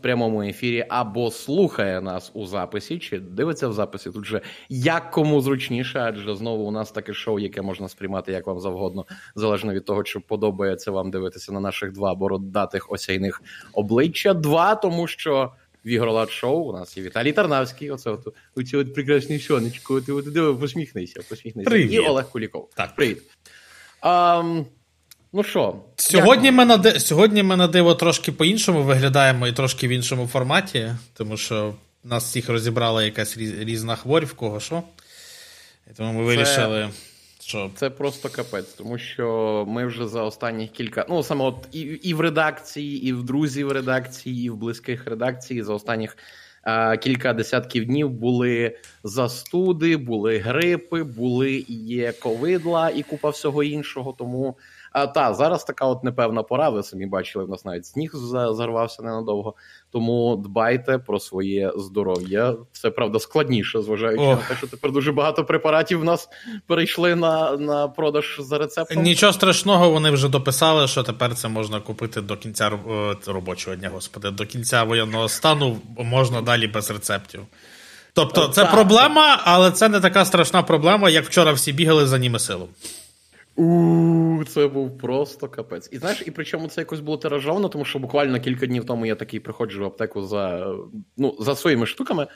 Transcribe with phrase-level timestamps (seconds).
[0.00, 4.10] прямому ефірі або слухає нас у записі, чи дивиться в записі.
[4.10, 8.46] Тут же як кому зручніше, адже знову у нас таке шоу, яке можна сприймати як
[8.46, 13.42] вам завгодно, залежно від того, чи подобається вам дивитися на наших два бородатих осяйних
[13.72, 14.34] обличчя.
[14.34, 15.52] Два, тому що.
[15.84, 17.90] В ігролад шоу у нас є Віталій Тарнавський.
[17.90, 20.00] Оце от оці от прекрасне сонечко.
[20.00, 21.70] Ти от посміхнися, посміхнися.
[21.70, 21.92] Привіт.
[21.92, 22.70] І Олег Куліков.
[22.76, 22.94] Так.
[22.94, 23.22] Привіт.
[24.00, 24.42] А,
[25.32, 27.00] ну що, Сьогодні ми, на ди...
[27.00, 31.74] Сьогодні ми на диво трошки по-іншому виглядаємо і трошки в іншому форматі, тому що
[32.04, 34.82] нас всіх розібрала якась різ- різна хворь, в кого що.
[35.90, 36.88] І тому ми вирішили,
[37.40, 37.70] що.
[37.76, 41.06] Це просто капець, тому що ми вже за останні кілька.
[41.08, 45.62] Ну, саме от і, і в редакції, і в друзів редакції, і в близьких редакцій
[45.62, 46.16] за останніх
[46.62, 53.62] а, кілька десятків днів були застуди, були грипи, були і є ковидла і купа всього
[53.62, 54.14] іншого.
[54.18, 54.56] Тому
[54.92, 56.68] а, та зараз така от непевна пора.
[56.68, 58.10] Ви самі бачили, в нас навіть сніг
[58.52, 59.54] зарвався ненадовго.
[59.92, 62.54] Тому дбайте про своє здоров'я.
[62.72, 64.38] Це правда складніше, зважаючи Ох.
[64.38, 66.28] на те, що тепер дуже багато препаратів в нас
[66.66, 69.02] перейшли на, на продаж за рецептом.
[69.02, 73.90] Нічого страшного, вони вже дописали, що тепер це можна купити до кінця е, робочого дня,
[73.94, 77.40] господи, до кінця воєнного стану можна далі без рецептів.
[78.12, 78.72] Тобто, це Так.
[78.72, 82.68] проблема, але це не така страшна проблема, як вчора всі бігали за німи силом.
[84.48, 85.88] Це був просто капець.
[85.92, 89.14] І знаєш, і причому це якось було тиражовано, тому що буквально кілька днів тому я
[89.14, 90.74] такий приходжу в аптеку за
[91.16, 92.26] ну, за своїми штуками.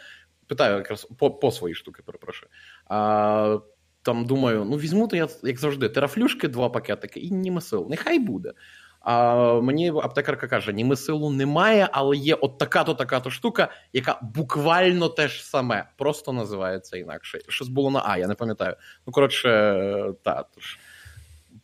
[0.47, 2.51] Питаю якраз по, по свої штуки, перепрошую.
[2.87, 3.59] А,
[4.03, 7.87] там думаю, ну візьму то я, як завжди, терафлюшки, два пакетики і німесил.
[7.91, 8.53] Нехай буде.
[9.01, 15.29] А мені аптекарка каже: німесилу немає, але є от така-то, така-то штука, яка буквально те
[15.29, 17.39] ж саме, просто називається інакше.
[17.49, 18.77] Щось було на А, я не пам'ятаю.
[19.07, 19.49] Ну, коротше,
[20.23, 20.79] та, тож.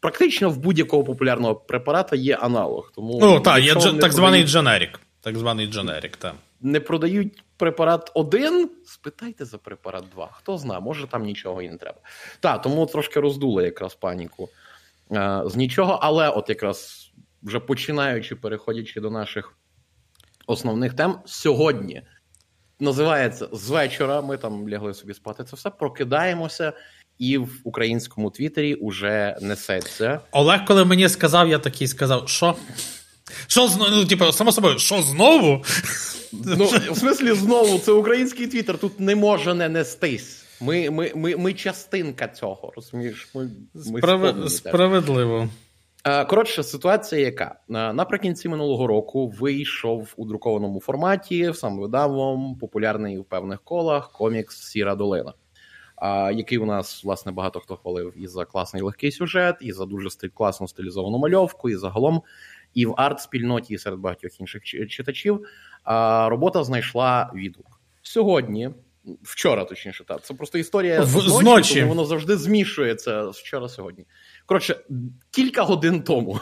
[0.00, 2.92] Практично в будь-якого популярного препарата є аналог.
[2.94, 5.00] Тому Ну, так, є дж- так званий продають- дженерік.
[5.20, 6.34] Так званий дженерік, так.
[6.60, 10.28] не продають препарат один, спитайте за препарат 2.
[10.32, 11.98] Хто знає, може там нічого і не треба.
[12.40, 14.48] Так, тому трошки роздули якраз паніку
[15.12, 17.10] е, з нічого, але от якраз
[17.42, 19.52] вже починаючи, переходячи до наших
[20.46, 22.02] основних тем, сьогодні
[22.80, 24.20] називається з вечора.
[24.20, 25.44] Ми там лягли собі спати.
[25.44, 26.72] Це все прокидаємося,
[27.20, 30.20] і в українському твіттері уже несеться.
[30.32, 32.56] Олег, коли мені сказав, я такий сказав, що?
[33.46, 33.90] Що знову?
[33.90, 35.64] Ну, типу, само собою, що знову?
[36.32, 40.44] Ну, в смислі, знову, це український твіттер, тут не може не нестись.
[40.60, 43.28] Ми, ми, ми, ми частинка цього, розумієш?
[43.34, 44.50] Ми, ми Справ...
[44.50, 45.48] Справедливо.
[46.04, 47.44] Е, Коротше, ситуація яка?
[47.70, 54.62] Е, Наприкінці минулого року вийшов у друкованому форматі, сам видавом, популярний в певних колах комікс
[54.62, 55.32] Сіра Долина.
[56.34, 60.10] Який у нас, власне, багато хто хвалив і за класний легкий сюжет, і за дуже
[60.10, 62.22] стиль, класну стилізовану мальовку, і загалом,
[62.74, 65.46] і в арт-спільноті, і серед багатьох інших читачів.
[66.26, 67.80] Робота знайшла відгук.
[68.02, 68.70] Сьогодні,
[69.22, 70.22] вчора, точніше, так.
[70.24, 71.74] Це просто історія В- з ночі, зночі.
[71.74, 74.06] тому воно завжди змішується з вчора сьогодні.
[74.46, 74.76] Коротше,
[75.30, 76.40] кілька годин тому.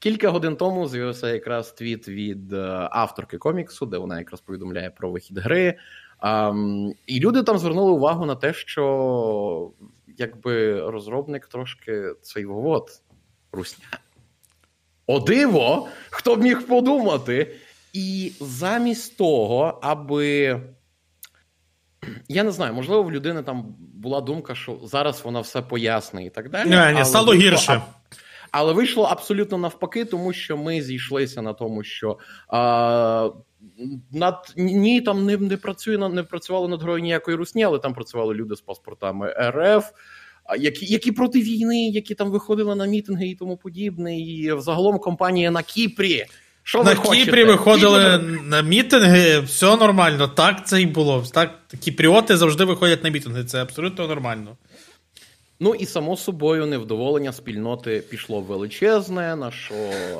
[0.00, 5.10] Кілька годин тому з'явився якраз твіт від е, авторки коміксу, де вона якраз повідомляє про
[5.10, 5.78] вихід гри.
[6.18, 9.70] Ам, і люди там звернули увагу на те, що
[10.18, 13.02] якби розробник трошки цей вот
[13.52, 13.84] русня.
[15.06, 15.88] О диво!
[16.10, 17.56] Хто б міг подумати?
[17.92, 20.60] І замість того, аби.
[22.28, 26.30] Я не знаю, можливо, в людини там була думка, що зараз вона все пояснить і
[26.30, 26.68] так далі.
[26.68, 27.82] Ні, ні, але стало гірше.
[28.50, 33.30] Але вийшло абсолютно навпаки, тому що ми зійшлися на тому, що а,
[34.12, 37.94] над ні, там не, не працює на- не працювали над грою ніякої русні, але там
[37.94, 39.84] працювали люди з паспортами РФ,
[40.58, 44.18] які, які проти війни, які там виходили на мітинги і тому подібне.
[44.20, 46.24] І взагалом компанія на Кіпрі.
[46.62, 47.24] Що На ви хочете?
[47.24, 50.28] Кіпрі виходили Кіпр- на мітинги, все нормально.
[50.28, 51.24] Так це і було.
[51.32, 53.44] Так, кіпріоти завжди виходять на мітинги.
[53.44, 54.56] Це абсолютно нормально.
[55.60, 59.36] Ну і само собою невдоволення спільноти пішло величезне.
[59.36, 59.74] На що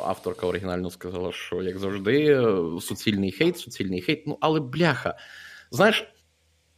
[0.05, 2.45] авторка оригінально сказала, що як завжди,
[2.81, 4.27] суцільний хейт, суцільний хейт.
[4.27, 5.15] Ну але бляха.
[5.71, 6.09] Знаєш,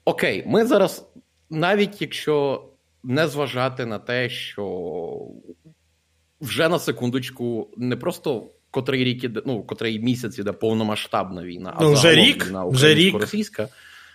[0.05, 1.07] окей, ми зараз,
[1.51, 2.65] навіть якщо
[3.03, 5.27] не зважати на те, що
[6.41, 11.83] вже на секундочку не просто котрий рік іде, ну котрий місяць іде повномасштабна війна, а
[11.83, 13.15] Ну, вже рік, війна вже рік.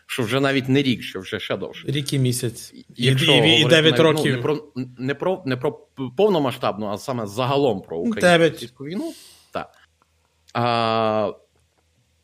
[0.06, 1.88] Що вже навіть не рік, що вже ще довше.
[1.88, 2.74] Рік і місяць.
[2.74, 4.32] І, Якщо і, і говорити 9 навіть, років.
[4.36, 5.72] Ну, не, про, не, про, не про
[6.18, 9.14] повномасштабну, а саме загалом про українську російську війну.
[9.52, 9.72] Так.
[10.54, 11.32] А,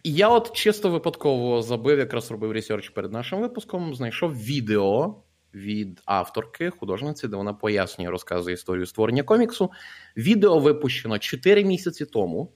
[0.04, 5.16] і я от чисто випадково забив, якраз робив ресерч перед нашим випуском, знайшов відео
[5.54, 9.72] від авторки, художниці, де вона пояснює, розказує історію створення коміксу.
[10.18, 12.52] Відео випущено 4 місяці тому.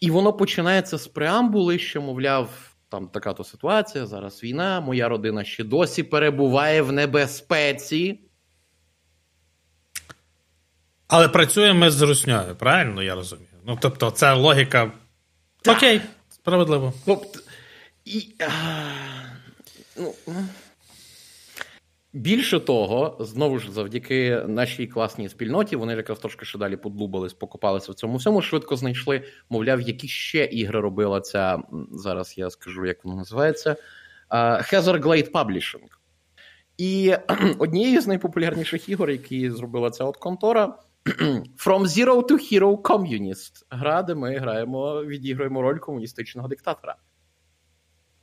[0.00, 5.44] І воно починається з преамбули, що, мовляв, там така то ситуація, зараз війна, моя родина
[5.44, 8.20] ще досі перебуває в небезпеці.
[11.08, 13.48] Але працюємо ми з русньою, правильно я розумію?
[13.66, 14.92] Ну, тобто, це логіка.
[15.62, 15.76] Так.
[15.76, 16.00] Окей,
[16.30, 16.92] справедливо.
[17.06, 17.40] Тобто,
[18.04, 18.50] і, а,
[19.96, 20.14] ну,
[22.12, 27.92] Більше того, знову ж завдяки нашій класній спільноті, вони якраз трошки ще далі подлубались, покопалися
[27.92, 31.62] в цьому всьому, швидко знайшли, мовляв, які ще ігри робила ця.
[31.90, 33.76] Зараз я скажу, як воно називається.
[35.00, 35.86] Glade Publishing.
[36.78, 37.14] І
[37.58, 40.78] однією з найпопулярніших ігор, які зробила ця от контора,
[41.66, 43.64] From Zero to Hero Communist.
[43.70, 46.96] Гра, де ми граємо, відіграємо роль комуністичного диктатора.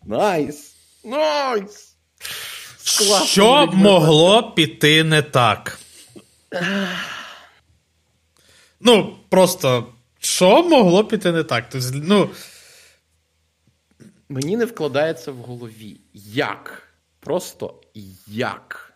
[0.03, 0.75] Найс!
[1.03, 1.97] Найс!
[2.85, 5.79] Класно, Що могло піти не так?
[8.81, 9.85] Ну, просто
[10.19, 11.65] що могло піти не так?
[11.69, 12.29] Тобто, ну...
[14.29, 15.97] Мені не вкладається в голові.
[16.33, 16.83] Як?
[17.19, 17.73] Просто
[18.27, 18.93] як?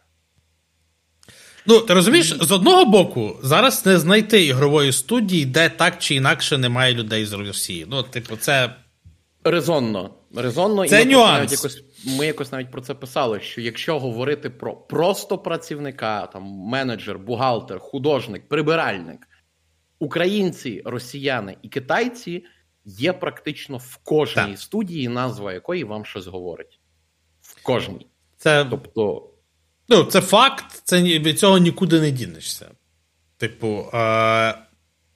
[1.66, 6.58] Ну, ти розумієш, з одного боку, зараз не знайти ігрової студії, де так чи інакше
[6.58, 7.86] немає людей з Росії.
[7.90, 8.76] Ну, типу, це.
[9.44, 10.10] Резонно.
[10.36, 11.52] Резонно це і нюанс.
[11.52, 17.20] Якось, ми якось навіть про це писали: що якщо говорити про просто працівника, там менеджер,
[17.20, 19.28] бухгалтер, художник, прибиральник,
[20.00, 22.44] українці, росіяни і китайці
[22.86, 24.60] є практично в кожній так.
[24.60, 26.80] студії, назва якої вам щось говорить.
[27.42, 28.08] В кожній.
[28.38, 28.66] Це...
[28.70, 29.30] Тобто.
[29.90, 32.72] Ну, це факт, це від цього нікуди не дінешся.
[33.38, 34.56] Типу, е-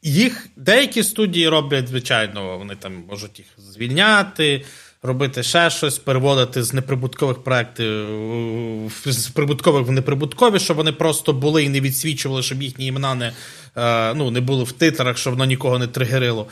[0.02, 4.66] їх деякі студії роблять, звичайно, вони там можуть їх звільняти,
[5.04, 7.88] робити ще щось, переводити з неприбуткових проєктів
[9.06, 13.34] з прибуткових в неприбуткові, щоб вони просто були і не відсвічували, щоб їхні імена не
[13.78, 16.48] е- ну, не були в титрах, щоб воно нікого не тригерило.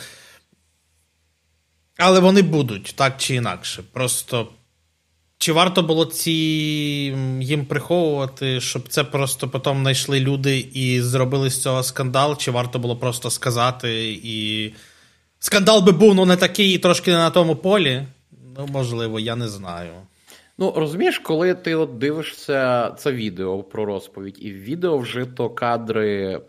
[1.97, 3.83] Але вони будуть так чи інакше.
[3.93, 4.47] Просто
[5.37, 6.31] чи варто було ці
[7.41, 12.37] їм приховувати, щоб це просто потім знайшли люди і зробили з цього скандал?
[12.37, 14.71] Чи варто було просто сказати і.
[15.43, 18.05] Скандал би був ну не такий і трошки не на тому полі?
[18.57, 19.93] Ну, можливо, я не знаю.
[20.57, 26.41] Ну, розумієш, коли ти от дивишся це відео про розповідь, і в відео вжито кадри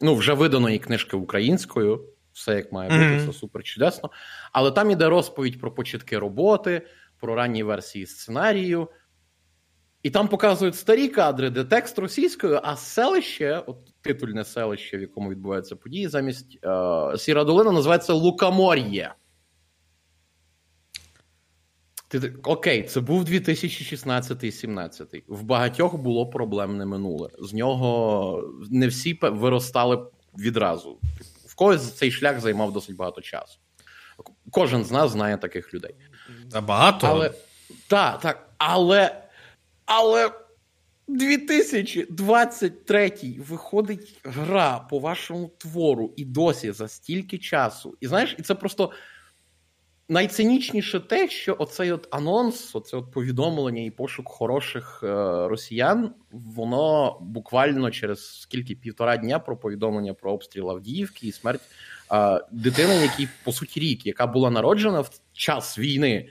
[0.00, 3.22] ну, вже виданої книжки українською, все як має бути, mm-hmm.
[3.22, 4.10] все супер чудесно.
[4.52, 6.82] Але там іде розповідь про початки роботи
[7.20, 8.88] про ранні версії сценарію.
[10.02, 15.30] І там показують старі кадри, де текст російською, а селище, от титульне селище, в якому
[15.30, 19.14] відбуваються події, замість е, Сіра Долина називається Лукамор'є.
[22.12, 25.22] Ти, Окей, це був 2016-17.
[25.28, 27.28] В багатьох було проблемне минуле.
[27.38, 30.06] З нього не всі виростали
[30.38, 30.98] відразу.
[31.46, 33.58] В когось цей шлях займав досить багато часу.
[34.50, 35.94] Кожен з нас знає таких людей.
[36.62, 37.06] Багато.
[37.06, 37.30] Але
[37.88, 38.48] так, так.
[38.58, 39.22] Але
[39.84, 40.30] але
[41.08, 43.12] 2023
[43.48, 47.96] виходить гра по вашому твору і досі за стільки часу.
[48.00, 48.90] І знаєш, і це просто
[50.08, 55.06] найцинічніше те, що оцей от анонс, оце от повідомлення і пошук хороших е,
[55.48, 61.62] росіян, воно буквально через скільки півтора дня про повідомлення про обстріл Авдіївки і смерть
[62.12, 66.28] е, дитини, якій по суті рік, яка була народжена в час війни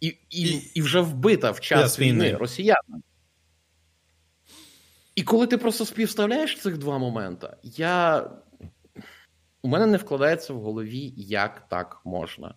[0.00, 3.02] і і, і вже вбита в час війни, війни росіянами.
[5.14, 8.26] І коли ти просто співставляєш цих два моменти, я...
[9.62, 12.54] у мене не вкладається в голові, як так можна.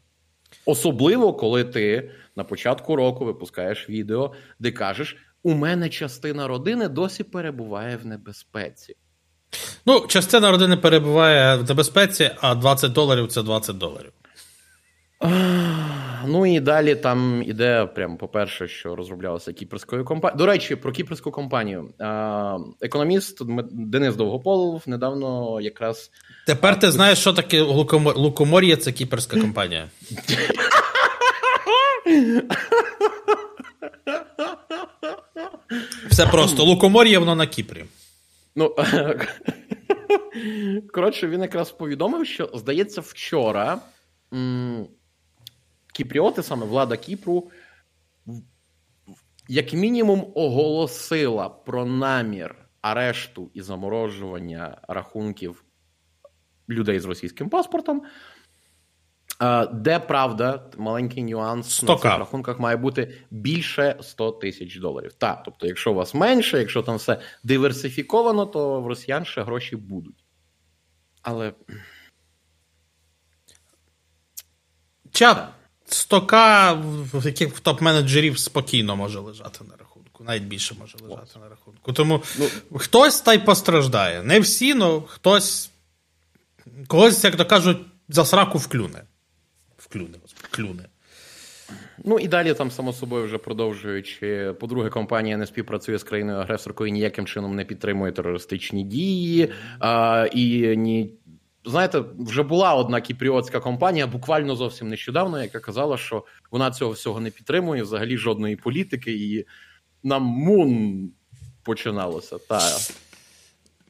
[0.66, 7.24] Особливо, коли ти на початку року випускаєш відео, де кажеш: у мене частина родини досі
[7.24, 8.96] перебуває в небезпеці.
[9.86, 14.12] Ну, частина родини перебуває в небезпеці, а 20 доларів це 20 доларів.
[16.28, 20.38] Ну і далі там іде, прямо, по-перше, що розроблялося кіпрською компанією.
[20.38, 21.90] До речі, про кіпрську компанію.
[22.82, 23.42] Економіст
[23.72, 26.12] Денис Довгополов недавно якраз.
[26.48, 29.90] Тепер ти знаєш, що таке Лукомор'я це кіпрська компанія.
[36.10, 36.64] Все просто.
[36.64, 37.86] Лукомор'я воно на Кіпрі.
[38.56, 38.76] Ну,
[40.94, 43.80] коротше, він якраз повідомив, що, здається, вчора
[45.96, 47.52] кіпріоти, саме влада Кіпру,
[49.48, 55.64] як мінімум, оголосила про намір арешту і заморожування рахунків
[56.70, 58.02] людей з російським паспортом.
[59.74, 61.88] Де правда, маленький нюанс 100К.
[61.88, 65.14] на цих рахунках має бути більше 100 тисяч доларів.
[65.14, 69.76] Так, тобто, якщо у вас менше, якщо там все диверсифіковано, то в росіян ще гроші
[69.76, 70.26] будуть.
[71.22, 71.54] Але
[75.12, 75.48] Чат
[75.88, 76.82] 100к
[77.20, 81.94] в яких топ-менеджерів спокійно може лежати на рахунку, навіть більше може лежати на рахунку.
[81.94, 82.50] Тому ну,
[82.80, 84.24] хтось та й постраждає.
[84.24, 85.72] Не всі, але хтось
[86.88, 87.78] когось, як то кажуть,
[88.10, 89.04] за сраку вклюне.
[89.78, 90.86] Вклюне, вклюне.
[92.04, 96.92] Ну і далі там, само собою, вже продовжуючи, по-друге, компанія не співпрацює з країною агресоркою,
[96.92, 99.52] ніяким чином не підтримує терористичні дії.
[99.80, 101.14] А, І ні.
[101.66, 107.20] Знаєте, вже була одна кіпріотська компанія, буквально зовсім нещодавно, яка казала, що вона цього всього
[107.20, 109.46] не підтримує, взагалі жодної політики, і
[110.04, 111.12] нам мун
[111.64, 112.38] починалося.
[112.50, 112.78] Та.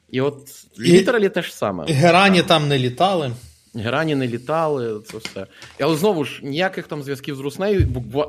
[0.10, 1.86] І от літералі те ж саме.
[1.86, 3.32] Герані там не літали.
[3.76, 5.48] Герані не літали, це все.
[5.80, 7.86] Але знову ж ніяких там зв'язків з Руснею,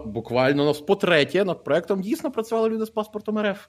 [0.07, 3.67] буквально по-третє, над проектом дійсно працювали люди з паспортом РФ.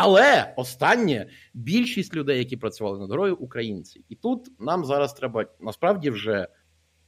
[0.00, 4.04] Але останнє більшість людей, які працювали над грою, українці.
[4.08, 6.48] І тут нам зараз треба насправді вже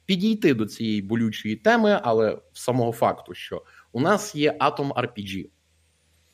[0.06, 5.46] підійти до цієї болючої теми, але самого факту, що у нас є Atom RPG.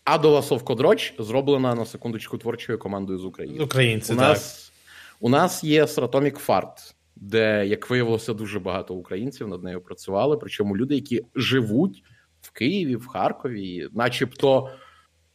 [0.05, 3.65] Адола Совкодроч зроблена на секундочку творчою командою з України.
[3.65, 4.29] Українці, у так.
[4.29, 4.73] нас
[5.21, 10.37] у нас є Stratonic Fart, де, як виявилося, дуже багато українців над нею працювали.
[10.37, 12.03] Причому люди, які живуть
[12.41, 14.71] в Києві, в Харкові, начебто.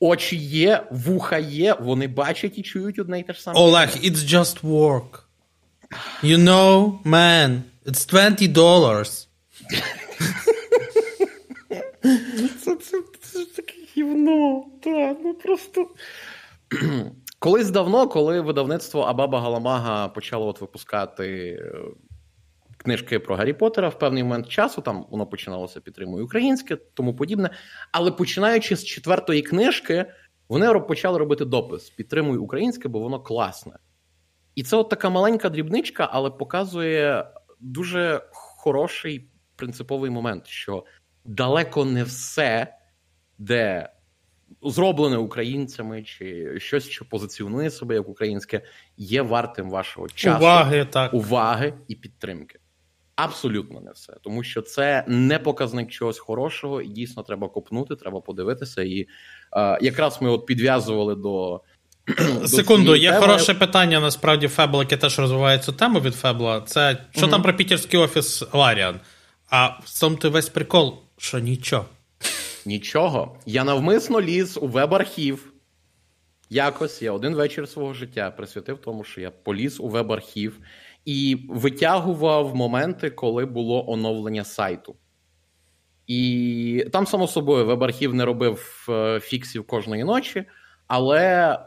[0.03, 3.59] Очі є, вуха є, вони бачать і чують одне і те ж саме.
[3.59, 5.19] Олег, it's just work.
[6.23, 9.27] You know, man, it's 20 dollars.
[12.63, 14.65] Це, це, це таке гівно.
[14.83, 15.87] Так, ну просто.
[17.39, 21.59] Колись давно, коли видавництво Абаба Галамага почало от випускати
[22.81, 27.49] книжки про Гаррі Поттера в певний момент часу, там воно починалося підтримує українське, тому подібне.
[27.91, 30.05] Але починаючи з четвертої книжки,
[30.49, 33.73] вони почали робити допис Підтримуй українське, бо воно класне.
[34.55, 37.25] І це от така маленька дрібничка, але показує
[37.59, 40.85] дуже хороший принциповий момент, що
[41.25, 42.77] далеко не все,
[43.37, 43.89] де
[44.63, 48.61] зроблене українцями, чи щось, що позиціонує себе як українське,
[48.97, 51.13] є вартим вашого часу, уваги, так.
[51.13, 52.59] уваги і підтримки.
[53.15, 58.21] Абсолютно не все, тому що це не показник чогось хорошого, і дійсно треба копнути, треба
[58.21, 58.81] подивитися.
[58.83, 59.07] І
[59.57, 61.61] е, якраз ми от підв'язували до.
[62.45, 63.27] Секунду, є теми.
[63.27, 63.99] хороше питання.
[63.99, 66.61] Насправді Фебл, яке теж розвиває цю тему від Фебла.
[66.61, 67.31] Це що угу.
[67.31, 68.99] там про пітерський офіс Ларіан?
[69.49, 71.85] А в цьому ти весь прикол, що нічого.
[72.65, 73.39] Нічого.
[73.45, 75.51] Я навмисно ліз у веб-архів.
[76.49, 80.53] Якось я один вечір свого життя присвятив тому, що я поліз у веб-архів
[81.05, 84.95] і витягував моменти, коли було оновлення сайту.
[86.07, 90.45] І там, само собою, веб-архів не робив е, фіксів кожної ночі,
[90.87, 91.57] але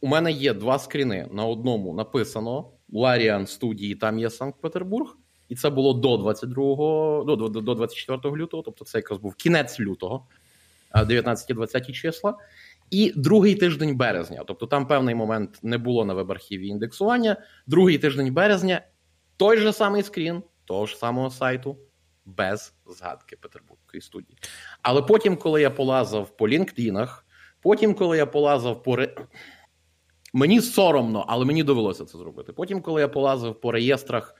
[0.00, 1.28] у мене є два скріни.
[1.32, 5.16] На одному написано Ларіан студії, там є Санкт-Петербург,
[5.48, 6.64] і це було до 22
[7.24, 10.26] до, до, до 24 лютого, тобто це якраз був кінець лютого,
[10.94, 12.34] 19-20 числа.
[12.92, 17.36] І другий тиждень березня, тобто там певний момент не було на веб-архіві індексування.
[17.66, 18.80] Другий тиждень березня
[19.36, 21.78] той же самий скрін того ж самого сайту,
[22.24, 24.38] без згадки Петербурзької студії.
[24.82, 27.08] Але потім, коли я полазав по LinkedIn,
[27.60, 28.98] потім, коли я полазав по
[30.32, 32.52] мені соромно, але мені довелося це зробити.
[32.52, 34.34] Потім, коли я полазив по реєстрах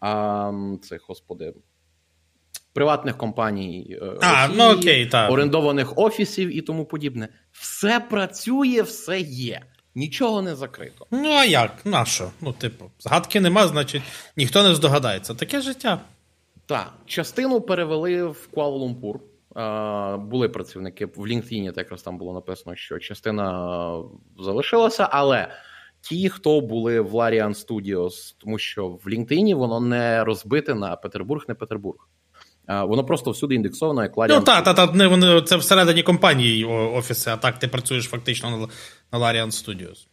[0.00, 1.54] а, цих господи.
[2.76, 5.30] Приватних компаній е, а, Росії, ну окей, так.
[5.30, 7.28] орендованих офісів і тому подібне.
[7.52, 9.62] Все працює, все є.
[9.94, 11.06] Нічого не закрито.
[11.10, 11.86] Ну, а як?
[11.86, 12.30] На що?
[12.40, 14.02] Ну, типу, згадки нема, значить,
[14.36, 15.34] ніхто не здогадається.
[15.34, 16.00] Таке життя.
[16.66, 16.92] Так.
[17.06, 19.18] Частину перевели в Куала-Лумпур.
[20.18, 24.02] Були працівники в LinkedIn, так якраз там було написано, що частина
[24.38, 25.48] залишилася, але
[26.00, 31.44] ті, хто були в Larian Studios, тому що в LinkedIn воно не розбите на Петербург,
[31.48, 32.08] не Петербург.
[32.68, 37.36] Воно просто всюди індексовано, як Larian Ну, так, та, вони, це всередині компанії офіси, а
[37.36, 38.68] так ти працюєш фактично на,
[39.18, 40.06] на Larian Studios.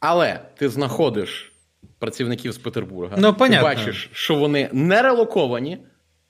[0.00, 1.52] Але ти знаходиш
[1.98, 5.78] працівників з Петербурга, ну, ти бачиш, що вони не релоковані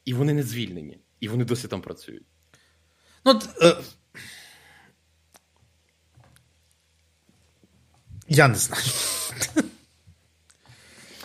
[0.04, 2.24] і вони не звільнені, і вони досі там працюють.
[3.24, 3.76] Ну, е...
[8.28, 8.82] Я не знаю.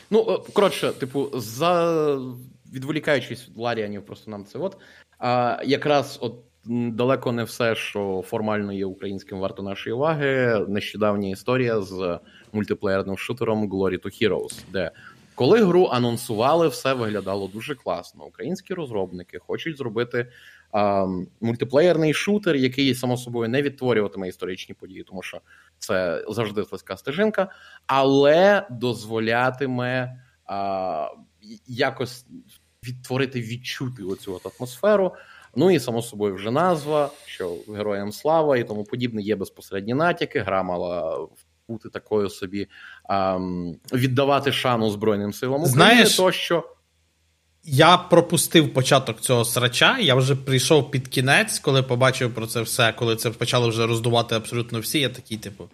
[0.10, 2.04] Ну, е, коротше, типу, за
[2.76, 4.78] відволікаючись від Ларіанів, просто нам це от.
[5.20, 6.36] А якраз от
[6.92, 10.66] далеко не все, що формально є українським, варто нашої уваги.
[10.68, 12.20] Нещодавня історія з
[12.54, 14.92] мультиплеєрним шутером Glory to Heroes, де
[15.36, 18.26] коли гру анонсували, все виглядало дуже класно.
[18.26, 20.32] Українські розробники хочуть зробити
[20.72, 21.08] а,
[21.42, 25.42] мультиплеєрний шутер, який само собою не відтворюватиме історичні події, тому що
[25.78, 27.50] це завжди слизька стежинка,
[27.88, 31.08] але дозволятиме а,
[31.68, 32.26] якось
[32.88, 35.14] відтворити, відчути оцю от атмосферу.
[35.56, 40.40] Ну і само собою вже назва, що героям слава і тому подібне є безпосередні натяки.
[40.40, 41.28] Гра мала
[41.68, 42.68] бути такою собі
[43.04, 43.40] а,
[43.94, 45.74] віддавати шану Збройним силам України.
[45.74, 46.70] Знаєш, то що.
[47.64, 49.98] Я пропустив початок цього срача.
[50.00, 54.36] Я вже прийшов під кінець, коли побачив про це все, коли це почали вже роздувати
[54.36, 55.00] абсолютно всі.
[55.00, 55.70] Я такий, типу.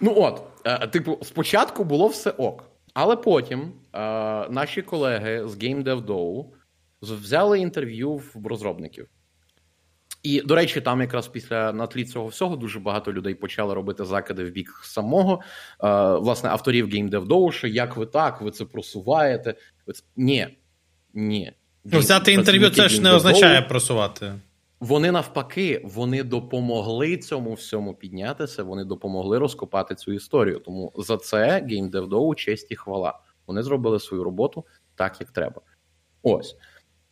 [0.00, 2.64] Ну от, е, типу, спочатку було все ок.
[2.94, 3.98] Але потім е,
[4.48, 6.04] наші колеги з Game Dev
[7.02, 9.08] взяли інтерв'ю в розробників.
[10.22, 14.04] І, до речі, там якраз після на тлі цього всього дуже багато людей почали робити
[14.04, 15.40] закиди в бік самого
[15.84, 19.54] е, власне авторів Game Dev що як ви так, ви це просуваєте?
[20.16, 20.48] Ні.
[21.14, 21.52] Ні.
[21.84, 24.34] Ну, взяти інтерв'ю це ж не означає просувати.
[24.82, 28.62] Вони навпаки, вони допомогли цьому всьому піднятися.
[28.62, 30.58] Вони допомогли розкопати цю історію.
[30.58, 33.18] Тому за це GameDevDow честь і хвала.
[33.46, 35.60] Вони зробили свою роботу так, як треба.
[36.22, 36.56] Ось.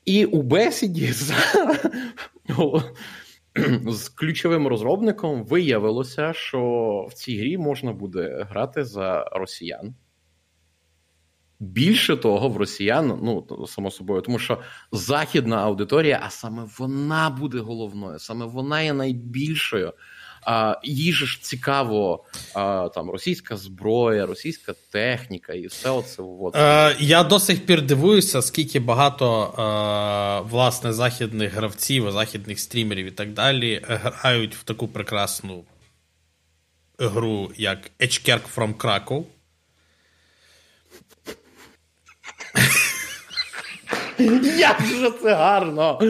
[0.05, 1.33] І у бесіді з,
[3.89, 9.95] з ключовим розробником виявилося, що в цій грі можна буде грати за росіян.
[11.61, 14.59] Більше того, в росіян, ну само собою, тому що
[14.93, 19.93] західна аудиторія, а саме вона буде головною, саме вона є найбільшою.
[20.43, 22.25] А, Їй ж цікаво
[22.55, 26.23] а, там російська зброя, російська техніка і все оце.
[26.23, 26.57] От.
[26.57, 33.11] Е, Я до сих пір дивуюся, скільки багато е, власне західних гравців, західних стрімерів і
[33.11, 35.65] так далі грають в таку прекрасну
[36.99, 39.25] гру, як Edgekerk from Krakow.
[44.59, 46.01] Як же це гарно!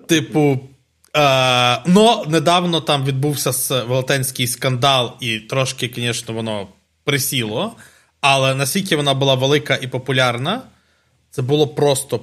[0.08, 0.58] Типу.
[1.16, 6.68] Е, Но недавно там відбувся велетенський скандал, і трошки, звісно, воно
[7.04, 7.76] присіло.
[8.20, 10.62] Але наскільки вона була велика і популярна,
[11.30, 12.20] це було просто.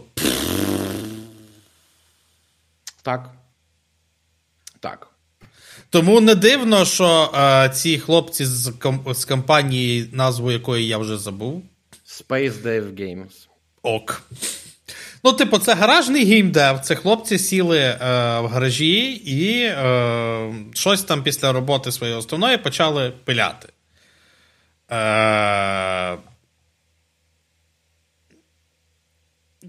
[3.02, 3.30] Так.
[4.80, 5.08] Так.
[5.90, 11.18] Тому не дивно, що е, ці хлопці з ком- з компанії, назву якої я вже
[11.18, 11.64] забув.
[12.10, 13.48] Space Dave Games.
[13.82, 14.22] Ок.
[15.24, 16.80] Ну, типу, це гаражний геймдев.
[16.80, 17.98] Це хлопці сіли е,
[18.40, 23.70] в гаражі і е, щось там після роботи своєї основної почали пиляти.
[24.92, 26.18] Е,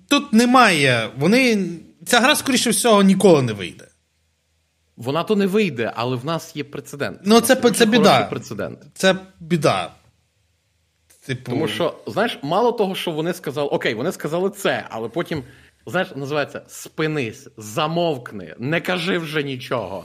[0.09, 1.11] Тут немає.
[1.16, 1.68] Вони.
[2.07, 3.87] Ця гра, скоріше всього, ніколи не вийде.
[4.96, 7.20] Вона то не вийде, але в нас є прецедент.
[7.24, 8.24] Ну, це, це, це біда.
[8.24, 8.79] Прецедент.
[8.94, 9.90] Це біда.
[11.26, 11.50] Типу...
[11.50, 15.42] Тому що, знаєш, мало того, що вони сказали, окей, вони сказали це, але потім,
[15.87, 20.04] знаєш, називається спинись, замовкни, не кажи вже нічого.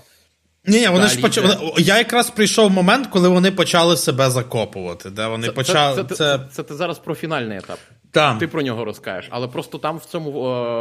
[0.67, 1.73] Ні, ні, вони ж почали.
[1.77, 5.09] Я якраз прийшов момент, коли вони почали себе закопувати.
[5.09, 6.03] Де вони це, почали.
[6.03, 7.79] Це, це, це, це, ти зараз про фінальний етап.
[8.11, 8.37] Там.
[8.37, 9.29] Ти про нього розкажеш.
[9.33, 10.31] Але просто там в цьому,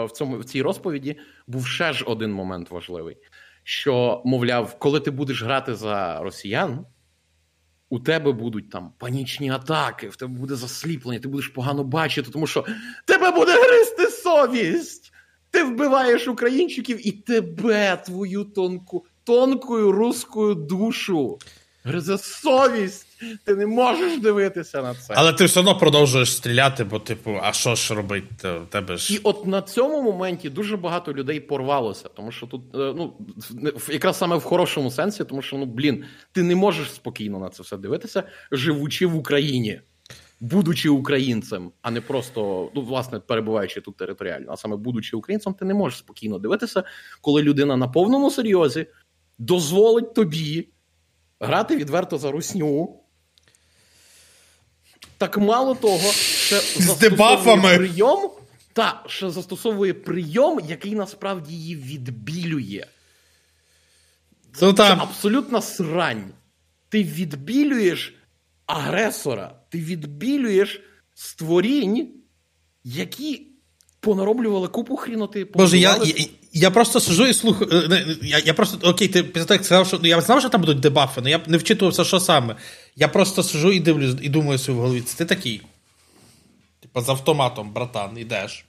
[0.06, 1.16] в цьому в цій розповіді
[1.46, 3.16] був ще ж один момент важливий:
[3.64, 6.86] що, мовляв, коли ти будеш грати за росіян
[7.94, 12.46] у тебе будуть там панічні атаки, в тебе буде засліплення, ти будеш погано бачити, тому
[12.46, 12.64] що
[13.04, 15.12] тебе буде гризти совість.
[15.50, 21.38] Ти вбиваєш українчиків і тебе, твою тонку, тонкою руською душу.
[21.84, 23.06] Гризе совість.
[23.44, 25.14] Ти не можеш дивитися на це.
[25.16, 28.60] Але ти все одно продовжуєш стріляти, бо, типу, а що ж робити?
[28.70, 29.14] тебе ж...
[29.14, 33.12] І от на цьому моменті дуже багато людей порвалося, тому що тут, е, ну,
[33.88, 37.62] якраз саме в хорошому сенсі, тому що, ну, блін, ти не можеш спокійно на це
[37.62, 39.80] все дивитися, живучи в Україні,
[40.40, 45.64] будучи українцем, а не просто, ну, власне, перебуваючи тут територіально, а саме будучи українцем, ти
[45.64, 46.82] не можеш спокійно дивитися,
[47.20, 48.86] коли людина на повному серйозі
[49.38, 50.68] дозволить тобі
[51.40, 53.00] грати відверто за русню.
[55.24, 58.30] Так мало того, що застосовує прийом,
[58.72, 62.84] та що застосовує прийом, який насправді її відбілює.
[64.54, 66.24] Це, ну, це абсолютна срань.
[66.88, 68.14] Ти відбілюєш
[68.66, 70.80] агресора, ти відбілюєш
[71.14, 72.08] створінь,
[72.84, 73.46] які
[74.00, 75.46] понароблювали купу хріноти.
[75.54, 77.70] Боже, я я, я просто сижу і слухаю.
[77.92, 80.60] Е, я я просто окей, ти після того, як сказав, що я знав, що там
[80.60, 82.56] будуть дебафи, але я не вчитувався, що саме.
[82.96, 85.62] Я просто сижу і дивлюсь, і думаю собі в голові, це ти такий.
[86.80, 88.64] Типа з автоматом, братан, йдеш.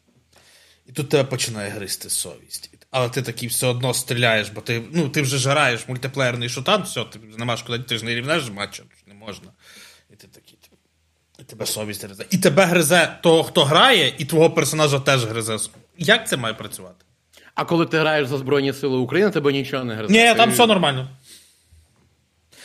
[0.87, 2.69] І тут тебе починає гристи совість.
[2.91, 7.03] Але ти такий все одно стріляєш, бо ти ну, ти вже жираєш мультиплеєрний шутан, все,
[7.03, 9.47] ти не маєш куди, ти ж не рівнеш матча, не можна.
[10.13, 10.57] І ти такий.
[11.39, 12.25] І тебе совість гризе.
[12.29, 15.57] І тебе гризе того, хто грає, і твого персонажа теж гризе.
[15.97, 17.05] Як це має працювати?
[17.55, 20.13] А коли ти граєш за Збройні Сили України, тебе нічого не гризе.
[20.13, 21.09] Ні, там все нормально.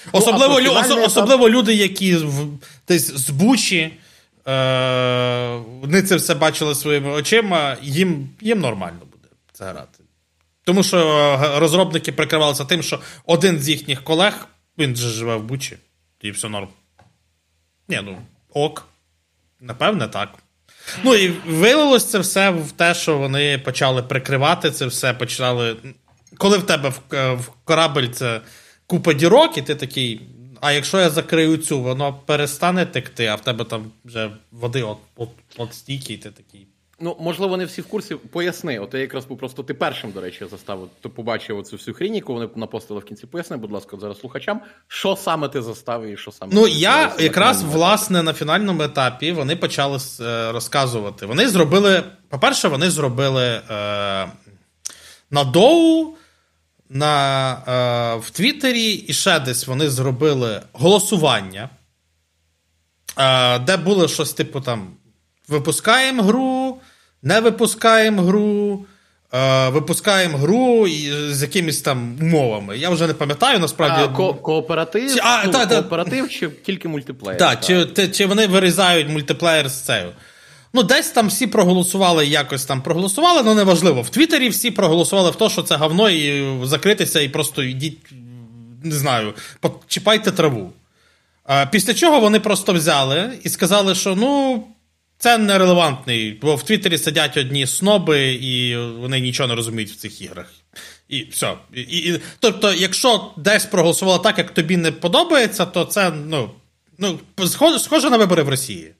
[0.06, 2.48] Ну, особливо лю, ос, особливо люди, які в,
[2.88, 3.92] десь з Бучі,
[4.48, 10.04] Е, Вони це все бачили своїми очима, їм, їм нормально буде це грати.
[10.64, 15.42] Тому що е, розробники прикривалися тим, що один з їхніх колег, він же живе в
[15.42, 15.76] Бучі,
[16.20, 16.68] і все норм.
[17.88, 18.18] Ні, ну,
[18.52, 18.86] ок.
[19.60, 20.28] Напевне, так.
[21.04, 25.76] Ну і вилилось це все в те, що вони почали прикривати це все, почали.
[26.38, 28.40] Коли в тебе в, в корабель це
[28.90, 30.20] купа дірок, і ти такий.
[30.60, 34.98] А якщо я закрию цю, воно перестане текти, а в тебе там вже води от
[35.16, 36.66] от, от стільки, і ти такий.
[37.02, 38.14] Ну, можливо, не всі в курсі.
[38.14, 38.78] Поясни.
[38.78, 40.88] От я якраз був просто ти першим, до речі, заставив.
[41.00, 43.26] Ти побачив оцю всю хрінь, яку вони напостили в кінці.
[43.26, 46.52] Поясни, будь ласка, зараз слухачам, що саме ти заставив і що саме.
[46.54, 51.26] Ну, я якраз власне на фінальному етапі вони почали е, розказувати.
[51.26, 52.02] Вони зробили.
[52.28, 53.62] По-перше, вони зробили е,
[55.30, 56.14] на доу.
[56.92, 57.52] На,
[58.16, 61.68] е, В Твіттері і ще десь вони зробили голосування,
[63.18, 64.88] е, де було щось типу там:
[65.48, 66.76] випускаємо гру,
[67.22, 68.84] не випускаємо гру,
[69.34, 70.88] е, випускаємо гру
[71.30, 72.78] з якимись там умовами.
[72.78, 74.02] Я вже не пам'ятаю, насправді.
[74.04, 77.38] А, ко- кооператив а, ну, та, кооператив та, чи тільки мультиплеєр?
[77.38, 80.10] Так, чи, чи вони вирізають мультиплеєр з цею.
[80.72, 84.02] Ну, десь там всі проголосували, якось там проголосували, ну неважливо.
[84.02, 87.98] В Твіттері всі проголосували в те, що це говно, і закритися, і просто йдіть,
[88.84, 90.72] не знаю, почіпайте траву.
[91.70, 94.64] Після чого вони просто взяли і сказали, що ну,
[95.18, 100.22] це нерелевантний, бо в Твіттері сидять одні сноби, і вони нічого не розуміють в цих
[100.22, 100.52] іграх.
[101.08, 101.54] І все.
[101.74, 106.50] І, і, Тобто, якщо десь проголосувало так, як тобі не подобається, то це ну,
[106.98, 107.20] ну,
[107.78, 108.92] схоже на вибори в Росії.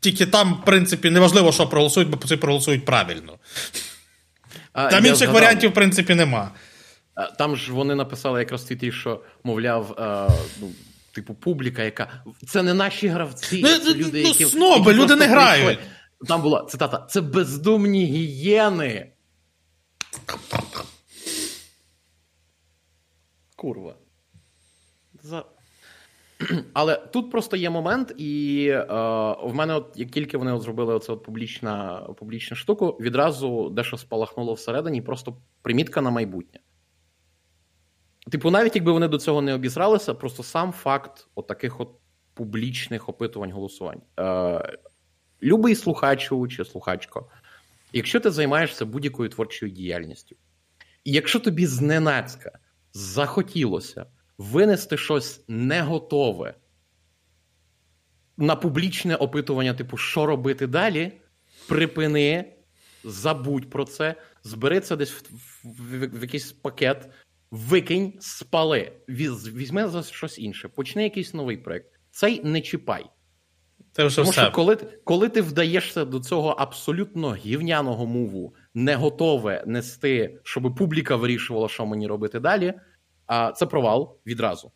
[0.00, 3.38] Тільки там, в принципі, неважливо, що проголосують, бо це проголосують правильно.
[4.72, 5.34] А, Там інших згадав.
[5.34, 6.50] варіантів, в принципі, нема.
[7.38, 10.28] Там ж вони написали якраз твіті, що, мовляв, а,
[10.60, 10.72] ну,
[11.12, 12.22] типу, публіка, яка.
[12.48, 13.60] Це не наші гравці.
[13.62, 15.64] Ну, це люди, ну, які, сноби, які люди не грають.
[15.64, 15.94] Прийшли.
[16.28, 19.12] Там була цитата: це бездумні гієни.
[23.56, 23.94] Курва.
[25.22, 25.44] За...
[26.72, 28.84] Але тут просто є момент, і е,
[29.42, 33.96] в мене, от як тільки вони от зробили оце от публічна публічну штуку, відразу дещо
[33.96, 36.60] спалахнуло всередині, просто примітка на майбутнє.
[38.30, 41.90] Типу, навіть якби вони до цього не обізралися, просто сам факт от таких от
[42.34, 44.00] публічних опитувань голосувань.
[44.20, 44.78] Е,
[45.42, 47.30] Любий слухачу чи слухачко,
[47.92, 50.36] якщо ти займаєшся будь-якою творчою діяльністю,
[51.04, 52.58] і якщо тобі зненацька
[52.92, 54.06] захотілося
[54.38, 56.54] винести щось не готове
[58.36, 61.12] на публічне опитування, типу, що робити далі,
[61.68, 62.52] припини,
[63.04, 65.22] забудь про це, збери це десь в,
[65.64, 67.08] в, в, в якийсь пакет,
[67.50, 71.88] викинь, спали, візьми за щось інше, почни якийсь новий проєкт.
[72.10, 73.06] Цей не чіпай.
[73.92, 74.42] Це вже Тому все.
[74.42, 81.16] що коли коли ти вдаєшся до цього абсолютно гівняного муву, не готове нести, щоб публіка
[81.16, 82.74] вирішувала, що мені робити далі,
[83.28, 84.70] а це провал відразу.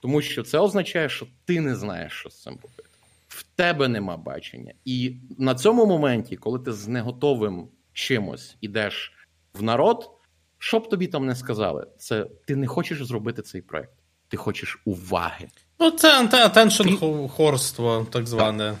[0.00, 2.88] Тому що це означає, що ти не знаєш, що з цим робити.
[3.28, 4.72] В тебе нема бачення.
[4.84, 9.12] І на цьому моменті, коли ти з неготовим чимось ідеш
[9.54, 10.10] в народ,
[10.58, 13.92] що б тобі там не сказали, це ти не хочеш зробити цей проект,
[14.28, 15.48] ти хочеш уваги.
[15.80, 18.64] Ну, це attention хорство, так зване.
[18.64, 18.76] Так.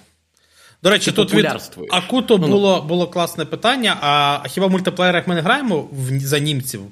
[0.82, 1.46] До речі, ти тут від
[1.90, 3.98] Акуто ну, було було класне питання.
[4.00, 6.82] А хіба в мультиплеєрах ми не граємо в, за німців?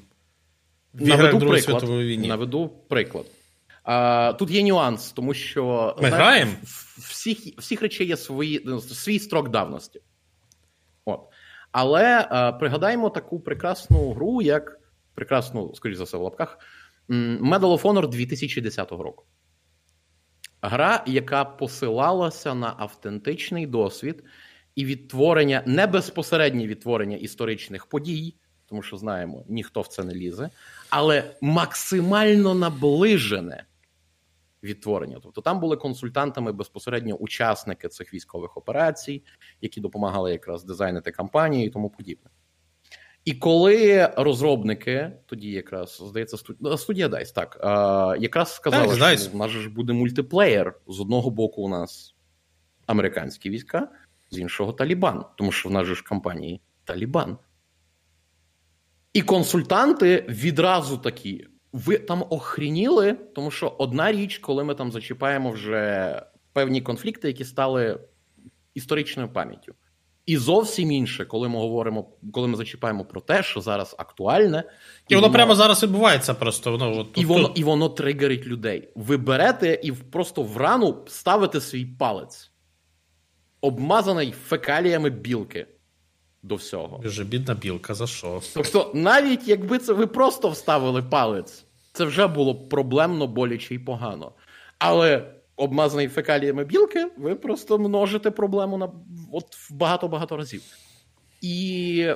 [0.93, 1.83] Наведу приклад.
[2.27, 3.25] Наведу приклад.
[3.83, 6.51] А, Тут є нюанс, тому що Ми знаєш, граємо?
[6.97, 10.01] всіх всіх речей є свої, свій строк давності.
[11.05, 11.21] От.
[11.71, 14.79] Але а, пригадаємо таку прекрасну гру, як
[15.15, 16.59] прекрасну, скоріш за все, в лапках
[17.09, 19.25] Medal of Honor 2010 року.
[20.61, 24.23] Гра, яка посилалася на автентичний досвід
[24.75, 28.35] і відтворення, не безпосереднє відтворення історичних подій,
[28.71, 30.49] тому що знаємо, ніхто в це не лізе,
[30.89, 33.65] але максимально наближене
[34.63, 35.19] відтворення.
[35.23, 39.23] Тобто там були консультантами безпосередньо учасники цих військових операцій,
[39.61, 42.29] які допомагали якраз дизайнити кампанії і тому подібне.
[43.25, 47.57] І коли розробники, тоді якраз здається, ну, студія Dice, так
[48.21, 50.79] якраз сказали, так, що у нас ж буде мультиплеєр.
[50.87, 52.15] З одного боку, у нас
[52.85, 53.87] американські війська,
[54.29, 57.37] з іншого Талібан, тому що в нас же ж компанії Талібан.
[59.13, 61.47] І консультанти відразу такі.
[61.73, 66.21] Ви там охрініли, тому що одна річ, коли ми там зачіпаємо вже
[66.53, 67.99] певні конфлікти, які стали
[68.73, 69.73] історичною пам'яттю.
[70.25, 74.63] І зовсім інше, коли ми говоримо, коли ми зачіпаємо про те, що зараз актуальне,
[75.07, 76.33] і, і воно, воно прямо зараз відбувається.
[76.33, 78.89] Просто воно от, і воно і воно тригерить людей.
[78.95, 82.51] Ви берете і просто в рану ставите свій палець,
[83.61, 85.67] обмазаний фекаліями білки
[86.43, 86.99] до всього.
[87.03, 88.41] Дуже бідна білка, за що?
[88.53, 94.31] Тобто, навіть якби це ви просто вставили палець, це вже було проблемно, боляче і погано.
[94.79, 98.91] Але обмазаний фекаліями білки, ви просто множите проблему на
[99.31, 100.61] от в багато-багато разів.
[101.41, 102.07] І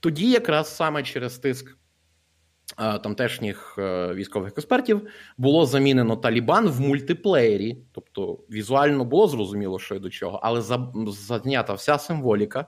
[0.00, 1.76] тоді, якраз саме через тиск
[2.76, 3.78] тамтешніх
[4.14, 10.40] військових експертів було замінено Талібан в мультиплеєрі, тобто візуально було зрозуміло, що й до чого,
[10.42, 10.62] але
[11.42, 12.66] знята вся символіка,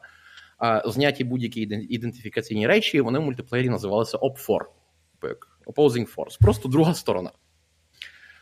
[0.84, 4.60] зняті будь-які ідентифікаційні речі, вони в мультиплеєрі називалися OpFor,
[5.66, 7.30] Opposing Force, просто друга сторона.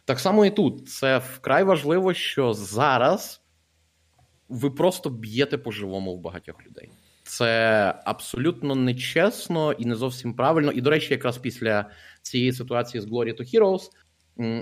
[0.04, 0.88] Так само і тут.
[0.88, 3.42] Це вкрай важливо, що зараз
[4.48, 6.90] ви просто б'єте по-живому в багатьох людей.
[7.22, 10.72] Це абсолютно нечесно і не зовсім правильно.
[10.72, 11.90] І, до речі, якраз після
[12.22, 13.80] цієї ситуації з Glory to Heroes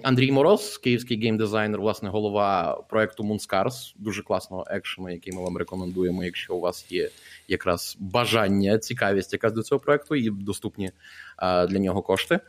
[0.03, 6.25] Андрій Мороз, київський геймдизайнер, власне, голова проекту Moonscars, дуже класного екшену, який ми вам рекомендуємо,
[6.25, 7.11] якщо у вас є
[7.49, 10.91] якраз бажання, цікавість якраз до цього проекту і доступні
[11.69, 12.41] для нього кошти.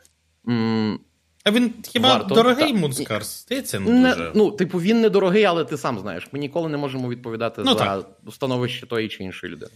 [1.44, 3.44] А він хіба Варто, дорогий Мунскарс?
[3.46, 4.32] Здається, не, не дуже.
[4.36, 6.28] Ну, типу, він не дорогий, але ти сам знаєш.
[6.32, 8.08] Ми ніколи не можемо відповідати ну, за так.
[8.32, 9.72] становище тої чи іншої людини.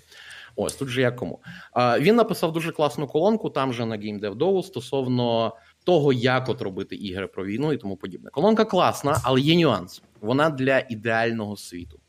[0.55, 1.39] Ось тут же як кому.
[1.71, 5.53] А, Він написав дуже класну колонку там же на GameDev стосовно
[5.88, 8.30] того, як от робити ігри про війну і тому подібне.
[8.30, 10.02] Колонка класна, але є нюанс.
[10.21, 12.00] Вона для ідеального світу.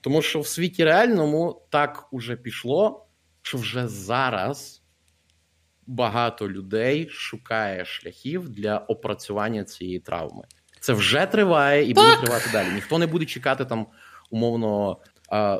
[0.00, 3.06] Тому що в світі реальному так уже пішло,
[3.42, 4.82] що вже зараз
[5.86, 10.44] багато людей шукає шляхів для опрацювання цієї травми.
[10.80, 12.04] Це вже триває і так.
[12.04, 12.74] буде тривати далі.
[12.74, 13.86] Ніхто не буде чекати там
[14.30, 14.96] умовно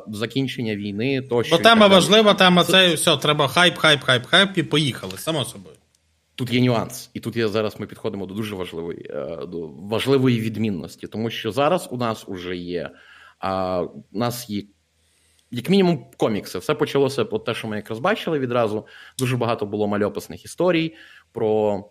[0.07, 1.21] закінчення війни.
[1.21, 3.17] Тощо Бо тема важлива, тема це все.
[3.17, 5.75] Треба хайп, хайп, хайп, хайп, і поїхали, само собою.
[6.39, 10.39] Тут є нюанс, і тут є зараз ми підходимо до дуже важливої е, до важливої
[10.39, 12.91] відмінності, тому що зараз у нас уже є
[13.39, 14.63] а, у нас є
[15.51, 16.59] як мінімум, комікси.
[16.59, 18.87] Все почалося от те, що ми якраз бачили відразу.
[19.17, 20.95] Дуже багато було мальописних історій
[21.31, 21.83] про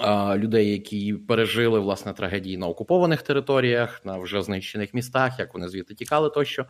[0.00, 5.68] а, людей, які пережили власне трагедії на окупованих територіях, на вже знищених містах, як вони
[5.68, 6.66] звідти тікали тощо.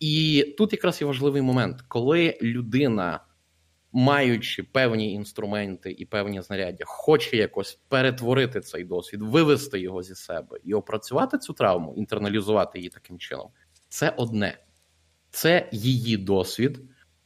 [0.00, 3.20] І тут якраз є важливий момент, коли людина.
[3.92, 10.58] Маючи певні інструменти і певні знаряддя, хоче якось перетворити цей досвід, вивести його зі себе
[10.64, 13.48] і опрацювати цю травму, інтерналізувати її таким чином,
[13.88, 14.58] це одне
[15.30, 16.80] це її досвід,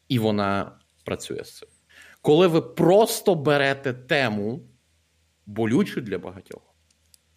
[0.09, 1.69] і вона працює з цим.
[2.23, 4.61] Коли ви просто берете тему,
[5.47, 6.75] болючу для багатьох,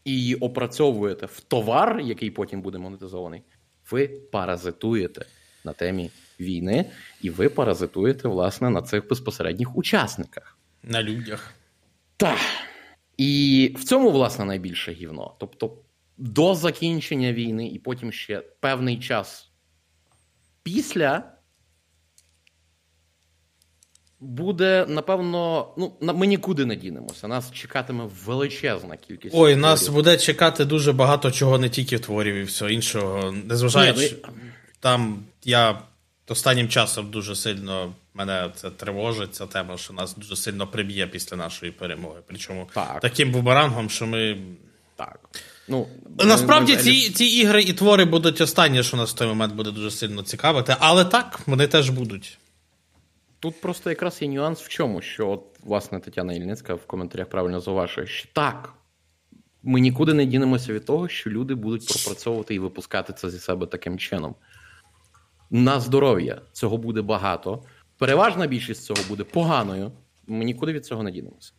[0.06, 3.44] і її опрацьовуєте в товар, який потім буде монетизований,
[3.92, 5.26] ви паразитуєте
[5.64, 6.86] на темі війни,
[7.22, 10.58] і ви паразитуєте, власне, на цих безпосередніх учасниках.
[10.84, 11.54] На людях.
[12.18, 12.40] Так.
[13.18, 15.36] І в цьому, власне, найбільше гівно.
[15.40, 15.78] Тобто,
[16.18, 19.52] до закінчення війни, і потім ще певний час
[20.64, 21.24] після
[24.24, 27.28] буде, напевно, ну, ми нікуди не дінемося.
[27.28, 29.36] Нас чекатиме величезна кількість.
[29.36, 29.58] Ой, творів.
[29.58, 33.32] нас буде чекати дуже багато чого, не тільки творів і всього іншого.
[33.32, 34.34] Незважаючи, ну...
[34.80, 35.82] там я
[36.28, 37.94] останнім часом дуже сильно.
[38.14, 42.20] Мене це тривожить, ця тема, що нас дуже сильно приб'є після нашої перемоги.
[42.28, 43.00] Причому так.
[43.00, 44.38] таким бумерангом, що ми.
[44.96, 45.20] Так.
[45.68, 49.72] Ну, Насправді ці ці ігри і твори будуть останні, що нас в той момент буде
[49.72, 52.38] дуже сильно цікавити, але так, вони теж будуть.
[53.40, 57.60] Тут просто якраз є нюанс в чому, що, от, власне, Тетяна Ільницька в коментарях правильно
[57.60, 58.74] зауважує, що так,
[59.64, 63.68] ми нікуди не дінемося від того, що люди будуть пропрацьовувати і випускати це зі себе
[63.68, 64.36] таким чином.
[65.56, 67.64] На здоров'я цього буде багато.
[67.98, 69.92] Переважна більшість цього буде поганою.
[70.28, 71.54] Ми нікуди від цього не дінемося.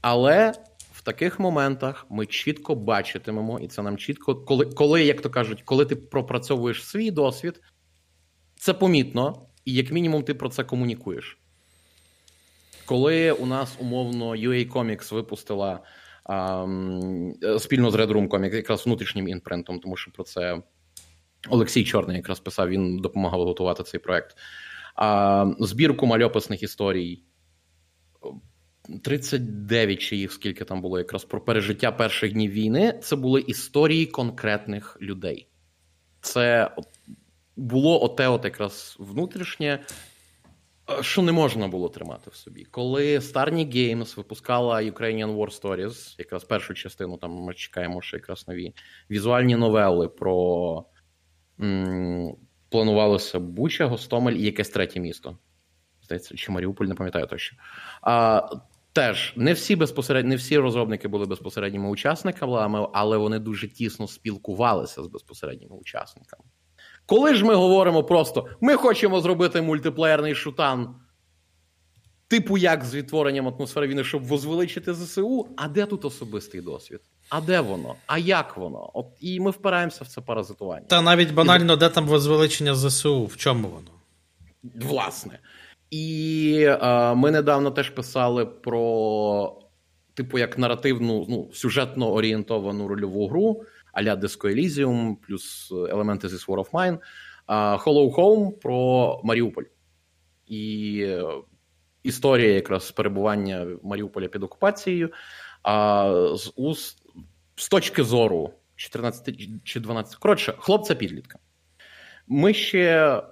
[0.00, 0.52] Але
[0.92, 5.62] в таких моментах ми чітко бачитимемо, і це нам чітко, коли, коли, як то кажуть,
[5.62, 7.60] коли ти пропрацьовуєш свій досвід,
[8.56, 11.38] це помітно, і як мінімум ти про це комунікуєш.
[12.86, 15.80] Коли у нас умовно UA Comics випустила
[16.24, 16.66] а,
[17.58, 20.62] спільно з Red Room Comics якраз внутрішнім інпринтом, тому що про це
[21.48, 24.36] Олексій Чорний якраз писав, він допомагав готувати цей проект.
[24.96, 27.22] А, Збірку мальописних історій
[29.02, 33.00] 39 чи їх скільки там було якраз про пережиття перших днів війни.
[33.02, 35.48] Це були історії конкретних людей.
[36.20, 36.70] Це
[37.56, 39.84] було оте, от якраз внутрішнє,
[41.00, 42.64] що не можна було тримати в собі.
[42.64, 48.48] Коли Starny Games випускала Ukrainian War Stories, якраз першу частину, там ми чекаємо, що якраз
[48.48, 48.74] нові
[49.10, 50.84] візуальні новели про
[52.68, 55.38] планувалося Буча, Гостомель і якесь третє місто.
[56.02, 57.58] Здається, чи Маріуполь, не пам'ятаю точно.
[58.02, 58.48] А,
[58.92, 65.02] Теж не всі безпосередньо, не всі розробники були безпосередніми учасниками, але вони дуже тісно спілкувалися
[65.02, 66.44] з безпосередніми учасниками.
[67.06, 70.94] Коли ж ми говоримо просто: ми хочемо зробити мультиплеєрний шутан,
[72.28, 77.00] типу як з відтворенням атмосфери війни, щоб возвеличити ЗСУ, а де тут особистий досвід?
[77.30, 77.94] А де воно?
[78.06, 78.90] А як воно?
[78.94, 80.86] От і ми впираємося в це паразитування.
[80.86, 81.76] Та навіть банально, і...
[81.76, 83.24] де там возвеличення ЗСУ?
[83.26, 83.90] В чому воно?
[84.88, 85.38] Власне.
[85.90, 89.56] І е, ми недавно теж писали про,
[90.14, 96.58] типу, як наративну, ну, сюжетно орієнтовану рольову гру а-ля Disco Elysium, плюс елементи зі War
[96.58, 96.98] of Mine,
[97.84, 99.64] Hollow Home про Маріуполь.
[100.46, 101.06] І
[102.02, 105.10] історія якраз перебування Маріуполя під окупацією.
[105.62, 106.99] А з уст
[107.60, 110.16] з точки зору 14 чи 12.
[110.16, 111.38] Коротше, хлопця підлітка.
[112.26, 113.22] Ми ще.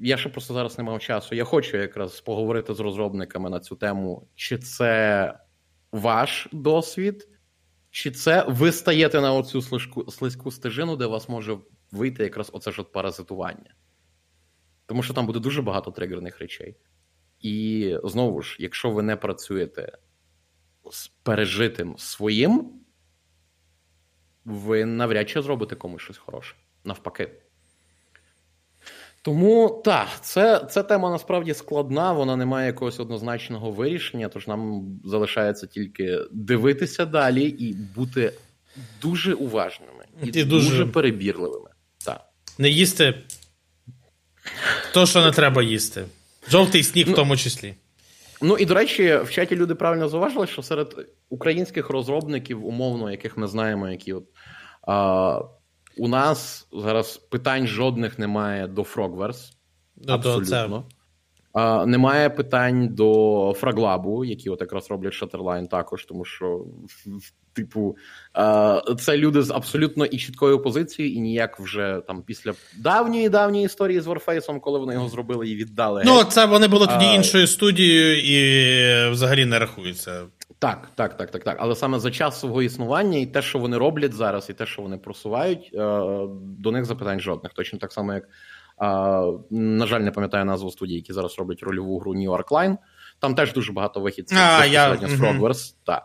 [0.00, 1.34] Я ще просто зараз не мав часу.
[1.34, 5.34] Я хочу якраз поговорити з розробниками на цю тему, чи це
[5.92, 7.28] ваш досвід,
[7.90, 11.58] чи це ви стаєте на оцю слизьку, слизьку стежину, де вас може
[11.92, 13.74] вийти якраз оце ж от паразитування?
[14.86, 16.76] Тому що там буде дуже багато тригерних речей.
[17.40, 19.98] І знову ж, якщо ви не працюєте
[20.90, 22.83] з пережитим своїм,
[24.44, 26.54] ви навряд чи зробите комусь щось хороше.
[26.84, 27.30] Навпаки.
[29.22, 34.84] Тому так, це це тема насправді складна, вона не має якогось однозначного вирішення, тож нам
[35.04, 38.32] залишається тільки дивитися далі і бути
[39.02, 40.44] дуже уважними і, і дуже...
[40.44, 41.70] дуже перебірливими.
[42.04, 42.20] Так.
[42.58, 43.14] Не їсти
[44.94, 46.04] то, що не треба їсти.
[46.48, 47.74] Жовтий сніг, ну, в тому числі.
[48.42, 53.36] Ну і до речі, в чаті люди правильно зауважили, що серед українських розробників, умовно, яких
[53.36, 54.24] ми знаємо, які от.
[54.86, 55.40] А,
[55.96, 59.52] у нас зараз питань жодних немає до Frogverse.
[59.96, 60.84] До, Абсолютно.
[61.52, 66.64] А, Немає питань до Фраглабу, які от якраз роблять Шатерлайн також, тому що,
[67.54, 67.96] типу,
[68.98, 74.00] це люди з абсолютно і чіткою позицією, і ніяк вже там після давньої давньої історії
[74.00, 76.02] з Warface, коли вони його зробили і віддали.
[76.06, 77.14] Ну, це вони були тоді а...
[77.14, 80.22] іншою студією і взагалі не рахуються.
[80.58, 81.56] Так, так, так, так, так.
[81.60, 84.82] Але саме за час свого існування і те, що вони роблять зараз, і те, що
[84.82, 85.78] вони просувають, е,
[86.40, 87.52] до них запитань жодних.
[87.52, 88.28] Точно так само, як
[89.50, 92.76] на жаль, не пам'ятаю назву студії, які зараз роблять рольову гру New York Line.
[93.18, 95.74] Там теж дуже багато вихідців безпосередньо з Frogverse.
[95.84, 96.02] Так.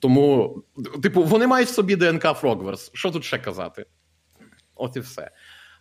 [0.00, 0.62] Тому,
[1.02, 2.90] типу, вони мають в собі ДНК Frogverse.
[2.92, 3.86] Що тут ще казати?
[4.74, 5.30] От і все.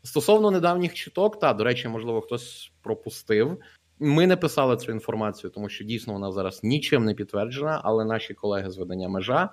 [0.03, 3.59] Стосовно недавніх чуток, та, до речі, можливо, хтось пропустив.
[3.99, 8.33] Ми не писали цю інформацію, тому що дійсно вона зараз нічим не підтверджена, але наші
[8.33, 9.49] колеги з видання межа,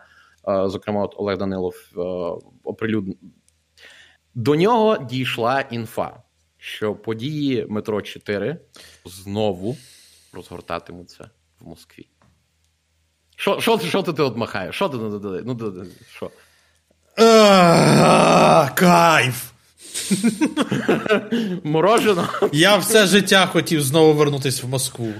[0.48, 2.00] е, зокрема, от Олег Данилов, е,
[2.64, 3.16] оприлюднив.
[4.34, 6.22] До нього дійшла інфа,
[6.58, 8.60] що події метро 4
[9.04, 9.76] знову
[10.32, 11.30] розгортатимуться
[11.60, 12.08] в Москві.
[13.40, 14.74] Що що, що ти от махаєш?
[14.74, 16.30] Що ти ну, що?
[18.74, 19.50] Кайф!
[21.64, 22.28] Морожено.
[22.52, 25.12] Я все життя хотів знову вернутися в Москву.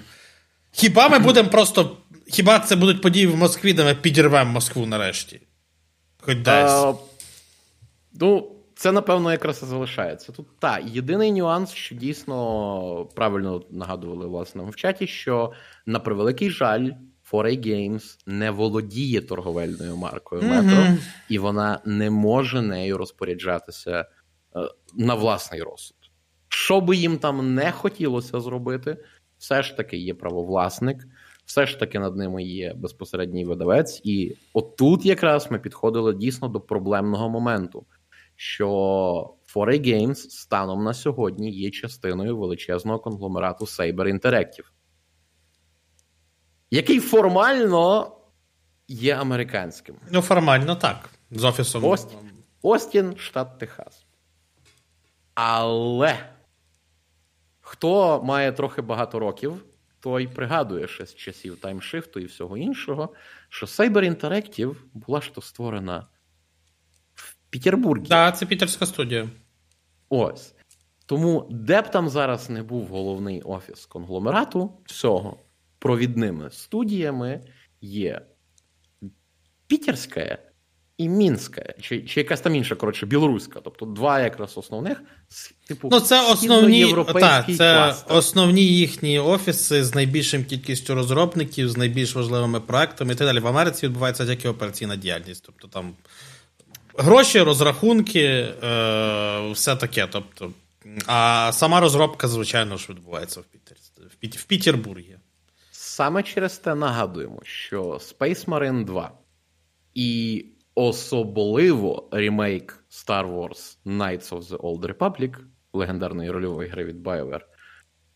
[0.72, 1.96] Хіба ми будемо просто.
[2.26, 5.40] Хіба це будуть події в Москві, де ми підірвемо Москву нарешті?
[6.20, 6.84] Хоч десь.
[8.12, 10.32] Ну, це, напевно, якраз і залишається.
[10.32, 15.52] Тут та єдиний нюанс, що дійсно правильно нагадували власне в чаті, що
[15.86, 16.90] на превеликий жаль.
[17.32, 20.98] 4A Games не володіє торговельною маркою метро, mm-hmm.
[21.28, 24.06] і вона не може нею розпоряджатися
[24.56, 25.96] Е, на власний розсуд.
[26.48, 28.96] Що би їм там не хотілося зробити,
[29.38, 31.06] все ж таки є правовласник,
[31.44, 36.60] все ж таки над ними є безпосередній видавець, і отут якраз ми підходили дійсно до
[36.60, 37.86] проблемного моменту,
[38.36, 38.66] що
[39.54, 44.66] 4A Games станом на сьогодні є частиною величезного конгломерату Saber Interactive,
[46.70, 48.16] який формально
[48.88, 49.96] є американським.
[50.10, 51.10] Ну, формально так.
[51.30, 52.18] З офісом Остін,
[52.62, 54.06] Остін, штат Техас.
[55.34, 56.30] Але
[57.60, 59.64] хто має трохи багато років,
[60.00, 63.14] той пригадує ще з часів таймшифту і всього іншого,
[63.48, 66.06] що Cyber Interactive була ж то створена
[67.14, 68.06] в Петербургі.
[68.06, 69.28] Так, це пітерська студія.
[70.08, 70.54] Ось.
[71.06, 75.36] Тому, де б там зараз не був головний офіс конгломерату, всього
[75.80, 77.40] провідними студіями
[77.80, 78.20] є
[79.66, 80.38] Пітерська
[81.00, 83.60] і Мінська, чи чи якась там інша, коротше, білоруська.
[83.64, 85.02] Тобто два якраз основних,
[85.68, 88.16] типу, ну, це основні та, це кластер.
[88.16, 93.40] основні їхні офіси з найбільшим кількістю розробників, з найбільш важливими проектами і так далі.
[93.40, 95.44] В Америці відбувається тільки операційна діяльність.
[95.46, 95.92] Тобто там
[96.96, 98.24] гроші, розрахунки,
[98.64, 100.08] е, все таке.
[100.12, 100.52] Тобто,
[101.06, 103.76] А сама розробка, звичайно ж, відбувається в Пітер...
[104.22, 105.16] в, в Пітербургі.
[106.00, 109.18] Саме через те нагадуємо, що Space Marine 2
[109.94, 110.44] і
[110.74, 115.36] особливо ремейк Star Wars Knights of the Old Republic,
[115.72, 117.40] легендарної рольової гри від BioWare,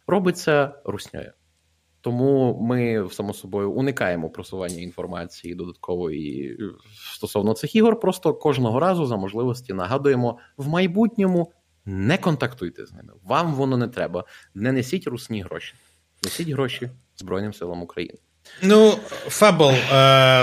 [0.06, 1.32] робиться руснею.
[2.00, 6.58] Тому ми, само собою, уникаємо просування інформації додаткової
[7.14, 8.00] стосовно цих ігор.
[8.00, 11.52] Просто кожного разу за можливості нагадуємо в майбутньому
[11.84, 13.12] не контактуйте з ними.
[13.22, 14.24] Вам воно не треба.
[14.54, 15.74] Не несіть русні гроші.
[16.22, 18.18] Несіть гроші Збройним силам України.
[18.62, 18.98] Ну,
[19.28, 19.74] Фебл, е,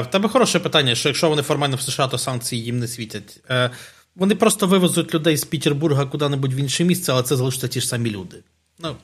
[0.02, 3.40] в тебе хороше питання, що якщо вони формально в США, то санкції їм не світять.
[3.50, 3.70] Е,
[4.16, 7.88] Вони просто вивезуть людей з Петербурга куди-небудь в інше місце, але це залишаться ті ж
[7.88, 8.44] самі люди.
[8.80, 8.96] Ну,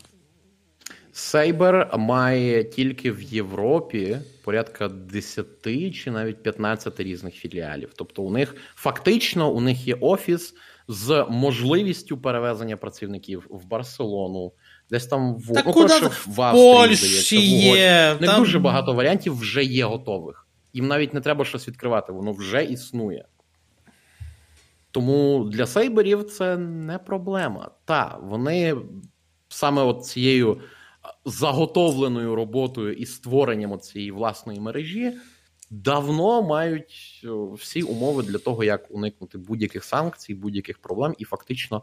[1.12, 5.46] Сейбер має тільки в Європі порядка 10
[5.94, 7.90] чи навіть 15 різних філіалів.
[7.96, 10.54] Тобто, у них фактично у них є офіс
[10.88, 14.52] з можливістю перевезення працівників в Барселону,
[14.90, 18.60] десь там в, Та ну, куди коротше, в в Австрії, Польщі здається, є, там- дуже
[18.60, 20.48] багато варіантів вже є готових.
[20.74, 23.26] Їм навіть не треба щось відкривати, воно вже існує.
[24.92, 27.72] Тому для сейберів це не проблема.
[27.86, 28.76] Та, вони
[29.50, 30.62] саме от цією
[31.26, 35.14] заготовленою роботою і створенням цієї власної мережі
[35.70, 41.82] давно мають всі умови для того, як уникнути будь-яких санкцій, будь-яких проблем, і фактично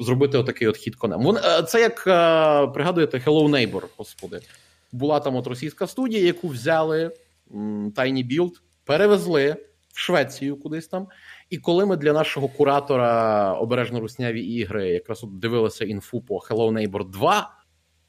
[0.00, 1.22] зробити отакий от хід конем.
[1.22, 4.40] Вон, е, це як е, пригадуєте Hello Neighbor, господи.
[4.92, 7.10] Була там от російська студія, яку взяли
[7.96, 8.52] Tiny Build,
[8.84, 9.56] перевезли
[9.92, 11.08] в Швецію кудись там.
[11.50, 16.72] І коли ми для нашого куратора обережно русняві ігри якраз от дивилися інфу по Hello
[16.72, 17.50] Neighbor 2,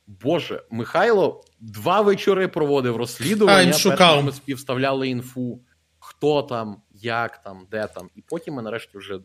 [0.07, 3.73] Боже, Михайло два вечори проводив розслідування.
[3.99, 4.21] А.
[4.21, 5.61] Ми співставляли інфу,
[5.99, 8.09] хто там, як там, де там.
[8.15, 9.19] І потім ми нарешті вже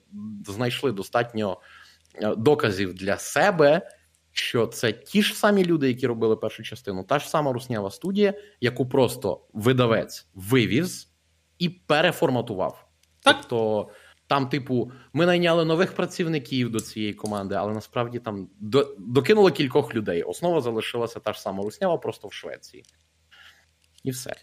[0.47, 1.61] знайшли достатньо
[2.37, 3.91] доказів для себе,
[4.33, 8.35] що це ті ж самі люди, які робили першу частину, та ж сама руснява студія,
[8.61, 11.13] яку просто видавець вивіз
[11.59, 12.89] і переформатував.
[13.21, 13.37] Так.
[13.37, 13.89] Тобто,
[14.27, 19.95] там, типу, ми найняли нових працівників до цієї команди, але насправді там до, докинули кількох
[19.95, 20.23] людей.
[20.23, 22.85] Основа залишилася та ж сама руснява, просто в Швеції.
[24.03, 24.35] І все.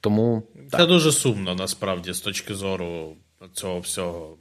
[0.00, 0.88] Тому Це так.
[0.88, 3.16] дуже сумно, насправді, з точки зору
[3.52, 4.38] цього всього.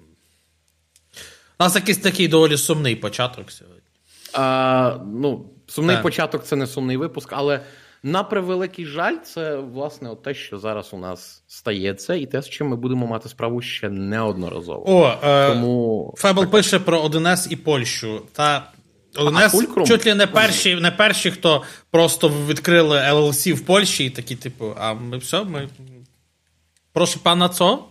[1.60, 3.82] У нас якийсь такий доволі сумний початок сьогодні.
[4.34, 6.04] А, ну, сумний Так.
[6.04, 7.60] початок це не сумний випуск, але
[8.04, 12.50] на превеликий жаль, це власне от те, що зараз у нас стається, і те, з
[12.50, 14.84] чим ми будемо мати справу ще неодноразово.
[14.88, 18.22] О, е, Тому Фебл пише про 1С і Польщу.
[18.34, 18.72] Та
[19.16, 24.36] 1С чуть ли не перші, не перші, хто просто відкрили LLC в Польщі і такі,
[24.36, 25.70] типу, а ми все, ми.
[26.94, 27.84] Прошу пана ЦО?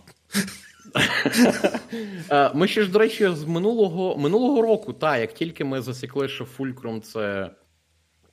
[2.31, 6.29] Е, Ми ще ж, до речі, з минулого минулого року, та як тільки ми засікли,
[6.29, 7.49] що Fulcrum це.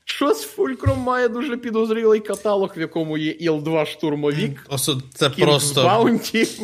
[0.05, 4.67] Щось Fulcrum має дуже підозрілий каталог, в якому є Іл-2 штурмовік,
[5.15, 5.83] Це King's просто.
[5.83, 6.61] Bounty.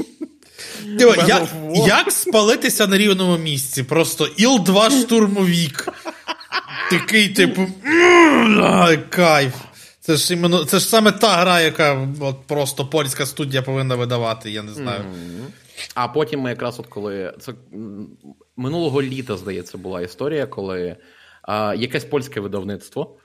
[0.86, 1.42] Диво, як,
[1.86, 3.82] як спалитися на рівному місці?
[3.82, 5.88] Просто Іл-2 штурмовік.
[6.90, 7.66] Такий, типу.
[9.10, 9.54] Кайф.
[10.00, 14.50] Це ж іменно, це ж саме та гра, яка от просто польська студія повинна видавати,
[14.50, 15.04] я не знаю.
[15.94, 17.52] А потім ми якраз от коли це
[18.56, 20.96] минулого літа, здається, була історія, коли
[21.42, 23.16] а, якесь польське видавництво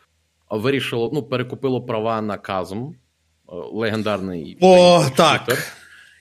[0.49, 2.91] вирішило, ну, перекупило права на казм, е,
[3.49, 5.16] легендарний О, шутер.
[5.45, 5.58] так.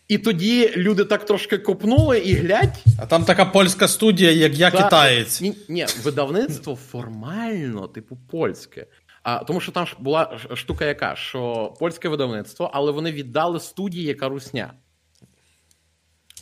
[0.09, 2.85] І тоді люди так трошки копнули і глядь.
[2.99, 5.41] А там така польська студія, як я та- китаєць.
[5.41, 8.87] Ні, ні, видавництво формально, типу, польське.
[9.23, 14.05] А, тому що там ж була штука яка, що польське видавництво, але вони віддали студії,
[14.05, 14.73] яка русня.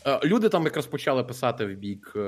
[0.07, 2.21] Е, Люди там якраз почали писати в бік е,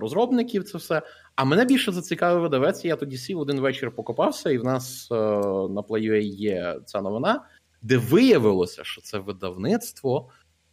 [0.00, 1.02] розробників це все.
[1.36, 2.84] А мене більше зацікавив видавець.
[2.84, 7.44] Я тоді сів один вечір покопався, і в нас е, на Play.ua є ця новина,
[7.82, 10.28] де виявилося, що це видавництво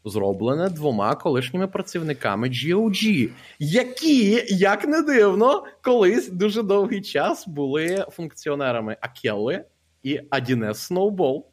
[0.05, 3.29] зроблене двома колишніми працівниками GOG,
[3.59, 9.65] які, як не дивно, колись дуже довгий час були функціонерами Акелли
[10.03, 11.43] і Адінес Snowball.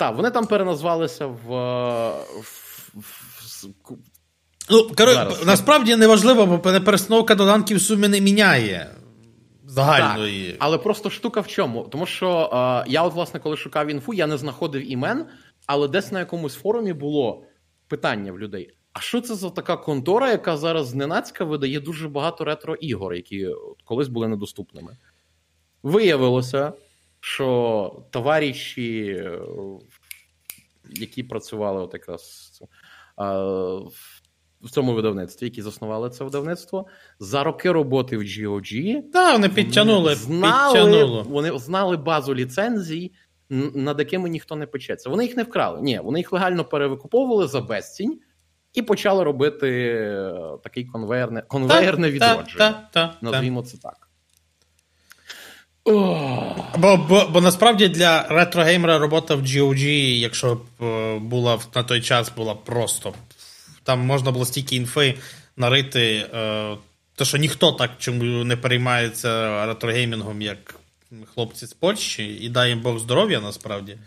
[0.00, 1.52] Так, вони там переназвалися в.
[1.54, 3.96] е, в, в, в
[4.70, 5.46] Ну, Зараз.
[5.46, 10.56] насправді неважливо, бо перестановка доданків суми не міняє Так, загальної.
[10.58, 11.82] але просто штука в чому?
[11.82, 15.26] Тому що е, я, от, власне, коли шукав інфу, я не знаходив імен,
[15.66, 17.42] але десь на якомусь форумі було
[17.88, 22.44] питання в людей: а що це за така контора, яка зараз зненацька видає дуже багато
[22.44, 23.48] ретро-ігор, які
[23.84, 24.96] колись були недоступними?
[25.82, 26.72] Виявилося,
[27.20, 29.38] що товариші, е,
[30.92, 32.50] які працювали от якраз.
[34.62, 36.86] в- цьому видавництві, які заснували це видавництво,
[37.18, 39.02] за роки роботи в GOG.
[39.12, 40.14] Так, вони підтягнули.
[40.14, 41.22] Знали, підтягнули.
[41.22, 43.12] Вони знали базу ліцензій,
[43.74, 45.10] над якими ніхто не печеться.
[45.10, 45.80] Вони їх не вкрали.
[45.82, 48.20] Ні, вони їх легально перевикуповували за безцінь
[48.74, 50.34] і почали робити е,
[50.64, 52.58] такий конвейерне конвейерне відродження.
[52.58, 54.09] Та, та, Назвімо це так.
[56.78, 59.84] Бо бо, бо насправді для ретрогеймера робота в GOG,
[60.18, 63.14] якщо б е, була на той час, була просто.
[63.82, 65.14] Там можна було стільки інфи
[65.56, 66.76] нарити, е,
[67.14, 70.74] то що ніхто так чому не переймається ретрогеймінгом, як
[71.34, 73.98] хлопці з Польщі, і дай їм Бог здоров'я насправді.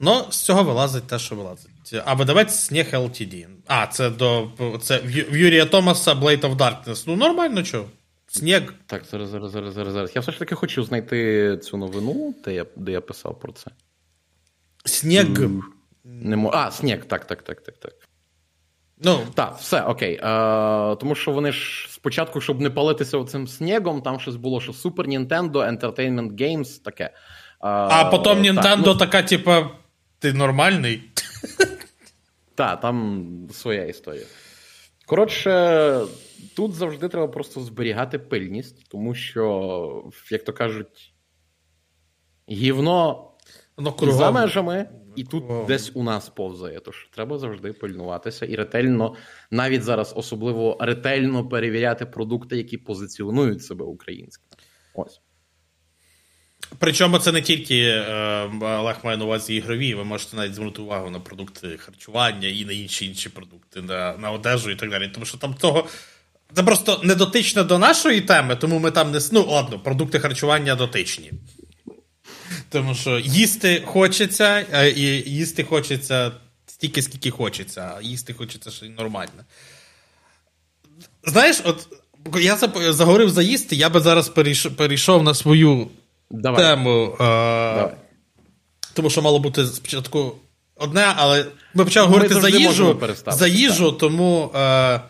[0.00, 1.70] Ну, з цього вилазить те, що вилазить.
[2.04, 3.46] А видавець Снег LTD.
[3.66, 4.48] А, це до
[4.82, 7.04] це в Юрія Томаса Blade of Darkness.
[7.06, 7.86] Ну, нормально чого.
[8.34, 8.74] Сніг.
[8.86, 10.12] Так, зараз, зараз, зараз, зараз, зараз.
[10.14, 13.70] Я все ж таки хочу знайти цю новину, де я де я писав про це.
[14.84, 15.26] Сніг.
[16.04, 16.50] Не мо...
[16.54, 17.92] А, сніг, так, так, так, так, так.
[18.98, 20.20] Ну, Так, все, окей.
[20.22, 24.72] А, Тому що вони ж спочатку, щоб не палитися цим снігом, там щось було, що
[24.72, 27.10] Super Nintendo, Entertainment Games, таке.
[27.60, 28.94] А, а потім Nintendo ну...
[28.94, 29.70] така, типа,
[30.18, 31.02] ти нормальний.
[32.54, 34.26] Так, там своя історія.
[35.06, 36.00] Коротше,
[36.56, 41.14] тут завжди треба просто зберігати пильність, тому що, як то кажуть,
[42.50, 43.30] гівно
[43.78, 45.66] ну, за межами, і тут кругом.
[45.66, 46.80] десь у нас повзає.
[46.80, 49.14] Тож треба завжди пильнуватися і ретельно,
[49.50, 54.50] навіть зараз особливо ретельно перевіряти продукти, які позиціонують себе українськими.
[54.94, 55.20] Ось.
[56.78, 61.10] Причому це не тільки е, Олег має на увазі ігрові, ви можете навіть звернути увагу
[61.10, 65.08] на продукти харчування і на інші інші продукти, на на одежу і так далі.
[65.08, 65.88] Тому що там того.
[66.56, 69.20] Це просто не дотичне до нашої теми, тому ми там не.
[69.32, 71.32] Ну, ладно, продукти харчування дотичні.
[72.70, 76.32] Тому що їсти хочеться, е, і їсти хочеться
[76.66, 79.44] стільки, скільки хочеться, а їсти хочеться ще й нормально.
[81.24, 81.88] Знаєш, от
[82.40, 82.56] я
[82.92, 84.28] заговорив за їсти, я би зараз
[84.76, 85.88] перейшов на свою
[86.30, 86.62] Давай.
[86.62, 87.16] тему.
[87.18, 87.94] Давай.
[88.92, 90.34] Тому що мало бути спочатку
[90.76, 94.50] одне, але ми почали говорити за їжу, за їжу, тому.
[94.54, 95.00] Е,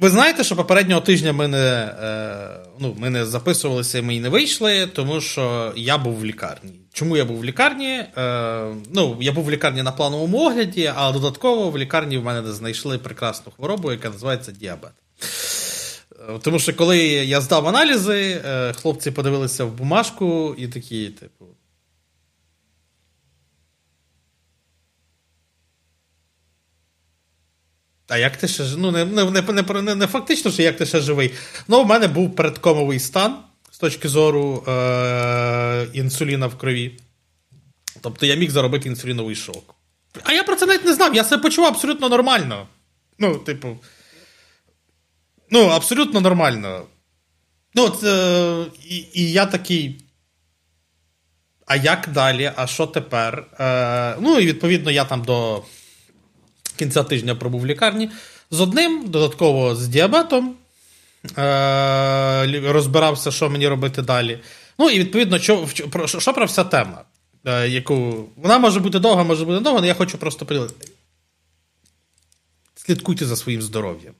[0.00, 4.28] ви знаєте, що попереднього тижня ми не е, ну, ми не записувалися, ми й не
[4.28, 6.80] вийшли, тому що я був в лікарні.
[6.92, 7.88] Чому я був в лікарні?
[7.88, 12.52] Е, ну, Я був в лікарні на плановому огляді, а додатково в лікарні в мене
[12.52, 14.92] знайшли прекрасну хворобу, яка називається діабет.
[16.28, 21.39] Е, тому що коли я здав аналізи, е, хлопці подивилися в бумажку і такі, типу.
[28.10, 31.00] А як ти ще Ну, не не, не, не, не фактично, що як ти ще
[31.00, 31.34] живий.
[31.68, 33.36] Ну, в мене був передкомовий стан
[33.70, 37.00] з точки зору е- інсуліна в крові.
[38.00, 39.74] Тобто я міг заробити інсуліновий шок.
[40.22, 41.14] А я про це навіть не знав.
[41.14, 42.66] Я себе почував абсолютно нормально.
[43.18, 43.78] Ну, типу.
[45.50, 46.82] Ну, абсолютно нормально.
[47.74, 50.04] Ну, це, і, і я такий.
[51.66, 52.52] А як далі?
[52.56, 53.46] А що тепер?
[53.60, 55.62] Е, Ну, і відповідно, я там до
[56.80, 58.10] кінця тижня пробув в лікарні
[58.50, 60.56] з одним, додатково з діабетом.
[61.38, 64.40] Е, Розбирався, що мені робити далі.
[64.78, 67.04] Ну, і відповідно, що про, що про вся тема,
[67.44, 70.88] е, яку вона може бути довга, може бути довга, але я хочу просто поділити.
[72.74, 74.14] Слідкуйте за своїм здоров'ям.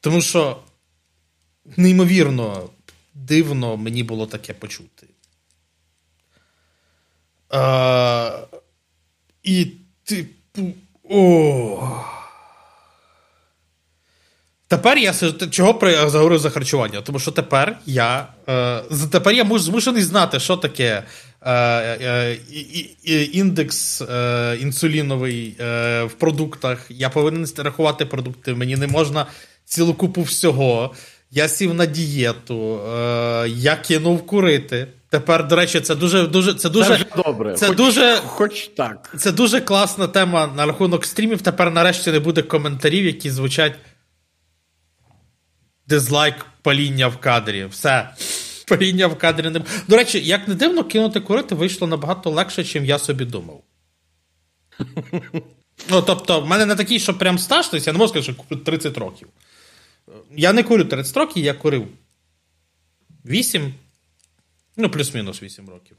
[0.00, 0.62] Тому що
[1.76, 2.70] неймовірно
[3.14, 5.06] дивно мені було таке почути.
[7.54, 8.32] Е,
[9.42, 9.72] І,
[10.04, 10.72] типу,
[11.12, 12.02] о.
[14.68, 15.14] Тепер я
[15.50, 17.00] чого заговорив за харчування?
[17.00, 21.02] Тому що тепер я е, тепер я змушений знати, що таке
[21.42, 22.36] е, е,
[23.32, 26.86] індекс е, інсуліновий е, в продуктах.
[26.88, 28.54] Я повинен рахувати продукти.
[28.54, 29.26] Мені не можна
[29.64, 30.94] цілу купу всього.
[31.30, 34.86] Я сів на дієту, е, я кинув курити.
[35.12, 37.54] Тепер, до речі, це дуже дуже це дуже це добре.
[37.54, 39.14] Це хоч, дуже хоч так.
[39.18, 41.42] Це дуже класна тема на рахунок стрімів.
[41.42, 43.74] Тепер нарешті не буде коментарів, які звучать
[45.86, 47.64] дизлайк паління в кадрі.
[47.64, 48.08] Все.
[48.68, 52.88] Паління в кадрі не До речі, як не дивно, кинути курити вийшло набагато легше, ніж
[52.88, 53.62] я собі думав.
[55.90, 58.42] Ну, тобто, в мене не такий, що прям стаж, тобто я не можу сказати, що
[58.42, 59.28] курю 30 років.
[60.36, 61.88] Я не курю 30 років, я курив
[63.24, 63.74] 8.
[64.76, 65.96] Ну, плюс-мінус 8 років.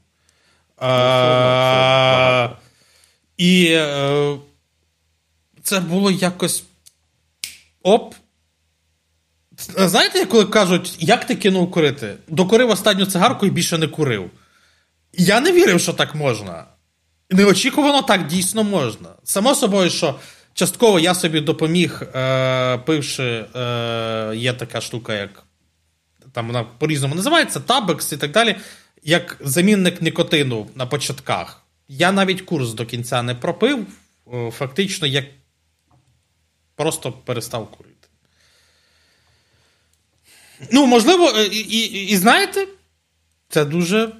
[0.76, 2.48] А,
[3.36, 4.36] І е,
[5.62, 6.64] це було якось.
[7.82, 8.14] Оп.
[9.76, 12.14] Знаєте, коли кажуть, як ти кинув курити?
[12.28, 14.30] Докурив останню цигарку і більше не курив.
[15.12, 16.64] Я не вірив, що так можна.
[17.30, 19.08] Неочікувано так дійсно можна.
[19.24, 20.18] Само собою, що
[20.54, 25.42] частково я собі допоміг, е, пивши, е, є така штука, як
[26.34, 28.56] там вона по-різному називається, табекс і так далі,
[29.02, 31.62] як замінник нікотину на початках.
[31.88, 33.86] Я навіть курс до кінця не пропив.
[34.32, 35.24] Е, фактично, я
[36.76, 38.08] просто перестав курити.
[40.72, 42.68] Ну, можливо, е, і, і, і знаєте,
[43.48, 44.12] це дуже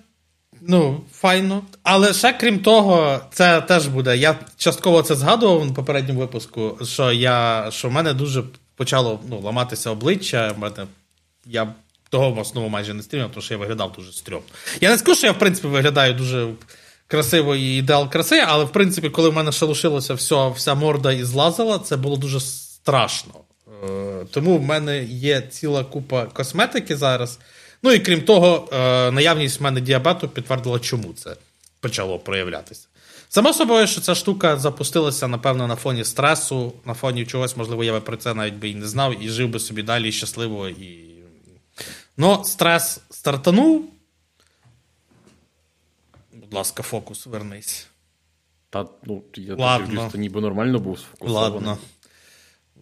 [0.60, 1.62] ну, файно.
[1.82, 4.16] Але ще крім того, це теж буде.
[4.16, 8.44] Я частково це згадував в попередньому випуску, що я, що в мене дуже
[8.76, 10.52] почало ну, ламатися обличчя.
[10.52, 10.86] В мене,
[11.46, 11.74] я
[12.14, 14.46] того в основному майже не стрімав, тому що я виглядав дуже стрьомно.
[14.80, 16.48] Я не скажу, що я, в принципі, виглядаю дуже
[17.06, 21.12] красиво і ідеал краси, але в принципі, коли в мене ще лишилося все, вся морда
[21.12, 23.34] і злазила, це було дуже страшно.
[23.84, 27.38] Е, тому в мене є ціла купа косметики зараз.
[27.82, 31.36] Ну і крім того, е, наявність в мене діабету підтвердила, чому це
[31.80, 32.86] почало проявлятися.
[33.28, 37.92] Само собою, що ця штука запустилася, напевно, на фоні стресу, на фоні чогось, можливо, я
[37.92, 40.68] би про це навіть би і не знав, і жив би собі далі щасливо.
[40.68, 41.13] і...
[42.16, 43.84] Ну, стрес стартанув.
[46.32, 47.86] Будь ласка, фокус, вернись.
[48.70, 49.86] Та, ну, я Ладно.
[49.86, 51.52] дивлюсь, то ніби нормально був сфокусований.
[51.54, 51.78] Ладно.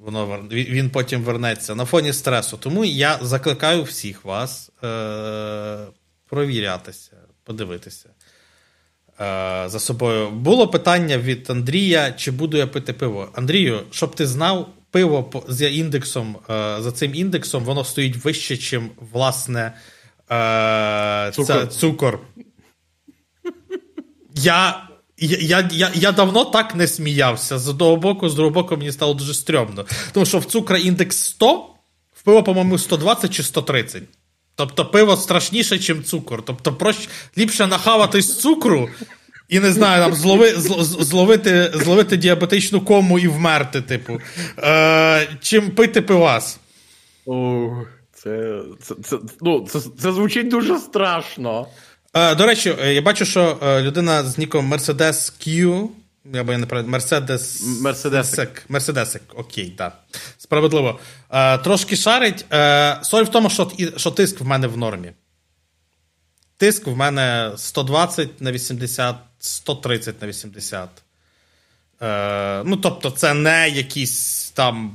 [0.01, 2.57] Воно вер- він- Він потім вернеться на фоні стресу.
[2.57, 5.87] Тому я закликаю всіх вас е-
[6.27, 10.31] провірятися, подивитися е- за собою.
[10.31, 13.29] Було питання від Андрія, чи буду я пити пиво.
[13.35, 18.91] Андрію, щоб ти знав, пиво з індексом, е- за цим індексом, воно стоїть вище, чим
[19.13, 19.73] власне
[20.31, 21.57] е- Цукор.
[21.57, 22.21] Це, цукор.
[24.35, 24.89] Я,
[25.19, 27.59] я, я, я, я давно так не сміявся.
[27.59, 29.85] З одного боку, з другого боку, мені стало дуже стрьомно.
[30.13, 31.69] Тому що в цукра індекс 100,
[32.13, 34.03] в пиво, по-моєму, 120 чи 130.
[34.55, 36.43] Тобто пиво страшніше, ніж цукор.
[36.45, 38.89] Тобто, проще, ліпше нахаватись цукру
[39.53, 44.21] і не знаю, там злови, зл- зловити, зловити діабетичну кому і вмерти, типу,
[44.59, 46.59] е, чим пити пивас.
[47.27, 47.69] О,
[48.15, 51.67] це, це, це, ну, це, це звучить дуже страшно.
[52.15, 55.87] Е, до речі, е, я бачу, що е, людина з ніком Mercedes Q.
[56.35, 57.63] Я би не правильно, Мерседес.
[57.81, 58.65] Мерседесик.
[58.69, 59.99] Мерседесик, окей, так.
[60.39, 60.99] Справедливо.
[61.31, 62.45] Е, трошки шарить.
[62.53, 65.13] Е, соль в тому, що, що тиск в мене в нормі.
[66.63, 70.89] Тиск в мене 120 на 80, 130 на 80.
[72.03, 74.95] Е, ну, тобто, це не якісь там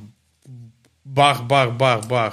[1.05, 2.31] бах-бах-бах-бах.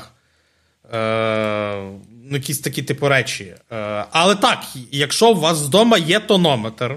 [0.93, 1.91] Е,
[2.25, 3.55] ну, якісь такі типу речі.
[3.73, 4.59] Е, але так,
[4.91, 6.97] якщо у вас вдома є тонометр,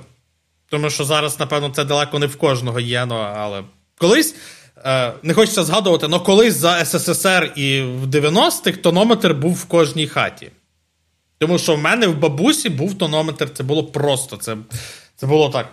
[0.70, 3.64] тому що зараз, напевно, це далеко не в кожного є, ну, але
[3.98, 4.36] колись.
[4.86, 10.08] е, Не хочеться згадувати, але колись за СССР і в 90-х тонометр був в кожній
[10.08, 10.52] хаті.
[11.38, 14.38] Тому що в мене в бабусі був тонометр, це було просто.
[14.38, 14.58] Це,
[15.16, 15.72] це було так.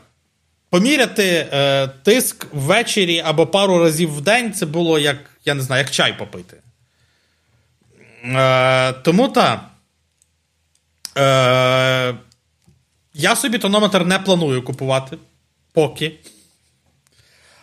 [0.71, 5.83] Поміряти е, тиск ввечері або пару разів в день це було як, я не знаю,
[5.83, 6.57] як чай попити.
[8.25, 9.71] Е, тому та.
[11.17, 12.15] Е,
[13.15, 15.19] я собі тонометр не планую купувати
[15.73, 16.15] поки.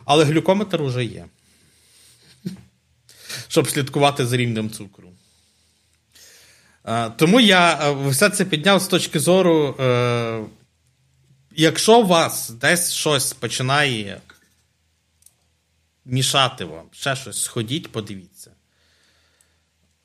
[0.06, 1.26] Але глюкометр уже є.
[3.47, 5.11] Щоб слідкувати за рівнем цукру.
[7.17, 9.75] Тому я е, все це підняв з точки зору.
[9.79, 10.43] Е,
[11.55, 14.21] якщо у вас десь щось починає
[16.05, 18.51] мішати вам, ще щось, сходіть, подивіться.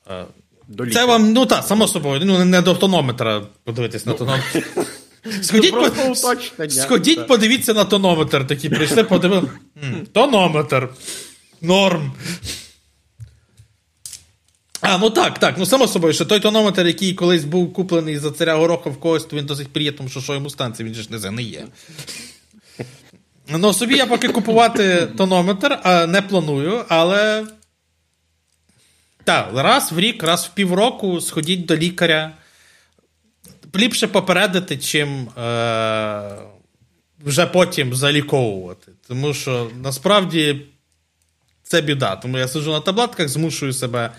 [0.09, 0.25] Е,
[0.67, 4.67] До це вам, ну так, само собою, ну не до тонометра подивитись на тонометр.
[5.41, 6.15] Сходіть, Ну, по-
[6.87, 8.47] сходіть подивіться на тонометр.
[8.47, 9.51] Такі прийшли, подивилися.
[10.13, 10.89] Тонометр.
[11.61, 12.13] Норм.
[14.89, 15.57] А, ну так, так.
[15.57, 19.25] Ну, само собою, що той тонометр, який колись був куплений за царя Гороха в когось,
[19.25, 21.19] то він до сих пір є, тому що що йому станція, він же ж не
[21.19, 21.65] за не є.
[23.49, 27.45] Ну, собі я поки купувати тонометр а, не планую, але.
[29.23, 32.31] Так, раз в рік, раз в півроку сходіть до лікаря.
[33.75, 36.31] Ліпше попередити, чим е,
[37.25, 38.91] вже потім заліковувати.
[39.07, 40.61] Тому що насправді
[41.63, 42.15] це біда.
[42.15, 44.11] Тому я сиджу на таблетках, змушую себе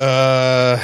[0.00, 0.80] е,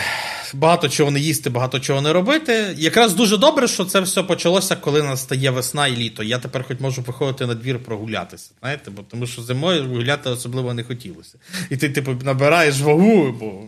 [0.55, 2.75] багато чого не їсти, багато чого не робити.
[2.79, 6.23] Якраз дуже добре, що це все почалося, коли настає весна і літо.
[6.23, 8.51] Я тепер хоч можу виходити на двір прогулятися.
[8.61, 11.39] Знаєте, бо тому що зимою гуляти особливо не хотілося.
[11.71, 13.63] І ти, типу, набираєш вагу, бо.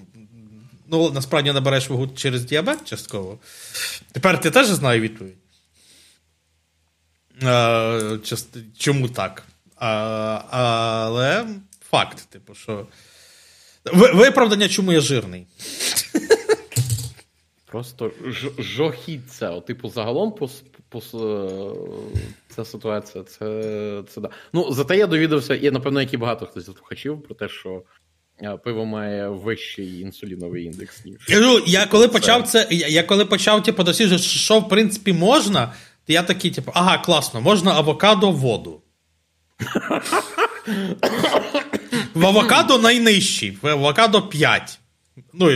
[0.88, 3.38] Ну, насправді набереш вагу через діабет частково.
[4.12, 5.34] Тепер ти теж знаю відповідь.
[7.42, 8.18] Е,
[8.78, 9.42] чому так?
[9.76, 11.46] А, але
[11.90, 12.86] факт, типу, що.
[13.92, 15.46] Ви- Виправдання, чому я жирний.
[17.66, 18.10] Просто
[18.58, 19.50] жохіться.
[19.50, 20.50] От, типу, загалом по,
[20.88, 21.00] по
[22.56, 23.24] ця ситуація.
[23.24, 24.28] Це це да.
[24.52, 27.82] Ну, зате я довідався, і напевно, як і багато хтось слухачів, про те, що
[28.64, 31.16] пиво має вищий інсуліновий індекс, ніж.
[31.30, 35.74] Ну, я коли почав це, я коли почав типу, досліджувати, що в принципі можна,
[36.06, 38.82] то я такий, типу, ага, класно, можна авокадо воду.
[42.14, 44.78] В авокадо найнижчий, в авокадо 5.
[45.32, 45.50] Ну,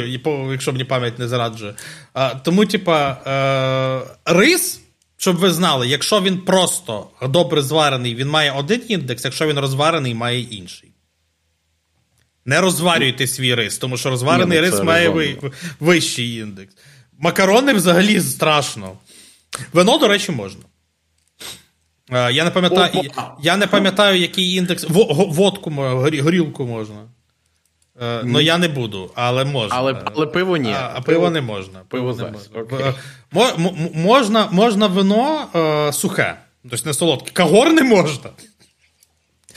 [0.53, 1.75] якщо мені пам'ять не зараджує.
[2.13, 4.81] А, Тому, типа, е, рис,
[5.17, 10.15] щоб ви знали, якщо він просто добре зварений, він має один індекс, якщо він розварений,
[10.15, 10.91] має інший.
[12.45, 15.39] Не розварюйте свій рис, тому що розварений Ні, ну, рис має ви,
[15.81, 16.75] вищий індекс.
[17.19, 18.99] Макарони взагалі страшно.
[19.73, 20.63] Вино, до речі, можна.
[22.13, 23.11] Е, я не пам'ятаю,
[23.43, 24.87] я не пам'ятаю, який індекс.
[24.89, 27.09] Водку, горілку можна.
[28.03, 29.77] Е, ну, я не буду, але можна.
[29.77, 30.73] Але але пиво ні.
[30.73, 31.81] А, а пиво не можна.
[31.89, 32.61] Пиво, пиво не можна.
[32.61, 32.79] Окей.
[33.37, 36.37] Е, можна можна вино е, сухе,
[36.71, 37.31] тобто не солодке.
[37.33, 38.31] Кагор не можна.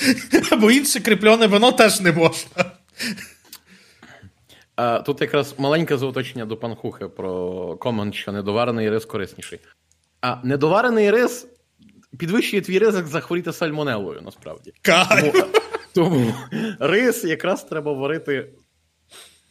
[0.51, 2.65] Або інше кріплене вино теж не можна.
[4.75, 9.59] А, Тут якраз маленьке зауточення до панхухи про комент, що недоварений рис корисніший.
[10.21, 11.47] А недоварений рис
[12.17, 14.73] підвищує твій ризик захворіти сальмонелою, насправді.
[14.81, 15.33] Тому,
[15.93, 16.33] тому
[16.79, 18.53] рис якраз треба варити.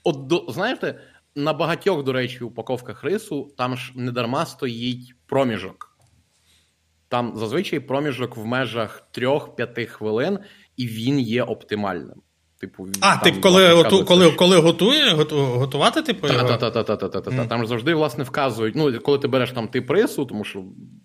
[0.05, 1.01] От, до, знаєте,
[1.37, 5.89] на багатьох, до речі, упаковках рису там ж недарма стоїть проміжок.
[7.09, 10.39] Там зазвичай проміжок в межах 3-5 хвилин,
[10.77, 12.23] і він є оптимальним.
[12.61, 16.29] Типу, А, тип, коли готу, коли, коли готує, готу, готувати, типу.
[16.29, 18.77] Так, Там ж завжди, власне, вказують.
[18.77, 20.65] Ну, коли ти береш там тип рису, тому що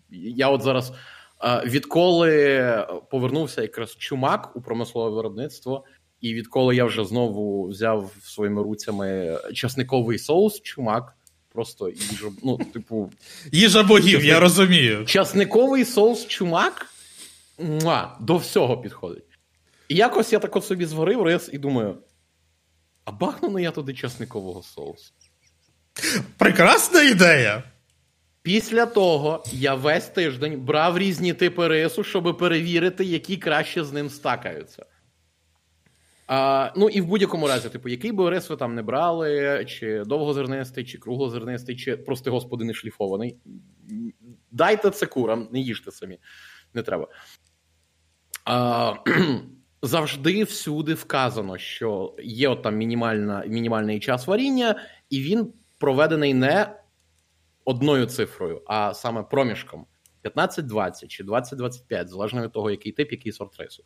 [0.09, 0.93] я от зараз
[1.65, 5.83] Відколи повернувся якраз чумак у промислове виробництво,
[6.21, 11.13] і відколи я вже знову взяв своїми руцями часниковий соус, чумак.
[11.53, 13.11] Просто їжа, ну, типу.
[13.51, 14.25] Їжа богів, часник...
[14.25, 15.05] я розумію.
[15.05, 16.85] Часниковий соус чумак
[17.59, 19.23] муа, до всього підходить.
[19.88, 21.97] І якось я так от собі зварив рис і думаю:
[23.05, 25.13] а бахну я туди часникового соусу.
[26.38, 27.63] Прекрасна ідея!
[28.47, 34.09] Після того я весь тиждень брав різні типи рису, щоб перевірити, які краще з ним
[34.09, 34.85] стакаються.
[36.27, 40.03] А, Ну і в будь-якому разі, типу, який би рис ви там не брали, чи
[40.03, 43.37] довгозернистий, чи круглозернистий, чи прости господи, не шліфований.
[44.51, 46.19] Дайте це курам, не їжте самі,
[46.73, 47.07] не треба.
[48.45, 48.93] А,
[49.81, 54.75] Завжди всюди вказано, що є от там мінімальна, мінімальний час варіння,
[55.09, 56.75] і він проведений не
[57.68, 59.86] одною цифрою, а саме проміжком
[60.24, 63.84] 15-20 чи 20-25, залежно від того, який тип, який сорт рису.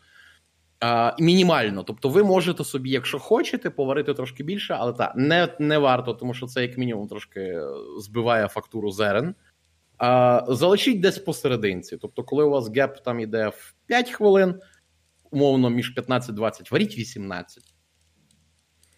[1.19, 1.83] Мінімально.
[1.83, 6.33] Тобто, ви можете собі, якщо хочете, поварити трошки більше, але так, не не варто, тому
[6.33, 7.61] що це, як мінімум, трошки
[7.97, 9.35] збиває фактуру зерен.
[9.97, 11.97] А, Залишіть десь посерединці.
[11.97, 14.59] Тобто, коли у вас геп там іде в 5 хвилин,
[15.31, 17.70] умовно, між 15-20, варіть 18.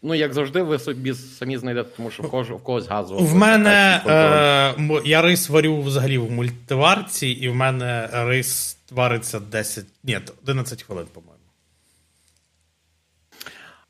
[0.05, 3.19] Ну, як завжди, ви собі самі знайдете, тому що в когось, в когось газово.
[3.19, 9.85] В мене е, я рис варю взагалі в мультиварці, і в мене рис вариться 10,
[10.03, 11.43] ні, 11 хвилин, по-моєму.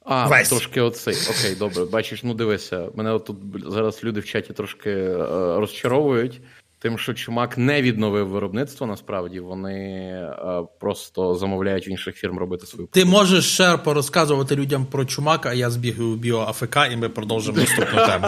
[0.05, 0.49] А, Весь.
[0.49, 1.15] трошки оцей.
[1.29, 1.85] Окей, добре.
[1.85, 3.37] Бачиш, ну дивися, мене тут
[3.67, 5.17] зараз люди в чаті трошки е,
[5.57, 6.41] розчаровують.
[6.83, 12.65] Тим, що чумак не відновив виробництво, насправді вони е, просто замовляють в інших фірм робити
[12.65, 12.87] свою.
[12.91, 17.57] Ти можеш ще порозказувати людям про чумак, а я збігаю біо АФК, і ми продовжимо
[17.57, 18.27] наступну тему.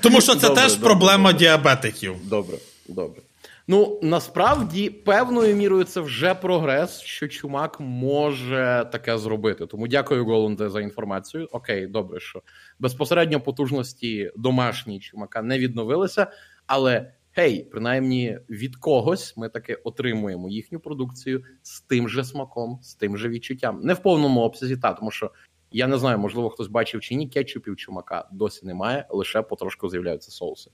[0.00, 1.46] Тому що це добре, теж добре, проблема добре.
[1.46, 2.14] діабетиків.
[2.24, 2.56] Добре,
[2.88, 3.22] добре.
[3.68, 9.66] Ну насправді певною мірою це вже прогрес, що чумак може таке зробити.
[9.66, 11.48] Тому дякую, Голунде, за інформацію.
[11.52, 12.42] Окей, добре, що
[12.78, 16.26] безпосередньо потужності домашні чумака не відновилися,
[16.66, 22.94] але гей, принаймні від когось ми таки отримуємо їхню продукцію з тим же смаком, з
[22.94, 23.80] тим же відчуттям.
[23.80, 25.30] Не в повному обсязі, та тому що
[25.70, 30.30] я не знаю, можливо, хтось бачив чи ні кетчупів чумака досі немає, лише потрошку з'являються
[30.30, 30.70] соуси.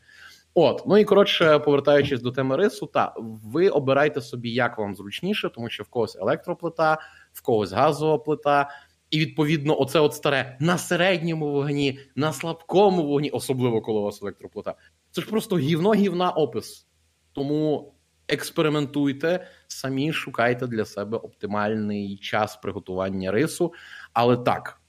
[0.55, 5.51] От, ну і коротше, повертаючись до теми рису, та ви обирайте собі, як вам зручніше,
[5.51, 6.99] тому що в когось електроплита,
[7.33, 8.71] в когось газова плита.
[9.11, 14.23] І відповідно, оце от старе на середньому вогні, на слабкому вогні, особливо коли у вас
[14.23, 14.75] електроплита.
[15.13, 16.87] Це ж просто гівно гівна опис.
[17.33, 17.95] Тому
[18.29, 23.73] експериментуйте, самі шукайте для себе оптимальний час приготування рису.
[24.13, 24.81] Але так.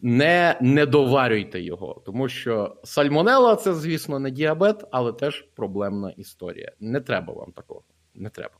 [0.00, 6.72] Не доварюйте його, тому що сальмонела це, звісно, не діабет, але теж проблемна історія.
[6.80, 7.82] Не треба вам такого.
[8.14, 8.54] Не треба.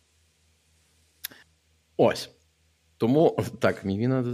[1.96, 2.30] Ось.
[2.96, 4.24] Тому так, мівіна.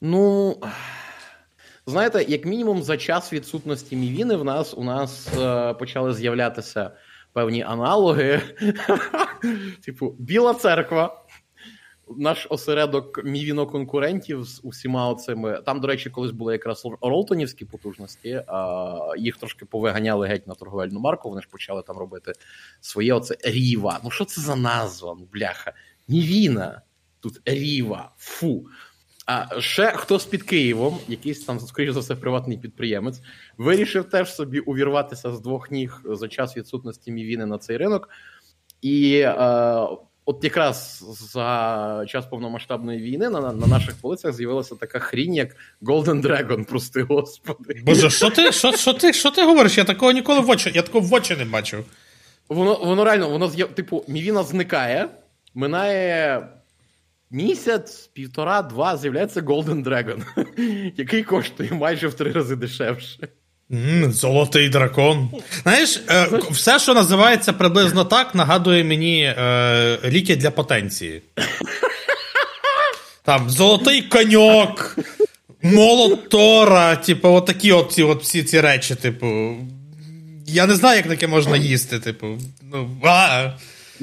[0.00, 0.56] Ну.
[1.86, 6.90] Знаєте, як мінімум, за час відсутності мівіни в нас у нас е, почали з'являтися
[7.32, 8.40] певні аналоги.
[9.84, 11.18] Типу, Біла церква.
[12.16, 15.62] Наш осередок мівіно-конкурентів з усіма оцими.
[15.66, 21.00] Там, до речі, колись були якраз ролтонівські потужності, а їх трошки повиганяли геть на торговельну
[21.00, 21.28] марку.
[21.28, 22.32] Вони ж почали там робити
[22.80, 24.00] своє оце Ріва.
[24.04, 25.16] Ну що це за назва?
[25.18, 25.72] Ну, бляха?
[26.08, 26.82] Мівіна.
[27.20, 28.12] Тут Ріва.
[28.16, 28.66] Фу.
[29.26, 33.20] А ще хтось під Києвом, якийсь там, скоріш за все, приватний підприємець,
[33.58, 38.08] вирішив теж собі увірватися з двох ніг за час відсутності мівіни на цей ринок.
[38.82, 39.34] І е,
[40.24, 46.22] от якраз за час повномасштабної війни на на наших полицях з'явилася така хрінь, як Golden
[46.22, 47.82] Dragon, прости господи.
[47.86, 49.78] Боже, що ти що, що ти, що ти говориш?
[49.78, 51.84] Я такого ніколи в очі, я такого в очі не бачив.
[52.48, 55.08] Воно воно реально, воно типу, мівіна зникає,
[55.54, 56.48] минає.
[57.34, 60.22] Місяць, півтора-два з'являється Golden Dragon,
[60.96, 63.28] який коштує майже в три рази дешевше.
[63.70, 65.30] Mm, золотий дракон.
[65.62, 71.22] Знаєш, е, все, що називається приблизно так, нагадує мені е, ліки для потенції.
[73.24, 74.98] Там золотий коньок,
[75.62, 79.56] молот Тора, типу, отакі от ці, от всі ці речі, типу.
[80.46, 82.38] Я не знаю, як таке можна їсти, типу.
[82.72, 83.50] Ну, а.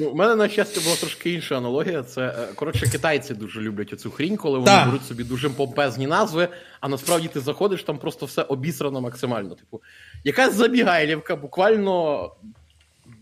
[0.00, 2.02] Ну, У мене, на щастя, була трошки інша аналогія.
[2.02, 4.84] Це е, коротше, китайці дуже люблять оцю хрінь, коли вони да.
[4.84, 6.48] беруть собі дуже помпезні назви,
[6.80, 9.54] а насправді ти заходиш, там просто все обісрано максимально.
[9.54, 9.82] Типу,
[10.24, 12.30] якась забігайлівка, буквально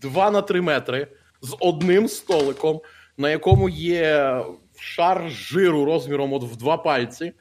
[0.02, 1.06] 2 на 3 метри
[1.42, 2.80] з одним столиком,
[3.16, 4.42] на якому є
[4.78, 7.32] шар жиру розміром от в два пальці.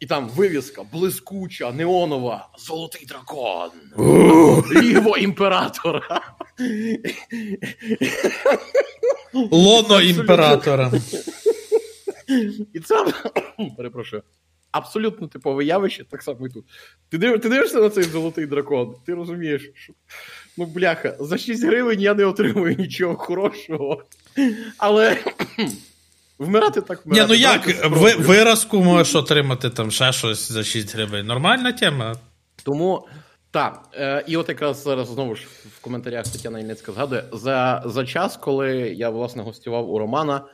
[0.00, 3.70] І там вивіска блискуча, неонова, золотий дракон,
[4.72, 6.34] ліво імператора.
[9.50, 10.92] Лоно імператора.
[12.74, 13.06] І це
[13.76, 14.22] перепрошую.
[14.72, 16.64] Абсолютно типове явище, так само і тут.
[17.08, 19.92] Ти див, ти дивишся на цей золотий дракон, ти розумієш, що
[20.56, 24.02] ну, бляха, за 6 гривень я не отримую нічого хорошого.
[24.78, 25.16] Але
[26.40, 27.32] Вмирати так вмирати.
[27.32, 31.26] Ні, ну як, ви, виразку можеш отримати там ще щось за 6 гривень.
[31.26, 32.16] Нормальна тема.
[32.62, 33.06] Тому
[33.50, 35.46] так, е, і от якраз зараз знову ж
[35.76, 40.44] в коментарях Тетяна Ільницька згадує за за час, коли я власне гостював у Романа.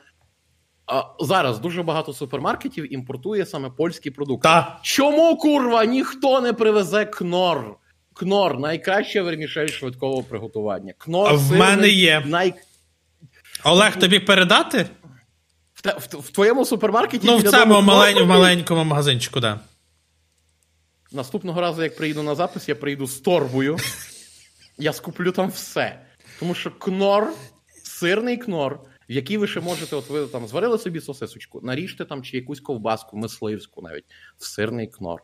[0.87, 4.43] А зараз дуже багато супермаркетів імпортує саме польські продукти.
[4.43, 4.79] Та.
[4.81, 7.75] Чому курва ніхто не привезе кнор?
[8.13, 10.93] Кнор найкраща вермішель швидкого приготування.
[10.97, 12.23] Кнор в сирний, мене є.
[12.25, 12.53] Най...
[13.63, 14.85] Олег, тобі передати?
[15.73, 17.27] В, в, в твоєму супермаркеті.
[17.27, 19.55] Ну, в цьому малень, в маленькому магазинчику, так.
[19.55, 19.59] Да.
[21.11, 23.77] Наступного разу, як приїду на запис, я приїду з торбою.
[24.77, 26.01] Я скуплю там все.
[26.39, 27.33] Тому що кнор,
[27.83, 28.79] сирний кнор,
[29.09, 32.59] в який ви ще можете, от ви там зварили собі сосисочку, наріжте там чи якусь
[32.59, 34.05] ковбаску, мисливську навіть
[34.37, 35.23] в сирний кнор.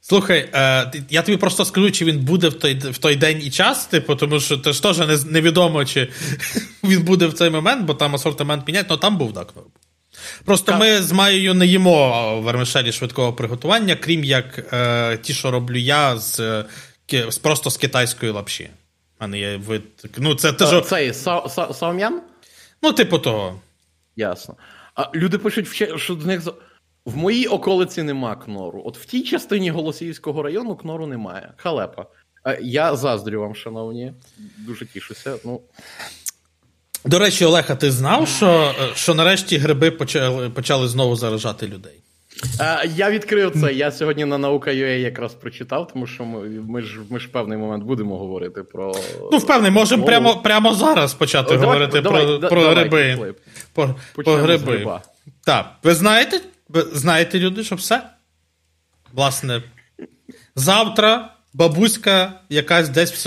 [0.00, 3.50] Слухай, е, я тобі просто скажу, чи він буде в той в той день і
[3.50, 6.08] час, типу, тому що теж теж невідомо, чи
[6.84, 9.54] він буде в цей момент, бо там асортимент міняють, але там був так.
[10.44, 10.80] Просто так.
[10.80, 16.16] ми з Маєю не їмо вермишелі швидкого приготування, крім як е, ті, що роблю я
[16.16, 16.64] з,
[17.28, 18.70] з просто з китайської лапші.
[19.18, 19.82] А не є вид.
[20.16, 20.86] Ну, це теж...
[20.86, 22.22] Цей са, са, саум'ян?
[22.82, 23.60] Ну, типу того.
[24.16, 24.56] Ясно.
[24.94, 26.42] А люди пишуть, що до них.
[27.04, 28.82] В моїй околиці нема кнору.
[28.84, 31.52] От в тій частині Голосіївського району кнору немає.
[31.56, 32.06] Халепа.
[32.62, 34.12] Я заздрю вам, шановні.
[34.58, 35.36] Дуже тішуся.
[35.44, 35.60] Ну.
[37.04, 42.00] До речі, Олег, а ти знав, що що нарешті гриби почали почали знову заражати людей?
[42.58, 43.72] А, Я відкрив це.
[43.72, 47.58] Я сьогодні на наука.ua якраз прочитав, тому що ми ми ж ми ж в певний
[47.58, 48.94] момент будемо говорити про.
[49.32, 52.74] Ну, в певний, можемо прямо прямо зараз почати О, говорити давай, про давай, про давай,
[52.74, 53.34] гриби.
[53.74, 55.00] Про, про гриби.
[55.44, 56.40] Так, ви знаєте?
[56.68, 58.02] Ви знаєте, люди, що все?
[59.12, 59.62] Власне,
[60.56, 63.26] завтра бабуська якась десь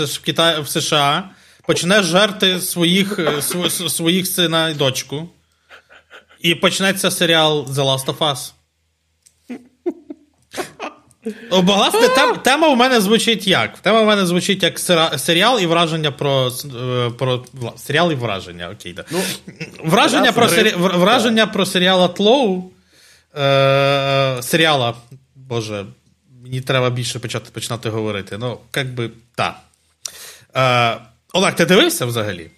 [0.60, 1.30] в США
[1.68, 3.42] почне жерти своїх е,
[3.88, 5.28] своїх сина і дочку.
[6.40, 8.52] І почнеться серіал The Last of Us.
[11.50, 13.78] Власне, тем, тема у мене звучить як?
[13.78, 14.78] Тема у мене звучить як
[15.20, 17.44] серіал і враження про е, про
[17.76, 18.70] серіал і враження.
[18.70, 19.04] Окей, да.
[19.10, 19.20] Ну,
[19.84, 22.70] Враження про сері, враження про серіал Атлоу
[23.38, 24.94] е, серіала.
[25.34, 25.84] Боже,
[26.42, 28.38] мені треба більше почати починати говорити.
[28.38, 29.56] Ну, як би, так.
[30.56, 32.50] Е, Олег, ти дивився взагалі?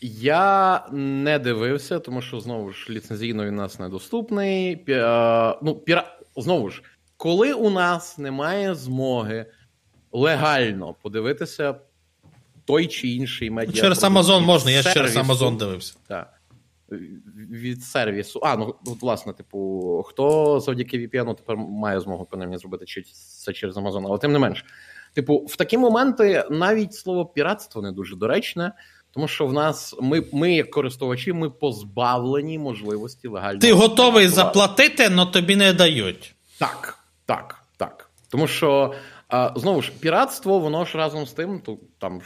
[0.00, 4.76] Я не дивився, тому що знову ж ліцензійно він нас недоступний.
[4.76, 6.16] Пі, е, ну, піра...
[6.36, 6.82] Знову ж,
[7.16, 9.46] коли у нас немає змоги
[10.12, 11.74] легально подивитися
[12.64, 13.82] той чи інший медіа.
[13.82, 15.94] Через Амазон можна, я через Амазон дивився.
[16.08, 16.40] Так.
[17.50, 18.40] від сервісу.
[18.42, 22.84] А, ну от, власне, типу, хто завдяки VPN тепер має змогу принаймні зробити
[23.44, 24.64] це через Amazon, але тим не менш.
[25.14, 28.72] Типу, в такі моменти навіть слово піратство не дуже доречне.
[29.12, 33.60] Тому що в нас ми, ми як користувачі, ми позбавлені можливості легально.
[33.60, 36.34] Ти готовий заплатити, але тобі не дають.
[36.58, 38.10] Так, так, так.
[38.28, 38.94] Тому що
[39.28, 42.20] а, знову ж піратство, воно ж разом з тим, то там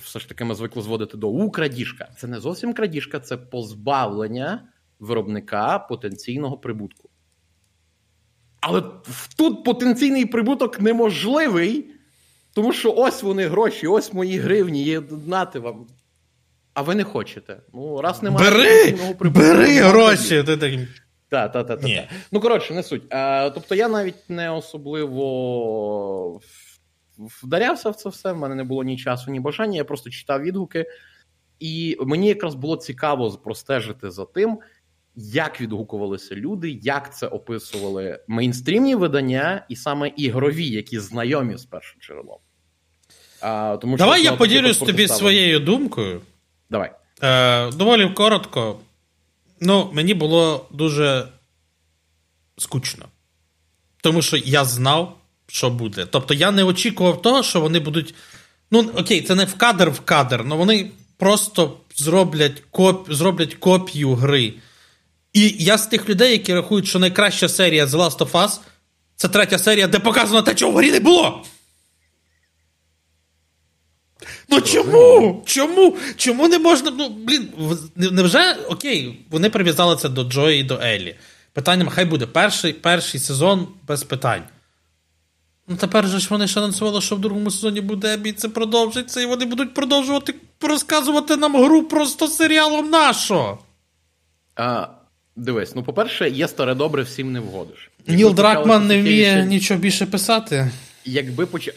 [0.00, 2.08] все ж таки ми звикли зводити до у крадіжка.
[2.18, 4.62] Це не зовсім крадіжка, це позбавлення
[4.98, 7.08] виробника потенційного прибутку.
[8.60, 8.82] Але
[9.36, 11.90] тут потенційний прибуток неможливий,
[12.56, 15.86] тому що ось вони гроші, ось мої гривні, є нати вам.
[16.74, 17.60] А ви не хочете.
[17.74, 20.42] Ну, раз немає Бери бери гроші.
[20.42, 20.72] Ти так...
[21.28, 21.80] Так, так, так.
[21.80, 22.08] Та.
[22.32, 23.02] Ну, коротше, не суть.
[23.10, 26.40] А, Тобто я навіть не особливо
[27.18, 28.32] вдарявся в це все.
[28.32, 29.76] В мене не було ні часу, ні бажання.
[29.76, 30.86] Я просто читав відгуки,
[31.60, 34.58] і мені якраз було цікаво простежити за тим,
[35.14, 42.00] як відгукувалися люди, як це описували мейнстрімні видання, і саме ігрові, які знайомі з першим
[42.00, 42.38] джерелом.
[43.46, 46.20] А, тому Давай я поділюсь тобі своєю думкою.
[46.70, 46.90] Давай.
[47.22, 48.78] Е, Доволі коротко.
[49.60, 51.28] Ну, мені було дуже
[52.58, 53.06] скучно.
[54.02, 55.16] Тому що я знав,
[55.46, 56.06] що буде.
[56.06, 58.14] Тобто я не очікував того, що вони будуть.
[58.70, 63.12] Ну, окей, це не в кадр в кадр, але вони просто зроблять коп...
[63.12, 64.54] зроблять копію гри.
[65.32, 68.60] І я з тих людей, які рахують, що найкраща серія The Last of Us
[69.16, 71.44] це третя серія, де показано те, чого в грі не було.
[74.48, 75.42] Ну чому?
[75.46, 75.96] Чому?
[76.16, 76.92] Чому не можна.
[76.98, 77.48] Ну, блін,
[77.96, 81.16] невже окей, вони прив'язали це до Джої і до Еллі.
[81.52, 84.42] Питання, хай буде перший перший сезон без питань.
[85.68, 89.20] Ну тепер же ж вони ж анонсували, що в другому сезоні буде Ебі, це продовжиться,
[89.20, 93.58] і вони будуть продовжувати розказувати нам гру просто серіалом нашо.
[94.56, 94.86] А,
[95.36, 97.90] Дивись, ну, по-перше, є старе добре, всім не вгодиш.
[98.06, 99.44] Ніл Дракман не вміє ще...
[99.44, 100.70] нічого більше писати.
[101.04, 101.70] Якби поч...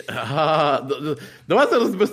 [1.48, 2.12] Давай зараз без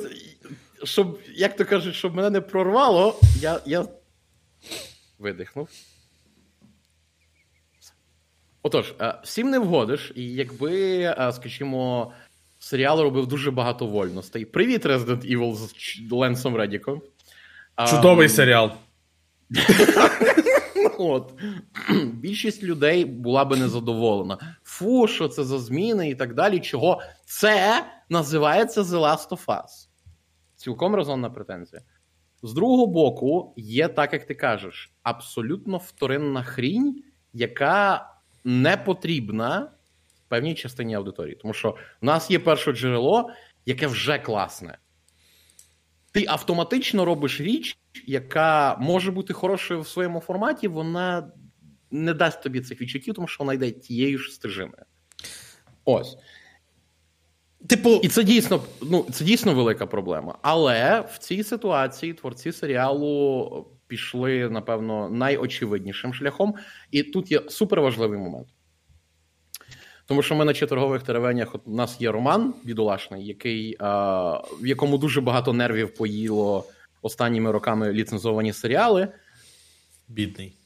[0.84, 3.86] щоб, як то кажуть, щоб мене не прорвало, я я
[5.18, 5.68] видихнув.
[8.62, 12.12] Отож, е, всім не вгодиш, і якби, е, скажімо,
[12.58, 14.44] серіал робив дуже багато вольностей.
[14.44, 15.74] Привіт, Resident Evil з
[16.12, 17.02] Ленсом Редіком.
[17.90, 18.70] Чудовий um, серіал.
[20.98, 21.32] От.
[22.04, 24.56] Більшість людей була би незадоволена.
[24.64, 26.60] Фу, що це за зміни і так далі.
[26.60, 29.88] Чого це називається The Last of Us
[30.56, 31.82] цілком резонна претензія.
[32.42, 37.02] З другого боку, є, так як ти кажеш, абсолютно вторинна хрінь,
[37.32, 38.10] яка
[38.44, 39.72] не потрібна
[40.28, 41.36] певній частині аудиторії.
[41.36, 43.30] Тому що в нас є перше джерело,
[43.66, 44.78] яке вже класне.
[46.12, 51.32] Ти автоматично робиш річ, яка може бути хорошою в своєму форматі, вона
[51.90, 54.84] не дасть тобі цих відчуттів, тому що вона йде тією ж стежиною.
[55.84, 56.16] Ось.
[57.68, 60.38] Типу, і це дійсно ну, це дійсно велика проблема.
[60.42, 66.54] Але в цій ситуації творці серіалу пішли, напевно, найочевиднішим шляхом.
[66.90, 68.48] І тут є суперважливий момент.
[70.06, 74.98] Тому що ми на четвергових теревенях у нас є роман бідолашний, який, а, в якому
[74.98, 76.64] дуже багато нервів поїло
[77.02, 79.08] останніми роками ліцензовані серіали.
[80.08, 80.56] Бідний.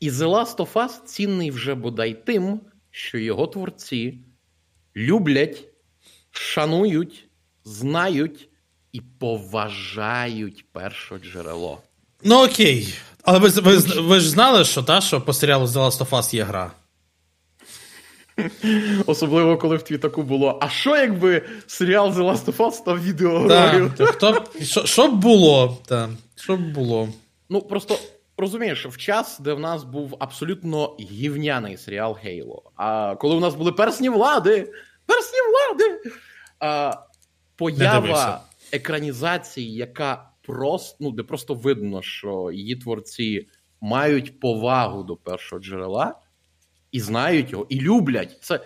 [0.00, 2.60] І The Last of Us цінний вже бодай тим,
[2.90, 4.18] що його творці
[4.96, 5.71] люблять
[6.32, 7.24] шанують,
[7.64, 8.48] знають
[8.92, 11.78] і поважають перше джерело.
[12.24, 12.94] Ну окей.
[13.22, 16.34] Але ви ви, ви ж знали, що та, що по серіалу The Last of Us
[16.34, 16.70] є гра?
[19.06, 20.58] Особливо, коли в твітаку було.
[20.62, 23.92] А що якби серіал The Last of Us став відеогрою?
[23.98, 25.78] Хто що, що б було?
[25.86, 27.08] Та, що б було?
[27.48, 27.98] Ну просто
[28.36, 33.54] розумієш, в час, де в нас був абсолютно гівняний серіал Halo, а коли в нас
[33.54, 34.72] були персні влади
[35.12, 36.00] персні влади.
[36.60, 36.92] А,
[37.56, 38.42] Поява
[38.72, 43.48] екранізації, яка просто ну, де просто видно, що її творці
[43.80, 46.14] мають повагу до першого джерела
[46.92, 48.38] і знають його, і люблять.
[48.40, 48.60] Це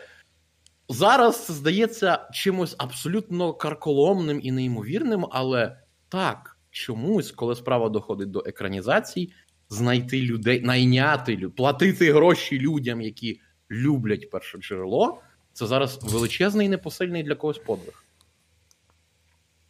[0.88, 5.78] зараз це здається чимось абсолютно карколомним і неймовірним, але
[6.08, 9.32] так, чомусь, коли справа доходить до екранізації,
[9.68, 13.40] знайти людей, найняти платити гроші людям, які
[13.70, 15.22] люблять перше джерело.
[15.56, 18.04] Це зараз величезний і непосильний для когось подвиг.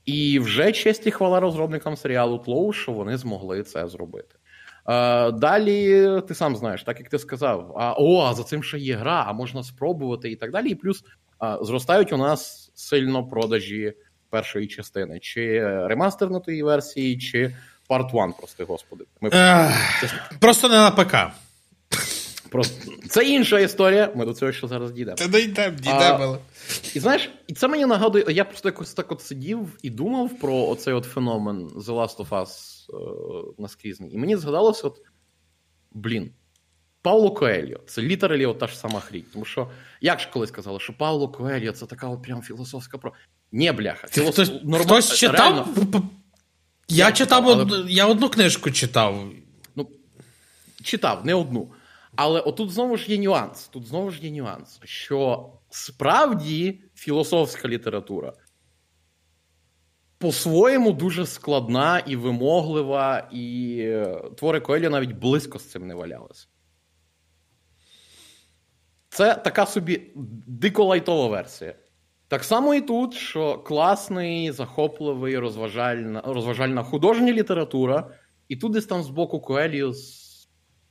[0.05, 4.34] І вже честь і хвала розробникам серіалу Тлоу, що вони змогли це зробити.
[4.89, 8.78] Е, Далі ти сам знаєш, так як ти сказав, а о, а за цим ще
[8.78, 10.70] є гра, а можна спробувати і так далі.
[10.70, 11.05] І плюс
[11.43, 13.95] е, зростають у нас сильно продажі
[14.30, 17.57] першої частини, чи ремастернутої версії, чи
[17.89, 19.05] Part 1, прости господи.
[19.20, 19.30] Ми...
[20.41, 21.16] Просто не на ПК.
[22.51, 22.92] Просто...
[23.09, 25.16] Це інша історія, ми до цього ще зараз дійдемо.
[25.16, 26.38] Та дійдемо, дійдемо.
[26.94, 30.68] І знаєш, і це мені нагадує, я просто якось так от сидів і думав про
[30.68, 32.49] оцей от феномен The Last of Us
[32.90, 34.14] е, наскрізний.
[34.14, 34.97] І мені згадалося, от,
[35.92, 36.30] блін,
[37.03, 39.24] Пауло Коельо, це літералі та ж сама хрінь.
[39.32, 39.70] Тому що,
[40.01, 43.12] як ж колись казали, що Пауло Коельо це така от прям філософська про.
[43.53, 44.09] Ні, бляха.
[44.09, 44.49] Філософ...
[44.49, 44.84] Хтось, норм...
[44.84, 45.38] хтось читав?
[45.38, 46.11] Реально...
[46.88, 47.84] Я, я читав, але...
[47.88, 49.28] я одну книжку читав.
[49.76, 49.90] Ну,
[50.82, 51.72] читав, не одну.
[52.16, 53.68] Але отут знову ж є нюанс.
[53.68, 58.32] Тут знову ж є нюанс, що справді філософська література
[60.18, 66.46] по-своєму дуже складна і вимоглива, і е, твори Коелі навіть близько з цим не валялися.
[69.08, 70.12] Це така собі
[70.46, 71.74] дико лайтова версія.
[72.28, 78.10] Так само і тут, що класний, захопливий, розважальна розважальна художня література,
[78.48, 80.26] і десь там з боку Коелію з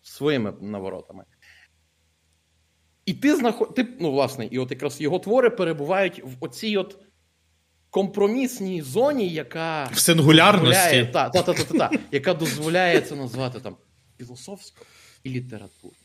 [0.07, 1.23] своїми наворотами.
[3.05, 3.75] І ти знаход...
[3.75, 6.97] ти, ну, власне, і от якраз його твори перебувають в оцій от
[7.89, 13.77] компромісній зоні, яка в сингулярності, та, та, та, та, та, яка дозволяє це назвати там
[14.17, 14.85] філософською
[15.23, 15.99] і літературою.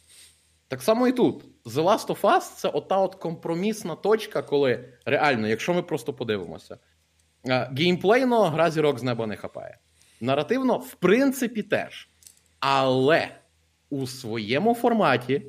[0.68, 1.44] Так само і тут.
[1.64, 6.78] The Last of Us це ота от компромісна точка, коли реально, якщо ми просто подивимося,
[7.72, 9.78] геймплейно гра зірок з неба не хапає.
[10.20, 12.08] Наративно, в принципі, теж.
[12.60, 13.39] Але
[13.90, 15.42] у своєму форматі,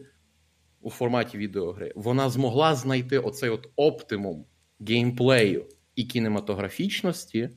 [0.82, 4.46] у форматі відеогри, вона змогла знайти оцей от оптимум
[4.80, 5.66] геймплею
[5.96, 7.50] і кінематографічності,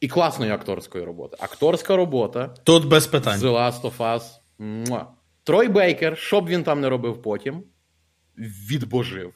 [0.00, 1.36] і класної акторської роботи.
[1.40, 3.40] Акторська робота тут без питань.
[3.40, 4.22] The Last of Us.
[4.58, 5.06] Муа.
[5.44, 7.64] Трой Бейкер, що б він там не робив потім,
[8.70, 9.34] відбожив.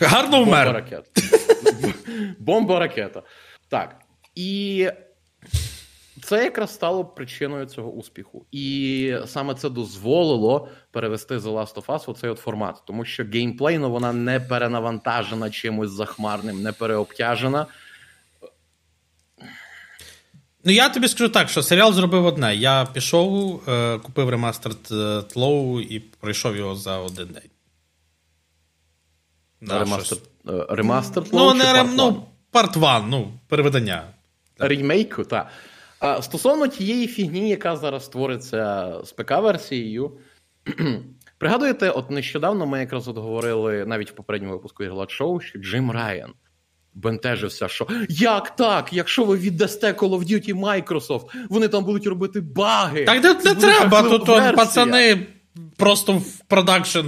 [0.00, 0.66] Гарно вмер.
[0.66, 1.10] Бомба ракета.
[2.38, 3.22] Бомба ракета.
[3.68, 4.00] Так.
[4.34, 4.88] І
[6.24, 8.46] це якраз стало причиною цього успіху.
[8.52, 13.24] І саме це дозволило перевести The Last of Us у цей от формат, тому що
[13.24, 17.66] геймплейно вона не перенавантажена чимось захмарним, не переобтяжена.
[20.64, 22.56] Ну, я тобі скажу так, що серіал зробив одне.
[22.56, 24.74] Я пішов, е, купив ремастер
[25.32, 27.50] Тлоу і пройшов його за один день.
[29.60, 30.18] Да, ремастер
[30.48, 31.40] е, ремастер Тлоу?
[31.40, 34.04] Ну, не рем, ну, парт 1, ну, переведення.
[34.58, 35.46] Ремейку, так.
[36.04, 40.10] А Стосовно тієї фігні, яка зараз створиться з ПК-версією,
[41.38, 45.90] пригадуєте, от нещодавно ми якраз от говорили навіть в попередньому випуску Ігрлад Шоу, що Джим
[45.90, 46.32] Райан
[46.94, 52.40] бентежився, що як так, якщо ви віддасте Call of Duty Microsoft, вони там будуть робити
[52.40, 53.04] баги.
[53.04, 55.26] Так не, не треба, тут пацани
[55.76, 57.06] просто в продакшн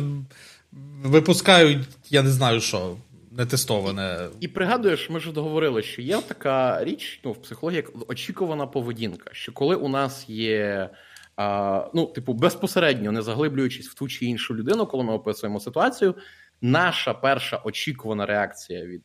[1.05, 2.97] випускають, я не знаю що
[3.37, 4.29] не тестоване.
[4.41, 8.67] І, і пригадуєш, ми ж договорили, що є така річ ну, в психології, як очікувана
[8.67, 9.31] поведінка.
[9.33, 10.91] Що коли у нас є,
[11.37, 16.15] а, ну, типу, безпосередньо не заглиблюючись в ту чи іншу людину, коли ми описуємо ситуацію,
[16.61, 19.03] наша перша очікувана реакція від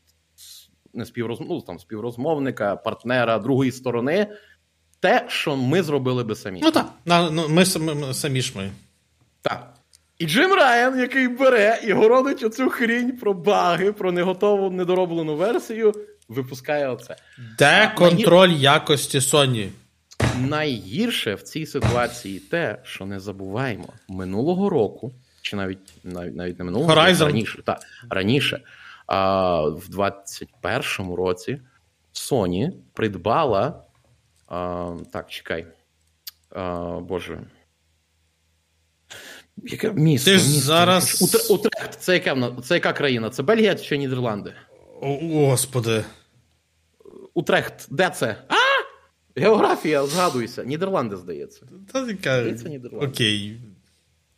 [0.94, 1.46] не співрозм...
[1.50, 4.28] ну, там, співрозмовника, партнера, другої сторони,
[5.00, 6.60] те, що ми зробили би самі.
[6.64, 8.72] Ну так, ну, ми, ми самі ж ми.
[9.42, 9.71] Так.
[10.22, 15.94] І Джим Райан, який бере і городить оцю хрінь про баги, про неготову недороблену версію,
[16.28, 17.16] випускає оце.
[17.58, 18.64] Де а, контроль найгір...
[18.64, 19.70] якості Sony?
[20.40, 25.12] Найгірше в цій ситуації те, що не забуваємо, минулого року,
[25.42, 28.62] чи навіть навіть, навіть не минулого року, раніше, та, раніше,
[29.08, 31.62] а, в 21-му році
[32.14, 33.84] Sony придбала.
[34.48, 35.68] А, так, чекай.
[36.50, 37.40] А, Боже.
[39.58, 40.32] Яке місто?
[40.32, 40.62] Ти ж місто?
[40.62, 41.22] зараз...
[41.22, 41.54] Утр...
[41.54, 43.30] Утрехт, це яка, це яка країна?
[43.30, 44.54] Це Бельгія чи Нідерланди?
[45.02, 45.18] О,
[45.48, 46.04] Господи.
[47.34, 48.44] Утрехт, де це?
[48.50, 48.56] А!
[49.36, 50.64] Географія, згадуйся.
[50.64, 51.62] Нідерланди, здається.
[51.94, 52.42] Та яка...
[52.44, 53.08] Нідерланди.
[53.08, 53.62] Окей.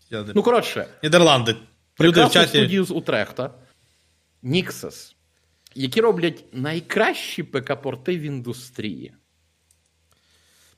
[0.09, 0.33] Я не...
[0.35, 0.87] Ну, коротше.
[1.03, 1.55] Нідерланди.
[2.01, 2.47] Люди в чаті...
[2.47, 3.53] студію з Утрехта.
[4.41, 5.15] Ніксес.
[5.75, 9.13] Які роблять найкращі ПК-порти в індустрії.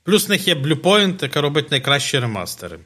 [0.02, 2.78] Плюс в них є Bluepoint, яка робить найкращі ремастери.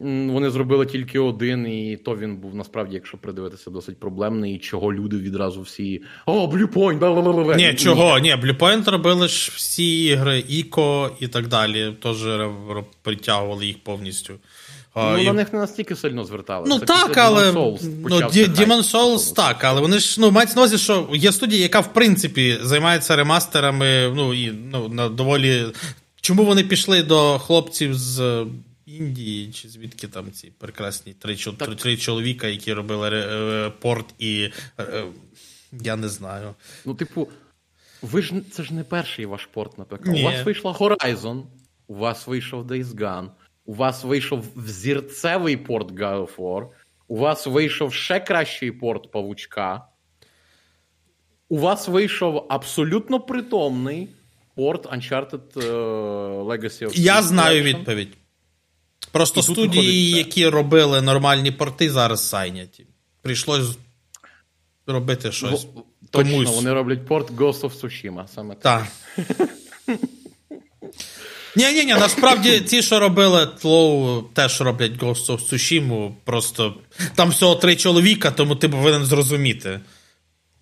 [0.00, 4.92] Вони зробили тільки один, і то він був насправді, якщо придивитися, досить проблемний, і чого
[4.92, 6.02] люди відразу всі.
[6.26, 7.56] О, бла-бла-бла.
[7.56, 8.18] Ні, чого?
[8.18, 11.92] Ні, Bluepoint робили ж всі ігри, Іко і так далі.
[12.02, 12.16] Теж
[13.02, 14.34] притягували їх повністю.
[14.96, 15.26] Ну, і...
[15.26, 16.66] на них не настільки сильно звертали.
[16.68, 17.78] Ну Це так, але ну,
[18.34, 21.92] Demon Souls так, але вони ж ну, мають на увазі, що є студія, яка в
[21.92, 24.12] принципі займається ремастерами.
[24.16, 25.64] Ну і ну, на доволі.
[26.20, 28.46] Чому вони пішли до хлопців з
[28.96, 34.50] Індії, чи звідки там ці прекрасні три три, три чоловіка, які робили е, порт і.
[34.80, 35.04] Е,
[35.72, 36.54] я не знаю.
[36.84, 37.28] Ну, типу,
[38.02, 40.06] Ви ж це ж не перший ваш порт на ПК.
[40.06, 40.22] Ні.
[40.22, 41.42] У вас вийшла Horizon,
[41.86, 43.28] у вас вийшов Days Gone,
[43.64, 46.68] у вас вийшов взірцевий порт God of War,
[47.08, 49.86] у вас вийшов ще кращий порт Павучка.
[51.48, 54.08] У вас вийшов абсолютно притомний
[54.54, 55.72] порт Uncharted е,
[56.42, 58.16] Legacy of Я знаю відповідь.
[59.12, 62.86] Просто І студії, виходить які робили нормальні порти, зараз сайняті.
[63.22, 63.68] Прийшлось
[64.86, 65.50] робити щось.
[65.74, 66.54] Во- Точно, комусь.
[66.54, 68.24] вони роблять порт Ghost of Tsushima.
[68.34, 68.86] Саме так.
[69.16, 69.48] Так.
[71.56, 76.74] Ні, ні, ні, насправді ті, що робили Тлоу, теж роблять Ghost of Tsushima, просто
[77.14, 79.80] там всього три чоловіка, тому ти повинен зрозуміти.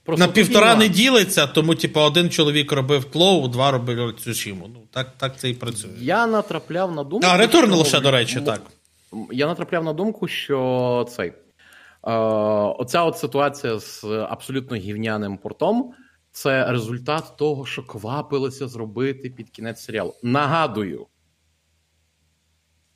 [0.08, 4.62] Просто На півтора не ділиться, тому, типу, один чоловік робив Тлоу, два робили Tsushima.
[4.74, 5.90] Ну, так, так це і працює.
[6.00, 7.26] Я натрапляв на думку.
[7.30, 8.62] А, Ретурн що- лише, до речі, так.
[9.32, 11.28] Я натрапляв на думку, що цей.
[11.28, 11.34] Е,
[12.78, 15.94] оця от ситуація з абсолютно гівняним портом
[16.32, 20.14] це результат того, що квапилося зробити під кінець серіалу.
[20.22, 21.06] Нагадую,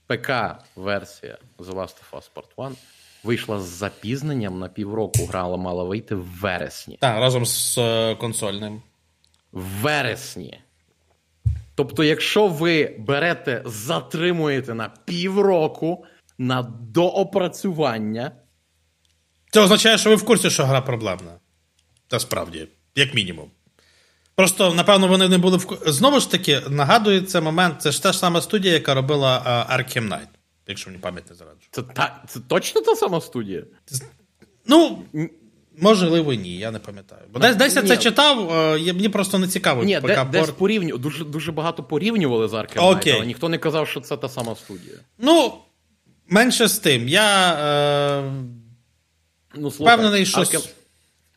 [0.06, 2.76] ПК-версія The Last of Us Part 1
[3.24, 5.26] вийшла з запізненням на півроку.
[5.26, 6.98] Грала мала вийти в вересні.
[7.00, 8.82] Так, разом з е, консольним.
[9.52, 10.60] В вересні.
[11.74, 16.04] Тобто, якщо ви берете, затримуєте на півроку
[16.38, 18.32] на доопрацювання,
[19.50, 21.32] Це означає, що ви в курсі, що гра проблемна.
[22.08, 23.50] Та справді, як мінімум.
[24.34, 28.12] Просто, напевно, вони не були в Знову ж таки, нагадує це момент, це ж та
[28.12, 30.28] ж сама студія, яка робила е, Arkham Knight,
[30.72, 31.68] якщо мені пам'ять не зараджує.
[31.70, 33.64] це, та, це точно та сама студія?
[34.66, 35.02] Ну,
[35.78, 37.22] можливо, ні, я не пам'ятаю.
[37.32, 39.84] Бо десь, десь я це читав, е, я- мені просто не цікаво.
[39.84, 43.12] Ні, ПК де, десь порівню, дуже, дуже багато порівнювали з Arkham Knight, Окей.
[43.12, 44.96] але ніхто не казав, що це та сама студія.
[45.18, 45.54] Ну,
[46.28, 47.08] менше з тим.
[47.08, 47.54] Я.
[47.54, 48.32] Е...
[49.54, 50.68] Ну, слухай, Впевнений, що Arkham,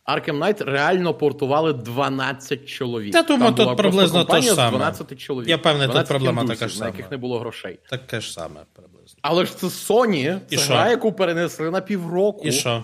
[0.05, 3.13] Arkham Knight реально портували 12 чоловік.
[3.13, 4.77] Та, думаю, тут приблизно те ж саме.
[4.77, 5.49] 12 чоловік.
[5.49, 6.85] Я певний, тут 12 проблема така ж на сама.
[6.85, 7.79] яких не було грошей.
[7.89, 8.61] Таке ж саме.
[9.27, 10.73] Але ж це Sony, І це що?
[10.73, 12.47] гра, яку перенесли на півроку.
[12.47, 12.83] І що?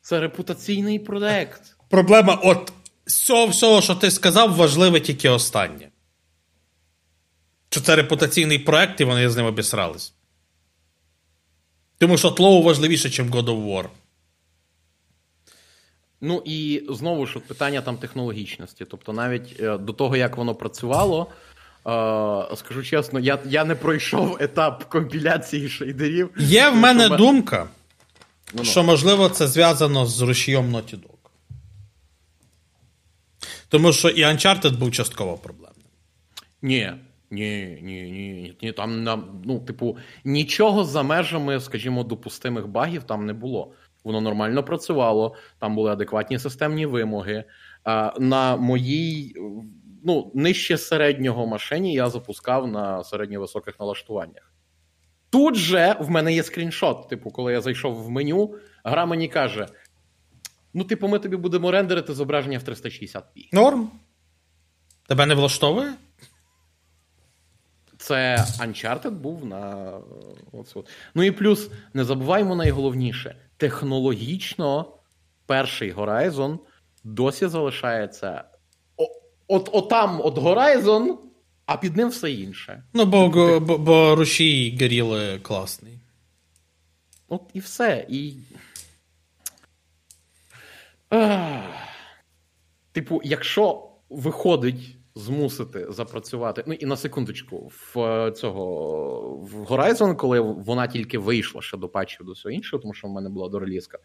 [0.00, 1.62] Це репутаційний проект.
[1.88, 2.72] Проблема, от
[3.06, 5.88] з цього всього, що ти сказав, важливе тільки останнє.
[7.70, 10.14] Що це репутаційний проект, і вони з ним обісрались.
[11.98, 13.88] Тому що тлоу важливіше, ніж God of War.
[16.20, 18.84] Ну і знову ж питання там технологічності.
[18.84, 21.26] Тобто, навіть е, до того, як воно працювало,
[21.88, 26.30] е, скажу чесно, я, я не пройшов етап компіляції шейдерів.
[26.38, 27.68] Є в мене що думка,
[28.52, 28.64] Ну-ну.
[28.64, 31.18] що, можливо, це зв'язано з рушієм Naughty Dog.
[33.68, 35.84] Тому що і Uncharted був частково проблемним.
[36.62, 36.92] Ні,
[37.30, 38.72] ні, ні, ні, ні.
[38.72, 43.72] Там на, ну, типу, нічого за межами, скажімо, допустимих багів там не було.
[44.04, 47.44] Воно нормально працювало, там були адекватні системні вимоги.
[48.18, 49.36] На моїй
[50.08, 54.52] ну, нижче середнього машині я запускав на середньовисоких налаштуваннях.
[55.30, 57.08] Тут же в мене є скріншот.
[57.08, 58.54] Типу, коли я зайшов в меню,
[58.84, 59.66] гра мені каже:
[60.74, 63.22] ну, типу, ми тобі будемо рендерити зображення в 360p.
[63.52, 63.90] Норм.
[65.08, 65.94] Тебе не влаштовує?
[67.98, 69.92] Це Uncharted був на
[70.52, 70.86] оцю.
[71.14, 74.98] Ну і плюс, не забуваймо найголовніше: технологічно
[75.46, 76.58] перший Horizon
[77.04, 78.44] досі залишається.
[79.48, 81.16] От, от там от Horizon,
[81.66, 82.82] а під ним все інше.
[82.92, 83.28] Ну, бо,
[83.60, 85.98] бо, бо рушій горіли класний.
[87.28, 88.06] От і все.
[88.08, 88.36] І.
[91.10, 91.62] Ах.
[92.92, 96.64] Типу, якщо виходить змусити запрацювати.
[96.66, 98.64] Ну і на секундочку, в е, цього
[99.36, 103.10] в Horizon, коли вона тільки вийшла ще до патчів до всього іншого, тому що в
[103.10, 103.98] мене була дорелізка,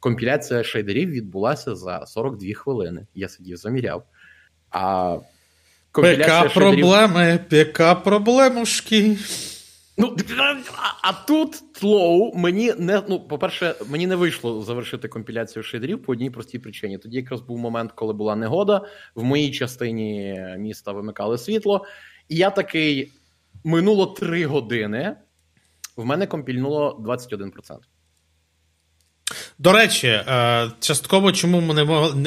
[0.00, 3.06] компіляція шейдерів відбулася за 42 хвилини.
[3.14, 4.04] Я сидів, заміряв.
[4.70, 5.18] А
[5.92, 9.18] ПК проблеми, ПК проблемушки.
[9.96, 10.16] Ну,
[10.76, 16.12] а, а тут тлоу мені не ну, по-перше, мені не вийшло завершити компіляцію шейдерів по
[16.12, 16.98] одній простій причині.
[16.98, 18.86] Тоді якраз був момент, коли була негода.
[19.14, 21.86] В моїй частині міста вимикали світло,
[22.28, 23.12] і я такий
[23.64, 25.16] минуло три години.
[25.96, 27.76] В мене компільнуло 21%.
[29.58, 31.84] До речі, е, частково чому не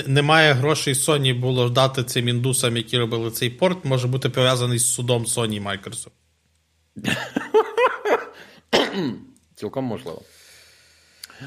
[0.08, 4.94] немає грошей Sony було дати цим індусам, які робили цей порт, може бути пов'язаний з
[4.94, 6.12] судом Sony і Microsoft.
[9.56, 10.22] Цілком можливо.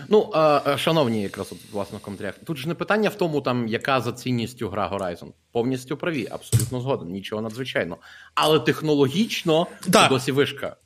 [0.08, 2.34] Ну, е, е, шановні, якраз от, власне в коментарях.
[2.46, 5.28] Тут ж не питання в тому, там, яка за цінністю гра Horizon.
[5.52, 8.00] Повністю праві, абсолютно згоден, нічого надзвичайного.
[8.34, 10.02] Але технологічно Да.
[10.02, 10.76] це досі вишка.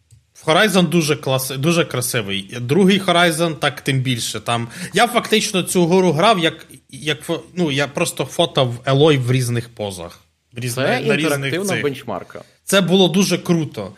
[0.47, 2.57] Horizon дуже клас, дуже красивий.
[2.61, 4.41] Другий Horizon, так тим більше.
[4.41, 7.19] Там я фактично цю гору грав, як, як
[7.55, 10.21] ну, я просто фотав Елой в різних позах.
[10.55, 10.75] Різ...
[10.75, 11.83] Це на інтерактивна цих.
[11.83, 12.43] бенчмарка.
[12.65, 13.93] Це було дуже круто.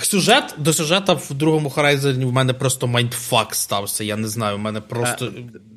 [0.00, 4.04] Сюжет до сюжета в другому Horizon в мене просто майндфак стався.
[4.04, 5.26] Я не знаю, в мене просто.
[5.26, 5.68] А...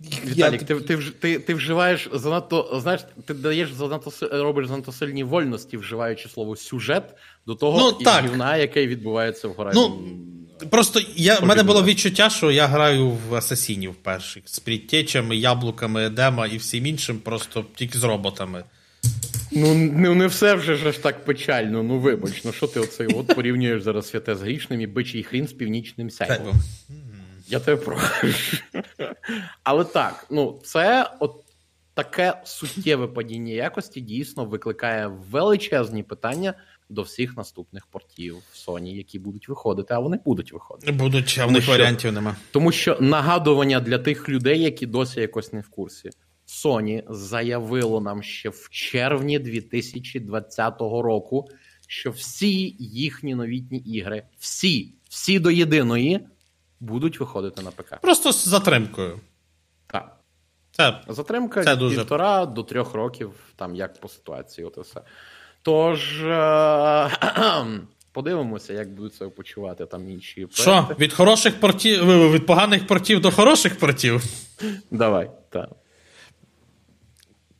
[0.00, 5.76] Віталік, ти ти, ти, ти вживаєш занадто, знаєш, ти даєш занадто робиш занадто сильні вольності,
[5.76, 7.02] вживаючи слово сюжет
[7.46, 8.24] до того ну, так.
[8.24, 9.72] гівна, який відбувається в Horizon.
[9.74, 10.02] Ну,
[10.70, 16.06] Просто я, в мене було відчуття, що я граю в асасінів перших з предтечами, яблуками,
[16.06, 18.64] Едема і всім іншим, просто тільки з роботами.
[19.52, 23.26] Ну, не не все вже ж так печально, ну вибач, ну що ти оцей от
[23.26, 26.54] порівнюєш зараз святе з грішним і бичий хрін з північним сяйвом.
[27.48, 28.26] Я тебе прошу.
[29.62, 31.44] Але так, ну це от
[31.94, 36.54] таке суттєве падіння якості дійсно викликає величезні питання
[36.88, 40.92] до всіх наступних портів Sony, які будуть виходити, а вони будуть виходити.
[40.92, 42.36] Будуть, а в них варіантів нема.
[42.50, 46.10] Тому що нагадування для тих людей, які досі якось не в курсі.
[46.46, 51.48] Sony заявило нам ще в червні 2020 року,
[51.86, 56.26] що всі їхні новітні ігри, всі, всі до єдиної,
[56.80, 58.00] будуть виходити на ПК.
[58.00, 59.20] Просто з затримкою.
[59.86, 60.16] Так.
[60.70, 61.96] Це, Затримка це дуже...
[61.96, 65.00] півтора до трьох років, там як по ситуації, от і все.
[65.62, 67.10] Тож е-
[68.12, 70.48] подивимося, як будуть себе почувати там інші.
[70.50, 74.24] Що, від хороших портів, від поганих портів до хороших портів?
[74.90, 75.68] Давай, так.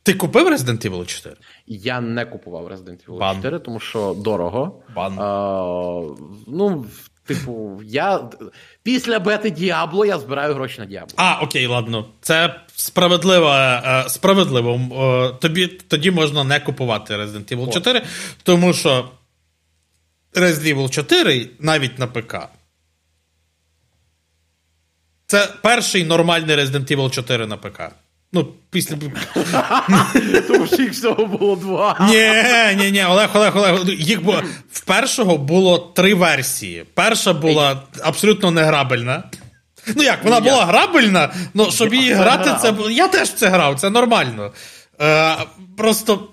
[0.03, 1.35] Ти купив Resident Evil 4?
[1.65, 4.81] Я не купував Resident Evil 4, тому що дорого.
[4.95, 5.19] Бан.
[5.19, 6.01] А,
[6.47, 6.85] ну,
[7.27, 8.29] Типу, я
[8.83, 11.13] після бети Діабло я збираю гроші на Діабло.
[11.17, 12.09] А, окей, ладно.
[12.21, 13.49] Це справедливо.
[13.49, 15.37] Е, справедливо.
[15.41, 18.01] Тобі тоді можна не купувати Resident Evil 4,
[18.43, 19.09] тому що
[20.33, 22.35] Resident Evil 4 навіть на ПК.
[25.25, 27.81] Це перший нормальний Resident Evil 4 на ПК.
[28.33, 28.95] Ну, після.
[30.47, 32.07] Тому що їх всього було два.
[32.09, 33.89] Ні, ні, ні, Олег, Олег, Олег.
[33.89, 34.43] Їх було.
[34.71, 36.85] В першого було три версії.
[36.93, 39.23] Перша була абсолютно неграбельна.
[39.95, 43.89] Ну як, вона була грабельна, але щоб її грати, це я теж це грав, це
[43.89, 44.51] нормально.
[45.01, 45.35] Е,
[45.77, 46.27] Просто.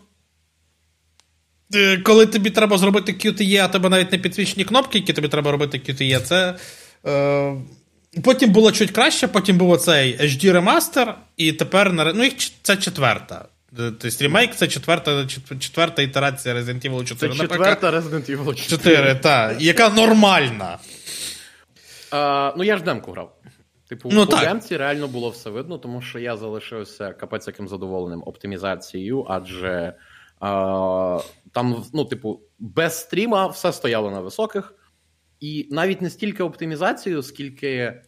[1.75, 5.51] Е, коли тобі треба зробити QTE, а тебе навіть не підсвічені кнопки, які тобі треба
[5.51, 6.55] робити QTE, це.
[7.07, 7.55] Е,
[8.23, 13.49] Потім було чуть краще, потім був оцей HD ремастер, і тепер ну, їх це четверта.
[13.77, 15.27] Тобто ремейк це четверта
[15.59, 17.33] четверта ітерація Resident Evil 4.
[17.35, 18.55] Це четверта Resident Evil 4.
[18.55, 19.61] 4 так.
[19.61, 20.79] Яка нормальна.
[22.11, 23.37] А, Ну, я ж демку грав.
[23.89, 28.23] Типу, ну, по демці реально було все видно, тому що я залишився капець яким задоволеним
[28.27, 29.95] оптимізацією, адже
[30.41, 31.19] а,
[31.53, 34.75] там, ну, типу, без стріма все стояло на високих.
[35.45, 38.03] І навіть не стільки оптимізацію, скільки.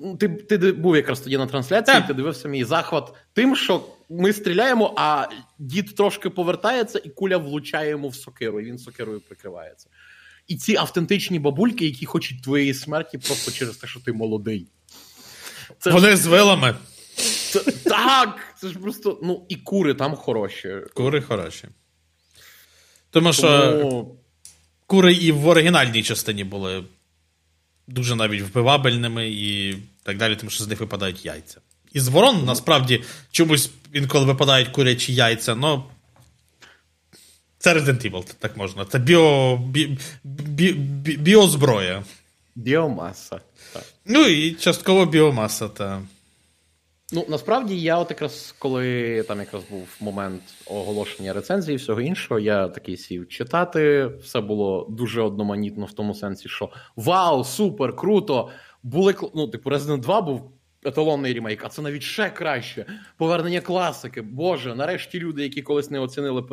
[0.00, 2.06] Ну, ти ти був якраз тоді на трансляції, так.
[2.06, 5.26] ти дивився мій захват тим, що ми стріляємо, а
[5.58, 9.88] дід трошки повертається, і куля влучає йому в сокиру, і він сокирою прикривається.
[10.48, 14.66] І ці автентичні бабульки, які хочуть твоєї смерті просто через те, що ти молодий.
[15.78, 16.16] Це Вони ж...
[16.16, 16.74] з вилами.
[17.50, 19.20] Це, так, це ж просто.
[19.22, 20.76] Ну, і кури там хороші.
[20.94, 21.68] Кури хороші.
[23.10, 23.72] Тому що.
[23.72, 24.25] Тому...
[24.86, 26.84] Кури і в оригінальній частині були
[27.86, 31.60] дуже навіть вбивабельними і так далі, тому що з них випадають яйця.
[31.92, 35.82] І з ворон насправді чомусь інколи випадають курячі яйця, але
[37.58, 38.84] це Resident Evil, так можна.
[38.84, 42.04] Це біо, бі, бі, бі, біозброя.
[42.54, 43.40] Біомаса.
[43.72, 43.84] Так.
[44.06, 46.00] Ну і частково біомаса, так.
[47.12, 52.40] Ну, насправді, я от якраз коли там якраз був момент оголошення рецензії і всього іншого,
[52.40, 54.06] я такий сів читати.
[54.06, 58.50] Все було дуже одноманітно в тому сенсі, що вау, супер, круто!
[58.82, 60.52] Були ну, типу, Resident 2 був
[60.84, 62.86] еталонний ремейк, а це навіть ще краще.
[63.16, 64.22] Повернення класики.
[64.22, 66.44] Боже, нарешті люди, які колись не оцінили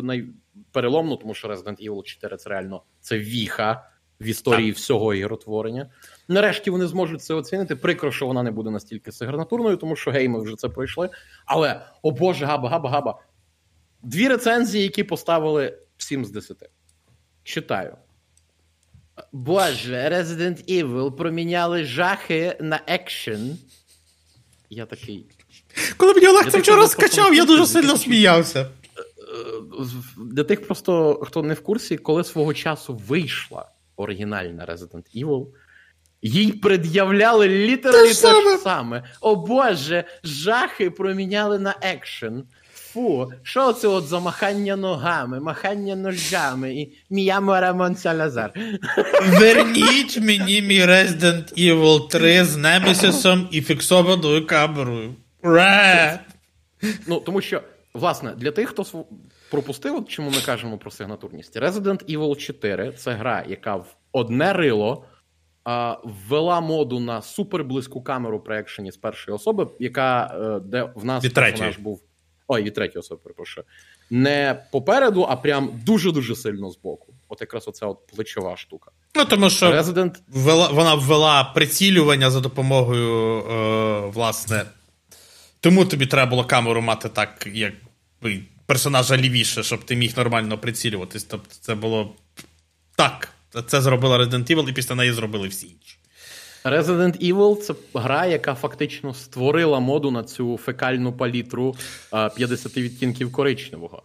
[0.71, 3.89] переломну, тому що Resident Evil 4 це реально це віха
[4.21, 4.77] в історії так.
[4.77, 5.89] всього ігротворення.
[6.27, 7.75] Нарешті вони зможуть це оцінити.
[7.75, 11.09] Прикро, що вона не буде настільки сигнатурною, тому що гейми вже це пройшли.
[11.45, 13.19] Але, о Боже, габа, габа, габа.
[14.01, 16.57] Дві рецензії, які поставили 7 з 10.
[17.43, 17.97] Читаю.
[19.31, 23.57] Боже, Resident Evil проміняли жахи на екшен.
[24.69, 25.25] Я такий.
[25.97, 28.69] Коли мені Олег це вчора скачав, я дуже сильно сміявся.
[30.17, 35.47] Для тих, просто хто не в курсі, коли свого часу вийшла оригінальна Resident Evil,
[36.23, 38.57] їй пред'являли літералі те саме.
[38.57, 39.03] саме.
[39.21, 42.43] О Боже, жахи проміняли на екшен.
[42.73, 48.53] Фу, що це от за махання ногами, махання ножами і Міямо Рамон Салазар.
[49.39, 55.15] Верніть мені мій Resident Evil 3 з Немесісом і фіксованою камерою.
[55.43, 56.19] Ре!
[57.07, 57.61] Ну, тому що,
[57.93, 59.05] власне, для тих, хто
[59.51, 61.57] пропустив, от чому ми кажемо про сигнатурність.
[61.57, 65.05] Resident Evil 4 це гра, яка в одне рило
[66.03, 71.23] ввела моду на суперблизьку камеру при екшені з першої особи, яка е, де в нас
[71.23, 72.01] Від персонаж був.
[72.47, 73.65] Ой, від третьої особи, перепрошую.
[74.09, 77.13] Не попереду, а прям дуже-дуже сильно збоку.
[77.29, 78.91] От якраз оця от плечова штука.
[79.15, 84.65] Ну, тому що Resident ввела, вона ввела прицілювання за допомогою, е, власне.
[85.59, 87.73] Тому тобі треба було камеру мати так, як
[88.65, 91.23] персонажа лівіше, щоб ти міг нормально прицілюватись.
[91.23, 92.15] Тобто це було
[92.95, 93.29] так.
[93.67, 95.97] Це зробила Resident Evil, і після неї зробили всі інші.
[96.63, 101.75] Resident Evil це гра, яка фактично створила моду на цю фекальну палітру
[102.35, 104.03] 50 відтінків коричневого.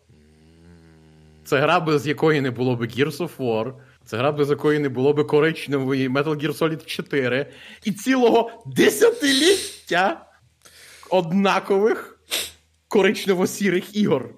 [1.45, 3.73] Це гра, без якої не було б Gears of War,
[4.05, 7.53] це гра, без якої не було б коричневої Metal Gear Solid 4
[7.85, 10.27] і цілого десятиліття
[11.11, 12.19] однакових
[12.89, 14.35] коричнево-сірих ігор.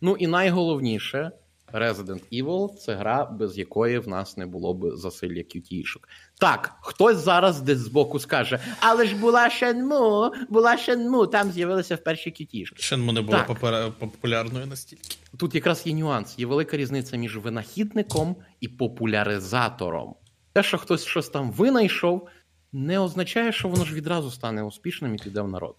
[0.00, 1.30] Ну і найголовніше,
[1.78, 6.00] Resident Evil це гра, без якої в нас не було б засилля QT-шок.
[6.38, 12.04] Так, хтось зараз десь збоку скаже, але ж була Shenmue, була Shenmue, там з'явилися в
[12.04, 12.76] перші QT-шки.
[12.92, 13.48] Shenmue не було Так.
[13.48, 15.16] попера- популярною настільки.
[15.36, 20.14] Тут якраз є нюанс, є велика різниця між винахідником і популяризатором.
[20.52, 22.28] Те, що хтось щось там винайшов,
[22.72, 25.76] не означає, що воно ж відразу стане успішним і піде в народ.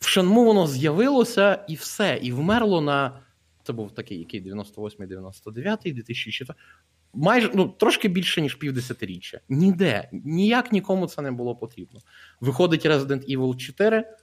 [0.00, 3.20] В Шенму воно з'явилося і все, і вмерло на.
[3.68, 6.54] Це був такий, який 98-й, 99-й, 2004
[7.14, 9.40] Майже ну, трошки більше, ніж півдесятиріччя.
[9.48, 12.00] Ніде, ніяк нікому це не було потрібно.
[12.40, 14.16] Виходить Resident Evil 4,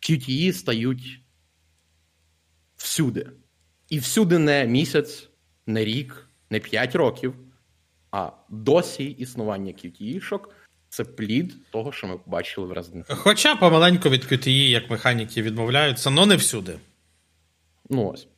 [0.00, 1.20] QTE стають
[2.76, 3.30] всюди.
[3.88, 5.28] І всюди не місяць,
[5.66, 7.34] не рік, не 5 років,
[8.10, 10.40] а досі існування QTE-шок
[10.88, 13.14] це плід того, що ми побачили в Resident Evil.
[13.14, 16.78] Хоча помаленьку від QTE, як механіки відмовляються, але не всюди.
[17.90, 18.28] Ну ось.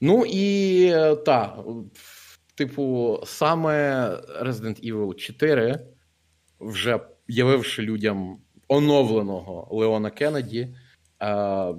[0.00, 1.64] Ну і е, та,
[2.54, 4.06] типу, саме
[4.42, 5.86] Resident Evil 4,
[6.60, 10.76] вже явивши людям оновленого Леона Кеннеді,
[11.22, 11.74] е,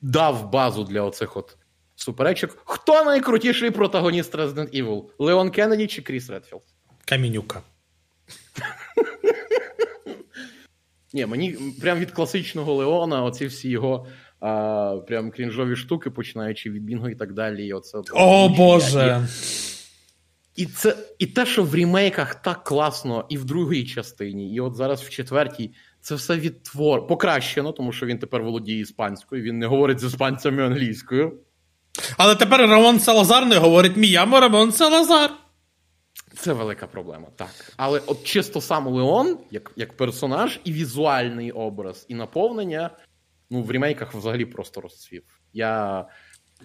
[0.00, 1.56] дав базу для оцих от
[1.94, 2.62] суперечок.
[2.64, 5.10] Хто найкрутіший протагоніст Resident Evil?
[5.18, 6.62] Леон Кеннеді чи Кріс Редфілд?
[7.04, 7.62] Камінюка.
[11.12, 14.06] Ні, мені прям від класичного Леона, оці всі його
[14.44, 17.66] а, прям крінжові штуки, починаючи від Бінго і так далі.
[17.66, 19.28] І оце, О, Боже!
[20.56, 24.74] І це і те, що в рімейках так класно, і в другій частині, і от
[24.74, 29.66] зараз в четвертій, це все відтвор покращено, тому що він тепер володіє іспанською, він не
[29.66, 31.32] говорить з іспанцями англійською.
[32.16, 35.30] Але тепер Рамон Салазар не говорить Міямо Рамон Салазар.
[36.36, 37.72] Це велика проблема, так.
[37.76, 42.90] Але от чисто сам Леон, як, як персонаж, і візуальний образ, і наповнення,
[43.50, 45.22] ну, в рімейках взагалі просто розцвів.
[45.52, 46.04] Я,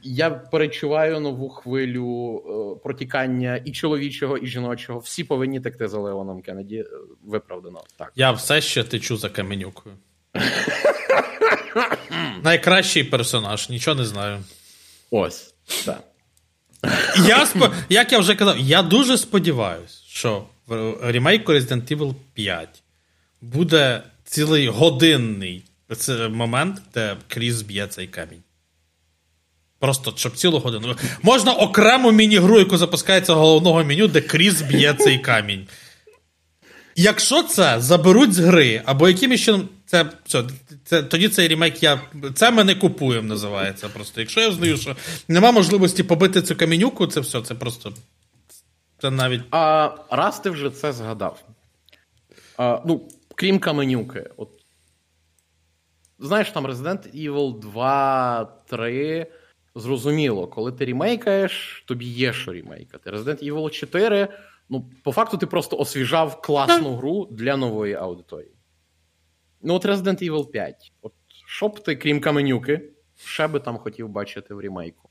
[0.03, 4.99] я передчуваю нову хвилю е, протікання і чоловічого, і жіночого.
[4.99, 6.77] Всі повинні текти за Леоном Кеннеді.
[6.77, 6.85] Е,
[7.23, 7.83] Виправдано.
[7.97, 8.11] Так.
[8.15, 9.95] Я все ще течу за Каменюкою.
[12.43, 14.39] Найкращий персонаж, нічого не знаю.
[15.11, 15.53] Ось.
[15.85, 16.03] Так.
[17.27, 17.69] Я спо...
[17.89, 22.83] Як я вже казав, я дуже сподіваюся, що в ремейку Resident Evil 5
[23.41, 25.65] буде цілий годинний
[25.95, 28.43] це момент, де Кріс б'є цей камінь.
[29.79, 30.95] Просто щоб цілу годину.
[31.21, 35.67] Можна окрему міні-гру, яку запускається головного меню, де Кріс б'є цей камінь.
[36.95, 39.69] Якщо це заберуть з гри, або якимось чином.
[39.85, 40.43] Це, все,
[40.85, 42.01] це, тоді цей ремейк я.
[42.35, 43.89] Це ми не купуємо, називається.
[43.89, 44.21] Просто.
[44.21, 44.95] Якщо я знаю, що
[45.27, 47.93] нема можливості побити цю камінюку, це все, це просто.
[49.01, 49.41] Це навіть.
[49.51, 51.43] А раз ти вже це згадав.
[52.57, 53.01] А, ну,
[53.35, 54.49] крім каменюки, от.
[56.19, 59.27] Знаєш, там Resident Evil 2, 3.
[59.75, 63.11] Зрозуміло, коли ти рімейкаєш, тобі є що рімейкати.
[63.11, 64.27] Resident Evil 4,
[64.69, 68.51] ну, по факту, ти просто освіжав класну гру для нової аудиторії.
[69.61, 70.91] Ну, от Resident Evil 5.
[71.01, 71.13] От
[71.47, 72.81] що б ти, крім каменюки,
[73.15, 75.09] ще би там хотів бачити в рімейку?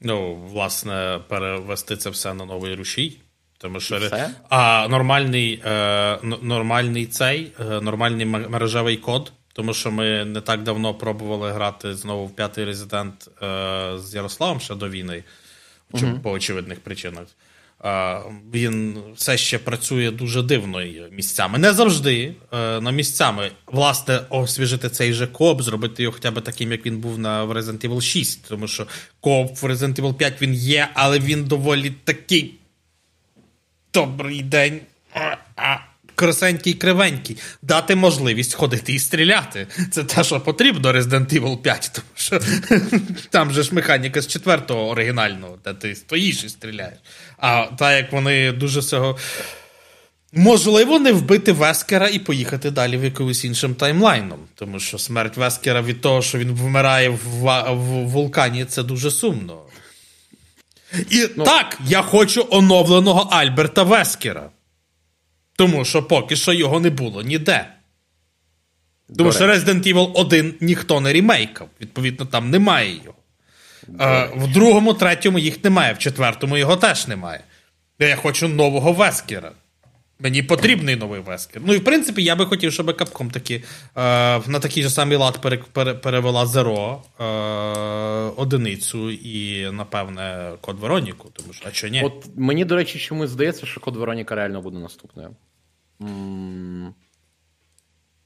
[0.00, 3.20] Ну, власне, перевести це все на новий рушій.
[3.58, 4.30] Тому що все?
[4.48, 9.32] а нормальний, е, нормальний цей, е, нормальний мережевий код.
[9.54, 14.60] Тому що ми не так давно пробували грати знову в п'ятий резидент е, з Ярославом
[14.60, 15.24] ще до війни,
[16.00, 17.26] чому по очевидних причинах.
[17.84, 18.20] Е,
[18.52, 21.58] він все ще працює дуже дивно місцями.
[21.58, 23.50] Не завжди, е, на місцями.
[23.66, 27.52] Власне, освіжити цей же коп, зробити його хоча б таким, як він був на в
[27.52, 28.48] Resident Evil 6.
[28.48, 28.86] Тому що
[29.20, 32.54] коп в Resident Evil 5 він є, але він доволі такий.
[33.92, 34.80] Добрий день.
[35.56, 35.93] А.
[36.14, 39.66] красенький кривенький, дати можливість ходити і стріляти.
[39.90, 42.40] Це те, що потрібно Resident Evil 5, тому що
[43.30, 46.98] там же ж механіка з четвертого оригінального, де ти стоїш і стріляєш.
[47.38, 49.18] А так як вони дуже цього.
[50.36, 54.38] Можливо, не вбити Вескера і поїхати далі в якимось іншим таймлайном.
[54.54, 57.18] Тому що смерть Вескера від того, що він вмирає в,
[57.72, 59.58] в вулкані, це дуже сумно.
[61.10, 64.50] І ну, так, я хочу оновленого Альберта Вескера.
[65.56, 67.66] Тому що поки що його не було ніде.
[69.18, 71.68] Тому що Resident Evil 1 ніхто не ремейкав.
[71.80, 73.16] Відповідно, там немає його.
[74.00, 77.40] Е, в другому, третьому їх немає, в четвертому його теж немає.
[77.98, 79.52] Я хочу нового Вескера.
[80.24, 81.62] Мені потрібний новий Вескер.
[81.66, 83.60] Ну і в принципі, я би хотів, щоб Capcom таки, е,
[84.46, 87.24] на такий же самий лад пере, пере, перевела Zero е,
[88.36, 91.30] одиницю і, напевне, Код Вероніку.
[91.32, 92.02] Тому що, а що ні?
[92.02, 95.30] От мені, до речі, чомусь здається, що Код Вероніка реально буде наступною.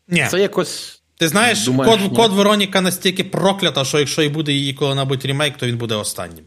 [0.08, 0.26] Ні.
[0.30, 1.02] Це якось.
[1.16, 5.56] Ти знаєш, Думаєш, код, код Вероніка настільки проклята, що якщо і буде її коли-небудь ремейк,
[5.56, 6.44] то він буде останнім.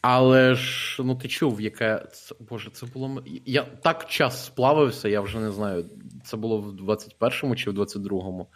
[0.00, 2.04] Але ж, ну ти чув, яке.
[2.12, 3.22] Це, Боже, це було.
[3.46, 5.84] Я так час сплавився, я вже не знаю.
[6.24, 8.46] Це було в 21-му чи в 22-му.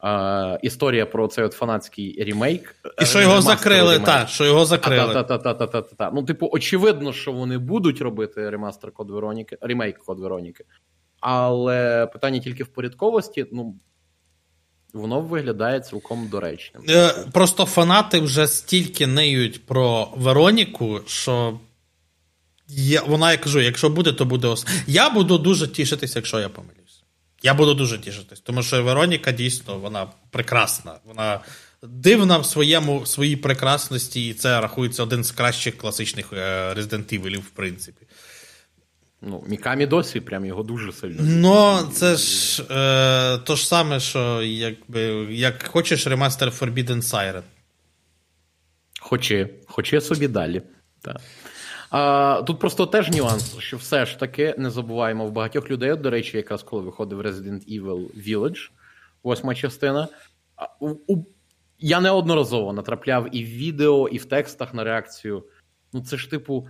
[0.00, 2.74] Uh, історія про цей от фанатський ремейк.
[3.02, 5.14] І що його закрили, так, що його закрили.
[5.14, 6.10] Та-та-та-та-та-та.
[6.14, 10.64] Ну, типу, очевидно, що вони будуть робити ремастер Код Вероніки, ремейк Код Вероніки.
[11.20, 13.46] Але питання тільки в порядковості.
[13.52, 13.74] Ну,
[14.92, 16.82] Воно виглядає цілком доречним.
[16.88, 21.60] Е, просто фанати вже стільки неють про Вероніку, що
[22.68, 24.66] я, вона, я кажу, якщо буде, то буде ос...
[24.86, 27.02] Я буду дуже тішитися, якщо я помилюсь.
[27.42, 30.94] Я буду дуже тішитись, тому що Вероніка дійсно вона прекрасна.
[31.04, 31.40] Вона
[31.82, 37.20] дивна в своєму в своїй прекрасності, і це рахується один з кращих класичних е, Resident
[37.20, 38.06] Evil, в принципі.
[39.22, 41.22] Ну, Мікамі досі прям його дуже сильно.
[41.22, 45.00] Ну, це ж е, то ж саме, що якби,
[45.30, 47.42] як хочеш ремастер Forbidden Siren.
[49.00, 50.62] Хоче, хоче собі далі.
[51.02, 51.20] Так.
[51.90, 55.96] А, Тут просто теж нюанс, що все ж таки не забуваємо в багатьох людей.
[55.96, 58.70] До речі, якраз коли виходив Resident Evil Village,
[59.22, 60.08] восьма частина.
[60.80, 61.24] У, у,
[61.78, 65.44] Я неодноразово натрапляв і в відео, і в текстах на реакцію.
[65.92, 66.68] Ну, це ж типу.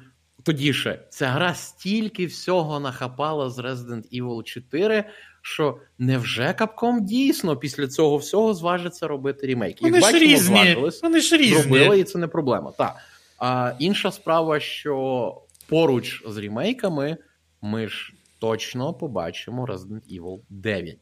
[0.48, 5.04] Тоді ще ця гра стільки всього нахапала з Resident Evil 4,
[5.42, 9.82] що невже Capcom дійсно після цього всього зважиться робити ремейк?
[9.82, 10.76] Вони ж різні.
[11.02, 11.62] Вони ж різні.
[11.62, 12.72] Зробили, і це не проблема.
[12.78, 12.96] Так.
[13.38, 15.34] А інша справа, що
[15.66, 17.16] поруч з ремейками
[17.62, 20.98] ми ж точно побачимо Resident Evil 9.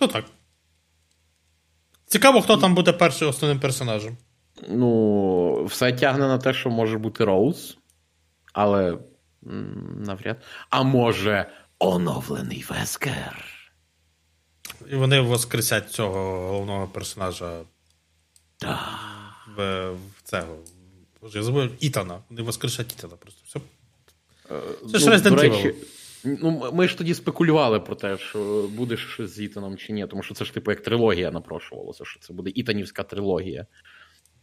[0.00, 0.24] Ну так.
[2.06, 4.16] Цікаво, хто там буде першим основним персонажем.
[4.68, 7.78] Ну, все тягне на те, що може бути Роуз
[8.58, 8.98] але
[9.96, 10.42] навряд.
[10.70, 11.46] А може,
[11.78, 13.44] оновлений Вескер.
[14.92, 17.60] І вони воскресять цього головного персонажа
[18.60, 18.80] да.
[19.56, 20.56] в, в цього.
[21.22, 22.18] Боже, я забув Ітана.
[22.30, 23.42] Вони воскрешать Ітана просто.
[23.46, 23.60] Все.
[24.92, 25.74] Це ж ну, речі,
[26.24, 30.22] Ну, Ми ж тоді спекулювали про те, що буде щось з Ітаном чи ні, тому
[30.22, 33.66] що це ж типу як трилогія напрошувалося, що це буде Ітанівська трилогія.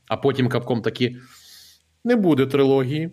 [0.07, 1.17] А потім капком такі:
[2.03, 3.11] не буде трилогії.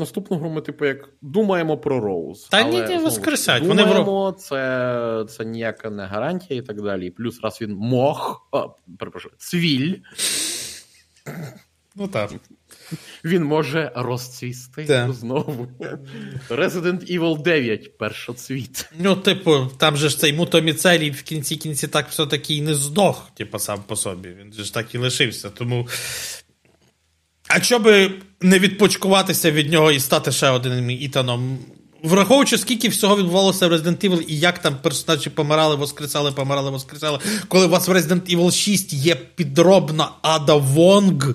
[0.00, 2.48] Наступну гру ми, типу, як думаємо про Роуз.
[2.50, 3.62] Та ні, не воскресять.
[3.62, 7.10] Думаємо, Вони це це ніяка не гарантія і так далі.
[7.10, 8.66] плюс раз він мог, а,
[8.98, 9.96] перепрошую, цвіль.
[11.96, 12.30] Ну так.
[13.24, 15.12] Він може розцвісти так.
[15.12, 15.68] знову.
[16.48, 18.90] Resident Evil 9 першоцвіт.
[18.98, 23.30] Ну, типу, там же ж цей мутоміцелій в кінці кінці так все-таки і не здох,
[23.34, 24.28] типу, сам по собі.
[24.28, 25.50] Він же ж так і лишився.
[25.50, 25.88] Тому
[27.50, 28.10] а що би
[28.40, 31.58] не відпочкуватися від нього і стати ще одним Ітаном?
[32.02, 37.18] Враховуючи, скільки всього відбувалося в Resident Evil і як там персонажі помирали, воскресали, помирали, воскресали,
[37.48, 41.34] коли у вас в Resident Evil 6 є підробна Ада Вонг.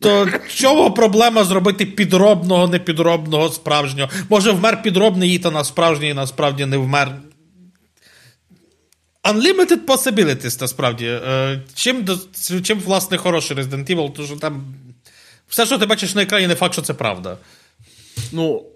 [0.00, 4.10] То чого проблема зробити підробного, непідробного, справжнього?
[4.28, 7.08] Може, вмер підробний Ітан, а справжній насправді не вмер.
[9.24, 11.06] Unlimited possibilities, насправді.
[11.06, 12.08] Е, чим,
[12.62, 14.74] чим власне, хороший Resident Evil, тому що там
[15.48, 17.38] все, що ти бачиш на екрані, не факт, що це правда.
[18.32, 18.66] Ну,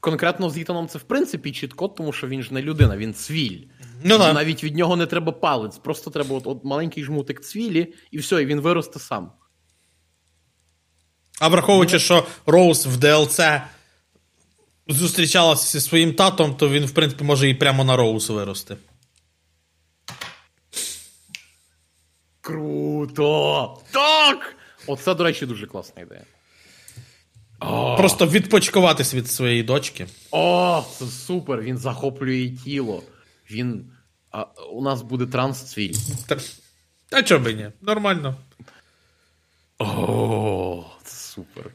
[0.00, 3.58] конкретно з Ітаном це в принципі чітко, тому що він ж не людина, він цвіль.
[4.02, 4.32] Ну, да.
[4.32, 8.42] Навіть від нього не треба палець, просто треба от, от маленький жмутик цвілі, і все,
[8.42, 9.32] і він виросте сам.
[11.40, 13.62] А враховуючи, що Роуз в DLC
[14.88, 18.76] зустрічалася зі своїм татом, то він, в принципі, може і прямо на Роуз вирости.
[22.48, 23.78] Круто!
[23.90, 24.56] Так!
[24.86, 26.22] Оце, до речі, дуже класна ідея.
[27.60, 27.96] О!
[27.96, 30.06] Просто відпочкуватись від своєї дочки.
[30.30, 31.60] О, це супер!
[31.60, 33.02] Він захоплює тіло.
[33.50, 33.92] Він.
[34.30, 34.42] А,
[34.72, 35.94] У нас буде трансцвіль.
[37.12, 37.70] А чого би ні?
[37.80, 38.36] Нормально.
[39.78, 41.70] О, це супер.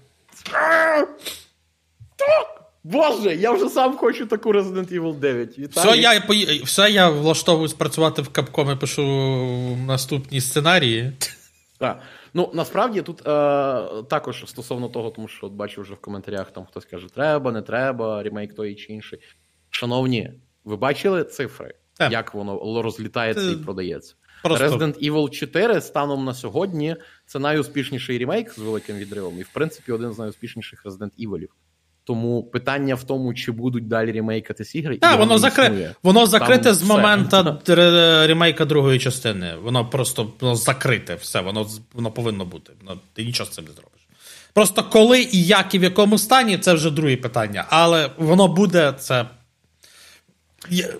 [2.84, 5.60] Боже, я вже сам хочу таку Resident Evil 9.
[5.60, 5.88] Вітаю.
[5.88, 6.24] Все, я
[6.64, 9.04] все, я влаштовуюсь працювати в Capcom і пишу
[9.88, 11.12] наступні сценарії.
[11.78, 12.02] Так.
[12.34, 13.24] Ну, насправді тут е,
[14.10, 17.62] також стосовно того, тому що от бачу вже в коментарях, там хтось каже, треба, не
[17.62, 19.20] треба, ремейк той чи інший.
[19.70, 20.32] Шановні,
[20.64, 22.12] ви бачили цифри, так.
[22.12, 24.16] як воно розлітається і продається?
[24.44, 24.68] Просто...
[24.68, 26.96] Resident Evil 4 станом на сьогодні
[27.26, 31.48] це найуспішніший ремейк з великим відривом, і в принципі один з найуспішніших Resident Evil.
[32.06, 34.98] Тому питання в тому, чи будуть далі ремейкатись ігри.
[34.98, 35.92] Так, воно закри...
[36.04, 37.58] воно закрите Там з моменту
[38.28, 39.56] ремейка другої частини.
[39.64, 42.74] Воно просто воно закрите, все, воно воно повинно бути.
[42.82, 44.08] Воно, Ти нічого з цим не зробиш.
[44.54, 47.66] Просто коли і як, і в якому стані, це вже друге питання.
[47.70, 49.26] Але воно буде це.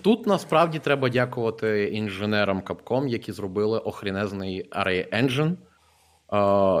[0.02, 5.52] Тут насправді треба дякувати інженерам Capcom, які зробили охрінезний Array Engine,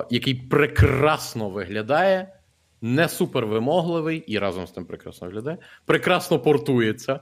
[0.02, 2.28] е, який прекрасно виглядає
[2.84, 7.20] не супервимогливий і разом з тим прекрасно виглядає, прекрасно портується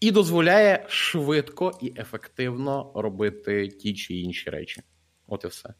[0.00, 4.82] і дозволяє швидко і ефективно робити ті чи інші речі.
[5.26, 5.74] От і все.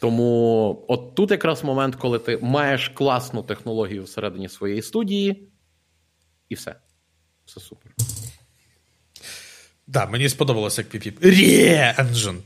[0.00, 5.48] Тому от тут якраз момент, коли ти маєш класну технологію всередині своєї студії,
[6.48, 6.74] і все.
[7.44, 7.92] Все супер.
[9.86, 11.24] Да, мені сподобалося як піпіп.
[11.24, 12.40] Рє-енджин.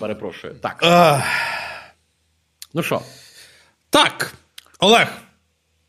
[0.00, 0.54] Перепрошую.
[0.54, 0.84] Так.
[2.74, 3.02] Ну що?
[3.90, 4.34] Так.
[4.78, 5.08] Олег.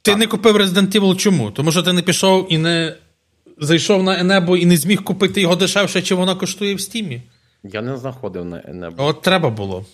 [0.01, 0.19] Ти так.
[0.19, 1.51] не купив Resident Evil чому?
[1.51, 2.95] Тому що ти не пішов і не
[3.57, 7.21] зайшов на Енебо і не зміг купити його дешевше, чи воно коштує в стімі.
[7.63, 9.05] Я не знаходив на Енебо.
[9.05, 9.85] От треба було.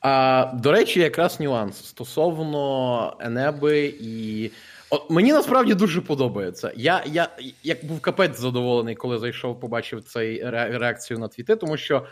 [0.00, 4.50] А, До речі, якраз нюанс стосовно Енеби і.
[4.92, 6.72] От Мені насправді дуже подобається.
[6.76, 7.28] Я я
[7.62, 12.06] як був капець задоволений, коли зайшов, побачив цей реакцію на твіти, тому що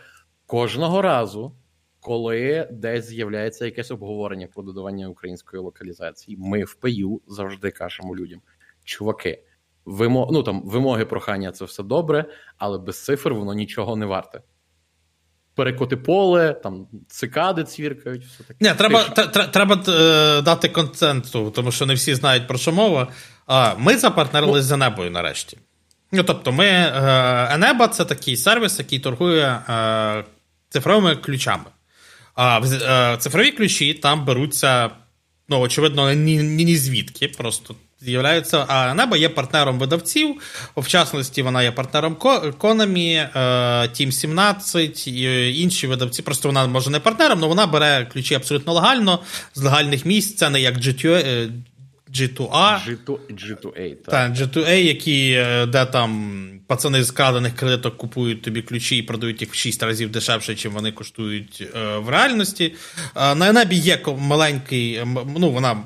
[0.45, 1.55] кожного разу,
[1.99, 8.41] коли десь з'являється якесь обговорення про додавання української локалізації, ми в ПЮ завжди кажемо людям:
[8.83, 9.43] чуваки,
[9.85, 10.29] вимо...
[10.31, 12.25] ну, там, вимоги прохання це все добре,
[12.57, 14.41] але без цифр воно нічого не варте
[15.55, 18.57] перекоти поле, там цикади цвіркають, все таке.
[18.61, 19.03] Ні, треба
[19.51, 23.07] треба е, дати конценту, тому що не всі знають про що мова.
[23.47, 25.57] А ми запартнерились ну, з Енебою нарешті.
[26.11, 26.91] Ну, тобто, ми е,
[27.51, 30.23] Енеба це такий сервіс, який торгує е,
[30.69, 31.65] цифровими ключами.
[32.35, 34.89] А е, цифрові ключі там беруться,
[35.49, 37.27] ну, очевидно, ні, ні, ні звідки.
[37.27, 38.65] Просто з'являються.
[38.67, 40.35] А Неба є партнером видавців.
[40.77, 43.37] В частності, вона є партнером Konami,
[43.91, 46.21] Team 17 і інші видавці.
[46.21, 49.19] Просто вона може не партнером, але вона бере ключі абсолютно легально
[49.55, 50.35] з легальних місць.
[50.35, 51.51] Це не як G2A.
[52.13, 52.79] G2A,
[53.29, 54.31] G2A, так.
[54.31, 59.51] G2A, які, е, де там пацани з крадених кредиток купують тобі ключі і продають їх
[59.51, 62.73] в 6 разів дешевше, чим вони коштують е, в реальності.
[63.15, 65.01] Е, на Енебі є маленький,
[65.37, 65.83] ну вона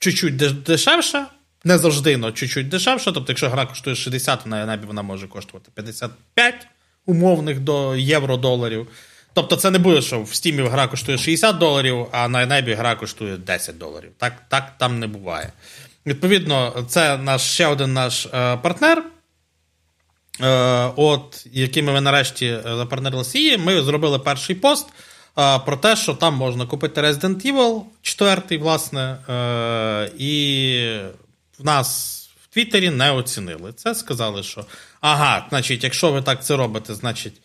[0.00, 1.26] чуть-чуть дешевша.
[1.64, 3.12] Не завжди, але чуть-чуть дешевше.
[3.12, 6.66] Тобто, якщо гра коштує 60, то на Янабі вона може коштувати 55
[7.06, 8.86] умовних до євро-доларів.
[9.34, 12.94] Тобто, це не буде, що в Стімі гра коштує 60 доларів, а на Янабі гра
[12.94, 14.10] коштує 10 доларів.
[14.18, 15.52] Так так там не буває.
[16.06, 19.04] Відповідно, це наш ще один наш е, партнер.
[20.40, 23.58] Е, от, якими ми нарешті е, запартнерилися.
[23.58, 24.86] Ми зробили перший пост
[25.58, 30.98] про те, що там можна купити Resident Evil 4, власне, е, і
[31.58, 33.94] в нас в Твіттері не оцінили це.
[33.94, 34.64] Сказали, що
[35.00, 37.40] ага, значить, якщо ви так це робите, значить.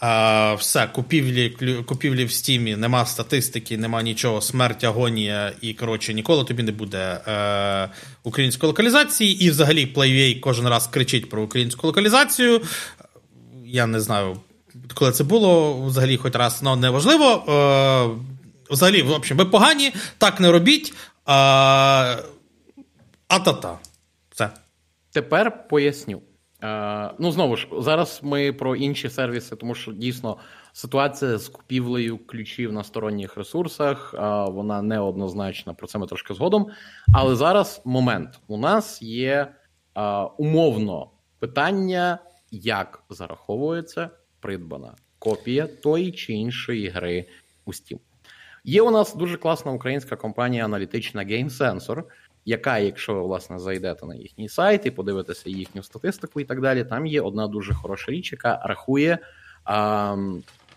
[0.00, 1.50] А, Все, купівлі
[1.86, 7.20] купівлі в стімі, нема статистики, нема нічого, смерть, агонія, і коротше, ніколи тобі не буде
[7.26, 7.88] е,
[8.22, 9.44] української локалізації.
[9.44, 12.60] І взагалі PlayUA кожен раз кричить про українську локалізацію.
[13.64, 14.36] Я не знаю,
[14.94, 17.44] коли це було, взагалі, хоч раз, ну неважливо.
[17.48, 18.36] Е,
[18.70, 20.94] Взагалі, в общем, ви погані, так не робіть.
[21.24, 22.16] А
[23.28, 23.78] та-та.
[24.30, 24.50] Все.
[25.12, 26.22] Тепер поясню.
[26.62, 30.36] Е, ну, знову ж, зараз ми про інші сервіси, тому що дійсно
[30.72, 34.18] ситуація з купівлею ключів на сторонніх ресурсах, е,
[34.50, 36.66] вона неоднозначна, про це ми трошки згодом.
[37.14, 38.40] Але зараз момент.
[38.46, 39.52] У нас є
[39.96, 40.02] е,
[40.38, 42.18] умовно питання,
[42.50, 44.10] як зараховується
[44.40, 47.24] придбана копія тої чи іншої гри
[47.64, 47.98] у Steam.
[48.64, 52.02] Є у нас дуже класна українська компанія аналітична Game Sensor,
[52.44, 56.84] яка, якщо ви власне зайдете на їхній сайт і подивитеся їхню статистику і так далі,
[56.84, 59.18] там є одна дуже хороша річ, яка рахує
[59.64, 60.16] а,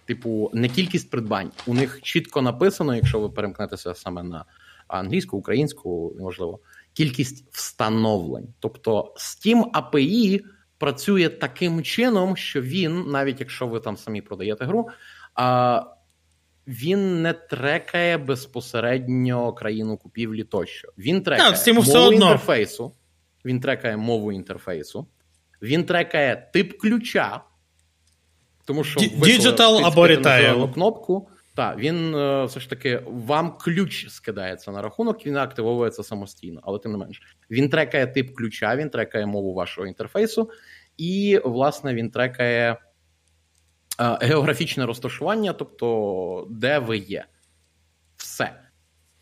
[0.05, 1.51] типу, не кількість придбань.
[1.67, 4.45] У них чітко написано, якщо ви перемкнетеся саме на
[4.87, 6.59] англійську, українську, можливо,
[6.93, 8.47] кількість встановлень.
[8.59, 10.41] Тобто Steam API
[10.79, 14.89] працює таким чином, що він, навіть якщо ви там самі продаєте гру,
[15.35, 15.81] а
[16.67, 20.87] він не трекає безпосередньо країну купівлі тощо.
[20.97, 22.25] Він трекає так, мову все одно.
[22.25, 22.91] інтерфейсу.
[23.45, 25.07] Він трекає мову інтерфейсу,
[25.61, 27.41] він трекає тип ключа.
[28.65, 30.07] Тому що Ді- ви, коли digital або
[30.67, 36.59] кнопку, так, він е, все ж таки вам ключ скидається на рахунок, він активовується самостійно,
[36.63, 37.21] але тим не менш.
[37.51, 40.49] Він трекає тип ключа, він трекає мову вашого інтерфейсу,
[40.97, 42.77] і, власне, він трекає
[43.99, 47.25] е, географічне розташування, тобто де ви є.
[48.17, 48.69] Все.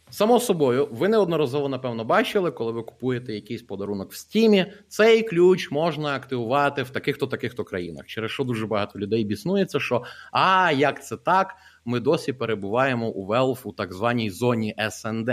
[0.10, 5.72] Само собою, ви неодноразово, напевно, бачили, коли ви купуєте якийсь подарунок в стімі, цей ключ
[5.72, 8.06] можна активувати в таких-то таких-то країнах.
[8.06, 11.56] Через що дуже багато людей біснується, що а як це так?
[11.90, 15.30] Ми досі перебуваємо у Valve у так званій зоні СНД.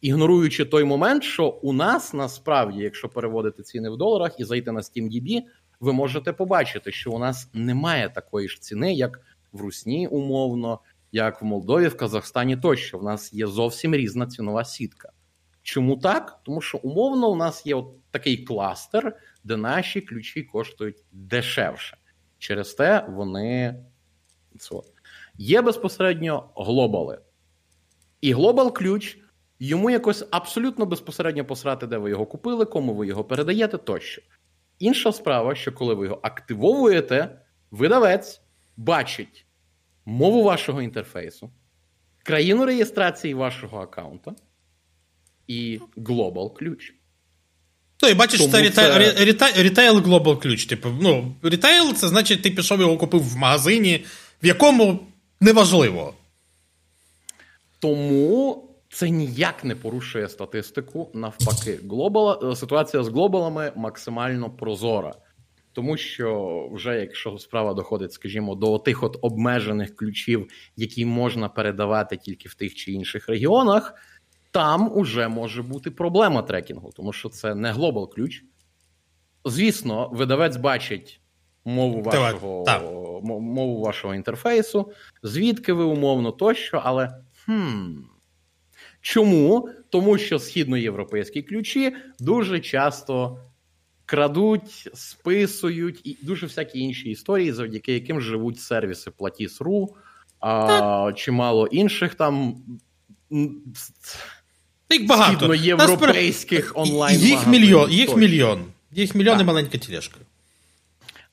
[0.00, 4.80] Ігноруючи той момент, що у нас насправді, якщо переводити ціни в доларах і зайти на
[4.80, 5.42] SteamDB,
[5.80, 9.20] ви можете побачити, що у нас немає такої ж ціни, як
[9.52, 10.80] в Русні, умовно,
[11.12, 12.98] як в Молдові, в Казахстані тощо.
[12.98, 15.10] В нас є зовсім різна цінова сітка.
[15.62, 16.40] Чому так?
[16.42, 21.96] Тому що умовно у нас є от такий кластер, де наші ключі коштують дешевше.
[22.38, 23.84] Через те вони.
[25.38, 27.18] Є безпосередньо глобали.
[28.20, 29.18] І глобал ключ
[29.60, 34.22] йому якось абсолютно безпосередньо посрати, де ви його купили, кому ви його передаєте тощо.
[34.78, 37.40] Інша справа, що коли ви його активовуєте,
[37.70, 38.40] видавець
[38.76, 39.46] бачить
[40.04, 41.50] мову вашого інтерфейсу,
[42.22, 44.34] країну реєстрації вашого аккаунта
[45.46, 46.94] і глобал ключ.
[48.02, 50.66] Ну, і бачиш, Тому це retail, це- retail global ключ.
[50.66, 54.04] Типу, ну, retail це значить, ти пішов його купив в магазині,
[54.42, 55.06] в якому
[55.40, 56.14] неважливо.
[57.78, 61.10] Тому це ніяк не порушує статистику.
[61.14, 65.14] Навпаки, глобала е, ситуація з глобалами максимально прозора.
[65.72, 72.16] Тому що вже якщо справа доходить, скажімо, до тих от обмежених ключів, які можна передавати
[72.16, 73.94] тільки в тих чи інших регіонах,
[74.50, 78.42] там уже може бути проблема трекінгу, тому що це не глобал ключ.
[79.44, 81.20] Звісно, видавець бачить
[81.66, 82.82] мову вашого, так.
[83.24, 87.14] мову вашого інтерфейсу, звідки ви умовно тощо, але
[87.44, 87.96] хм.
[89.00, 89.68] Чому?
[89.90, 93.38] Тому що східноєвропейські ключі дуже часто
[94.06, 99.86] крадуть, списують і дуже всякі інші історії, завдяки яким живуть сервіси Platis.ru,
[100.40, 102.56] а, чимало інших там
[104.90, 105.38] Їх багато.
[105.38, 108.64] східноєвропейських онлайн Їх мільйон, їх мільйон.
[108.92, 110.16] Їх мільйон і маленька тележка.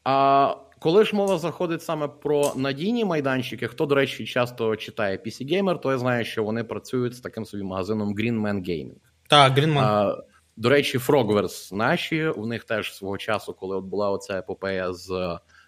[0.03, 5.53] А коли ж мова заходить саме про надійні майданчики, хто, до речі, часто читає PC
[5.53, 8.95] Gamer, той знає, що вони працюють з таким собі магазином Green Man Gaming.
[9.27, 9.83] Так, Грінман.
[9.85, 10.17] А,
[10.57, 15.09] до речі, Frogverse наші, у них теж свого часу, коли от була оця епопея з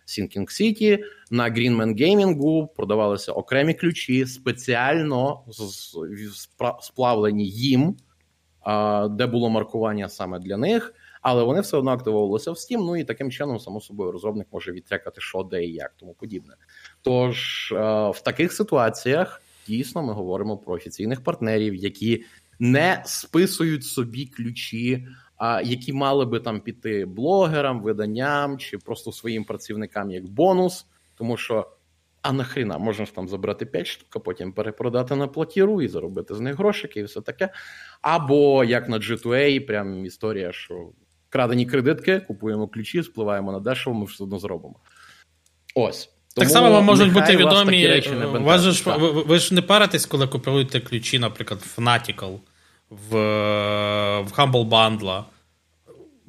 [0.08, 1.00] Sinking City,
[1.32, 5.44] на Greenman Gaming продавалися окремі ключі, спеціально
[6.82, 7.98] сплавлені їм,
[9.10, 10.94] де було маркування саме для них.
[11.26, 14.72] Але вони все одно активовувалися в Steam, ну і таким чином, само собою, розробник може
[14.72, 16.54] відтрекати, що, де і як, тому подібне.
[17.02, 17.76] Тож е,
[18.10, 22.24] в таких ситуаціях дійсно ми говоримо про офіційних партнерів, які
[22.60, 25.08] не списують собі ключі,
[25.64, 30.86] які мали би там піти блогерам, виданням чи просто своїм працівникам як бонус,
[31.16, 31.72] тому що.
[32.22, 36.36] А нахріна, можна ж там забрати 5 штук, а потім перепродати на платіру і заробити
[36.36, 37.50] з них грошики і все таке.
[38.02, 40.90] Або як на G2A, прям історія, що
[41.36, 44.76] крадені кредитки, купуємо ключі, спливаємо на дешево, ми все одно зробимо.
[45.76, 46.10] Ось.
[46.36, 47.88] Так само вам можуть бути відомі.
[47.88, 52.40] речі не вас ж, ви, ви ж не паритесь, коли купуєте ключі, наприклад, в Fanatical,
[52.90, 53.10] в,
[54.22, 55.24] в Humble Bundle.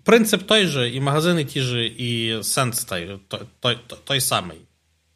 [0.04, 2.40] Принцип той же, і магазини ті ж, і
[2.88, 4.58] той, той, той, той, той самий.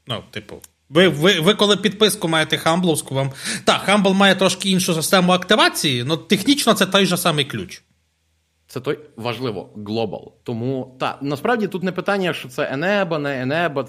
[0.07, 0.57] Ну, типу.
[0.89, 3.31] Ви, ви, ви коли підписку маєте Хамбловську, вам.
[3.65, 7.83] Так, Humble має трошки іншу систему активації, але технічно це той же самий ключ.
[8.71, 10.35] Це той важливо, глобал.
[10.43, 13.87] Тому та насправді тут не питання, що це Енеба, не Енеба.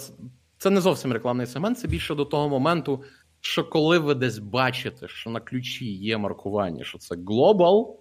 [0.58, 1.80] Це, не зовсім рекламний сегмент.
[1.80, 3.04] Це більше до того моменту,
[3.42, 8.00] що коли ви десь бачите, що на ключі є маркування, що це глобал,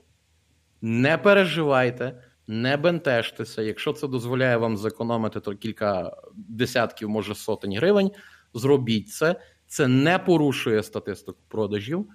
[0.80, 3.62] не переживайте, не бентежтеся.
[3.62, 8.10] Якщо це дозволяє вам зекономити то кілька десятків, може сотень гривень,
[8.54, 9.40] зробіть це.
[9.66, 12.06] Це не порушує статистику продажів.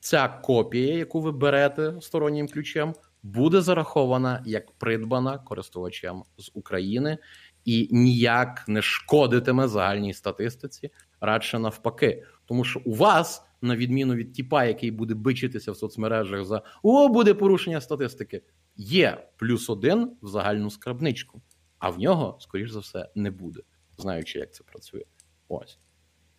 [0.00, 2.94] Ця копія, яку ви берете стороннім ключем,
[3.24, 7.18] буде зарахована як придбана користувачем з України
[7.64, 10.90] і ніяк не шкодитиме загальній статистиці
[11.20, 12.24] радше навпаки.
[12.44, 17.08] Тому що у вас, на відміну від тіпа, який буде бичитися в соцмережах за о,
[17.08, 18.42] буде порушення статистики,
[18.76, 21.42] є плюс один в загальну скрабничку,
[21.78, 23.60] а в нього, скоріш за все, не буде,
[23.98, 25.04] знаючи, як це працює.
[25.48, 25.78] Ось.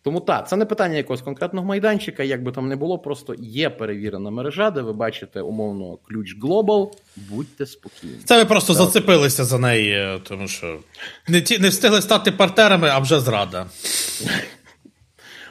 [0.06, 3.70] Тому так, це не питання якогось конкретного майданчика, як би там не було, просто є
[3.70, 8.14] перевірена мережа, де ви бачите умовно ключ Global, будьте спокійні.
[8.24, 8.82] Це ви просто так.
[8.82, 10.78] зацепилися за неї, тому що
[11.28, 13.66] не ті не встигли стати партнерами, а вже зрада.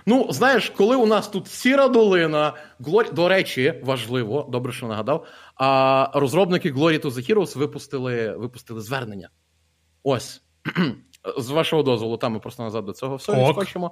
[0.06, 3.10] Ну, знаєш, коли у нас тут сіра долина, Глорі...
[3.14, 5.26] до речі, важливо, добре, що нагадав.
[5.56, 9.30] А розробники Glory to the Heroes випустили випустили звернення.
[10.04, 10.42] Ось.
[11.38, 13.92] З вашого дозволу, там ми просто назад до цього все відскочимо.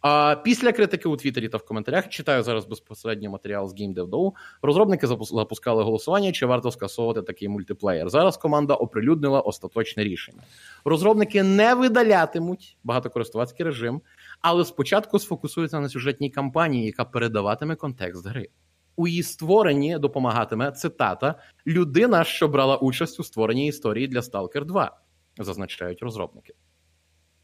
[0.00, 4.32] А після критики у Твіттері та в коментарях читаю зараз безпосередньо матеріал з GameDev.do,
[4.62, 8.08] Розробники запускали голосування, чи варто скасовувати такий мультиплеєр.
[8.08, 10.42] Зараз команда оприлюднила остаточне рішення.
[10.84, 14.00] Розробники не видалятимуть багатокористувацький режим,
[14.40, 18.48] але спочатку сфокусуються на сюжетній кампанії, яка передаватиме контекст гри.
[18.96, 21.34] У її створенні допомагатиме цитата
[21.66, 25.00] людина, що брала участь у створенні історії для Stalker 2,
[25.38, 26.54] зазначають розробники.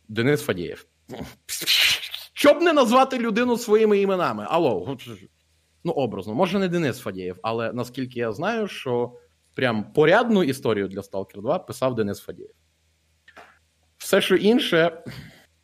[0.09, 0.87] Денис Фадієв.
[2.39, 4.47] Щоб не назвати людину своїми іменами.
[4.49, 4.97] Алло,
[5.85, 9.13] ну образно, може не Денис Фадєєв, але наскільки я знаю, що
[9.55, 12.55] прям порядну історію для Stalker 2 писав Денис Фадєєв.
[13.99, 15.03] Все, що інше,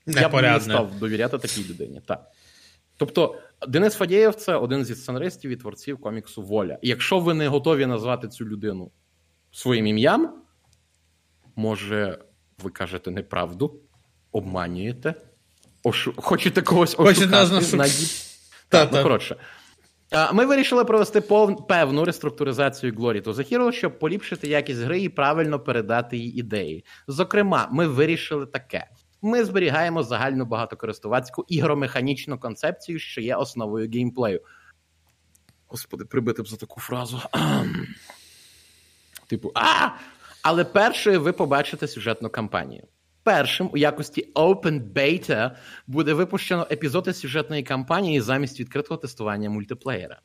[0.07, 2.01] не я б не став довіряти такій людині.
[2.07, 2.27] Так.
[2.97, 3.39] Тобто,
[3.69, 6.79] Денис Фадєєв це один зі сценаристів і творців коміксу Воля.
[6.83, 8.93] І якщо ви не готові назвати цю людину
[9.51, 10.43] своїм ім'ям,
[11.57, 12.19] може,
[12.59, 13.81] ви кажете неправду,
[14.33, 15.15] обманюєте.
[15.85, 16.15] Ошу...
[16.17, 17.77] Хочете когось ошукати?
[17.77, 17.87] На...
[18.69, 19.37] Так, ну, коротше.
[20.33, 21.67] Ми вирішили провести пов...
[21.67, 26.85] певну реструктуризацію Glory to the Hero, щоб поліпшити якість гри і правильно передати її ідеї.
[27.09, 28.87] Зокрема, ми вирішили таке:
[29.23, 34.41] ми зберігаємо загальну багатокористувацьку ігромеханічну концепцію, що є основою геймплею.
[35.67, 37.21] Господи, прибити б за таку фразу.
[39.27, 39.89] Типу, а!
[40.43, 42.87] Але першою ви побачите сюжетну кампанію.
[43.25, 45.51] Першим у якості Open Beta
[45.87, 50.21] буде випущено епізоди сюжетної кампанії замість відкритого тестування мультиплеєра.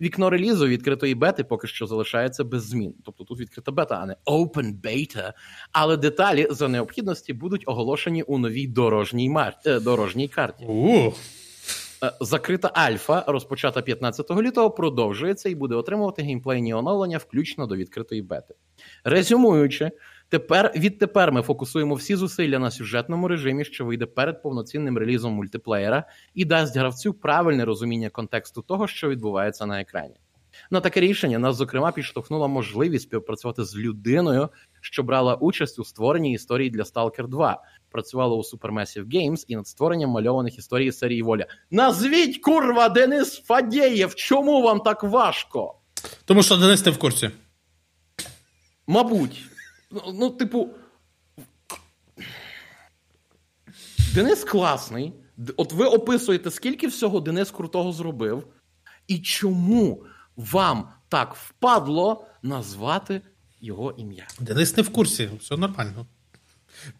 [0.00, 2.94] Вікно релізу відкритої бети поки що залишається без змін.
[3.04, 5.32] Тобто тут відкрита бета, а не Open Beta.
[5.72, 9.56] Але деталі за необхідності будуть оголошені у новій дорожній мар...
[9.66, 10.66] Е, дорожній карті.
[10.66, 11.14] Uh.
[12.20, 18.54] Закрита альфа, розпочата 15 лютого, продовжується і буде отримувати геймплейні оновлення, включно до відкритої бети.
[19.04, 19.90] Резюмуючи.
[20.30, 26.04] Тепер відтепер ми фокусуємо всі зусилля на сюжетному режимі, що вийде перед повноцінним релізом мультиплеєра,
[26.34, 30.14] і дасть гравцю правильне розуміння контексту того, що відбувається на екрані.
[30.70, 34.48] На таке рішення нас, зокрема, підштовхнула можливість співпрацювати з людиною,
[34.80, 39.66] що брала участь у створенні історії для Stalker 2, працювала у Supermassive Games і над
[39.66, 41.46] створенням мальованих історій серії Воля.
[41.70, 44.14] Назвіть курва Денис Фадєєв!
[44.14, 45.74] Чому вам так важко?
[46.24, 47.30] Тому що Денис не в курсі.
[48.86, 49.50] Мабуть.
[49.90, 50.68] Ну, ну, типу.
[54.14, 55.12] Денис класний.
[55.56, 58.46] От ви описуєте, скільки всього Денис крутого зробив,
[59.08, 60.04] і чому
[60.36, 63.20] вам так впадло назвати
[63.60, 64.26] його ім'я?
[64.40, 66.06] Денис не в курсі, все нормально.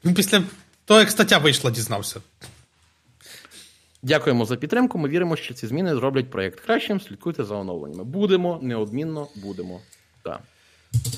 [0.05, 0.43] Він після
[0.85, 2.21] того, як стаття вийшла, дізнався.
[4.03, 4.99] Дякуємо за підтримку.
[4.99, 7.01] Ми віримо, що ці зміни зроблять проєкт кращим.
[7.01, 8.05] Слідкуйте за оновленнями.
[8.05, 9.81] Будемо, неодмінно будемо.
[10.23, 10.41] Так.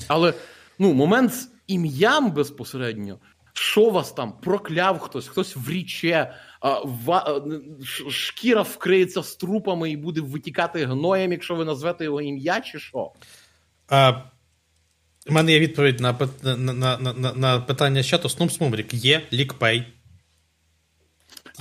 [0.07, 0.33] Але
[0.79, 1.33] ну, момент
[1.73, 3.19] ім'ям безпосередньо.
[3.53, 6.33] Що вас там прокляв хтось, хтось вріче,
[8.09, 13.11] шкіра вкриється з трупами і буде витікати гноєм, якщо ви назвете його ім'я, чи що?
[13.89, 14.11] А,
[15.29, 18.29] У мене є відповідь на на, на, на, на питання чату.
[18.29, 18.93] Снум Смумрік.
[18.93, 19.93] Є лікпей.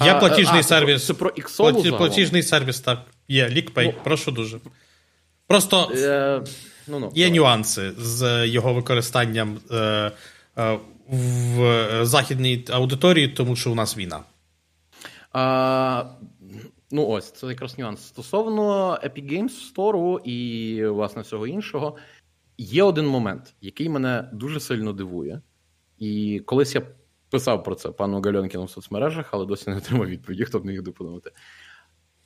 [0.05, 1.07] Є платіжний а, сервіс.
[1.07, 2.99] Це про Платі, платіжний сервіс, так.
[3.29, 3.87] Є лікпей.
[3.87, 4.59] Ну, Прошу дуже.
[5.47, 5.93] Просто.
[5.97, 6.43] Е...
[6.89, 10.13] Ну, ну, Є нюанси з його використанням е,
[10.59, 10.79] е,
[11.09, 14.21] в західній аудиторії, тому що у нас війна.
[15.33, 16.05] А,
[16.95, 18.07] Ну, ось це якраз нюанс.
[18.07, 21.97] Стосовно Epic Games Store і, власне, всього іншого,
[22.59, 25.43] є один момент, який мене дуже сильно дивує.
[25.99, 26.83] І колись я
[27.31, 30.83] писав про це пану Гальонкіну в соцмережах, але досі не отримав відповіді, хто б міг
[30.83, 31.31] допомогти.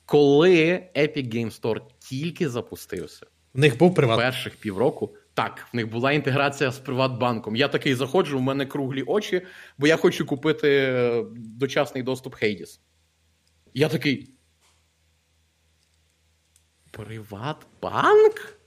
[0.05, 0.55] Коли
[0.95, 3.25] Epic Games Store тільки запустився,
[3.57, 4.17] в них був приват.
[4.17, 5.15] Перших півроку.
[5.33, 7.55] Так, в них була інтеграція з Приватбанком.
[7.55, 9.41] Я такий заходжу, у мене круглі очі,
[9.77, 12.81] бо я хочу купити е, дочасний доступ Хейдіс.
[13.73, 14.33] Я такий.
[16.91, 18.57] Приватбанк?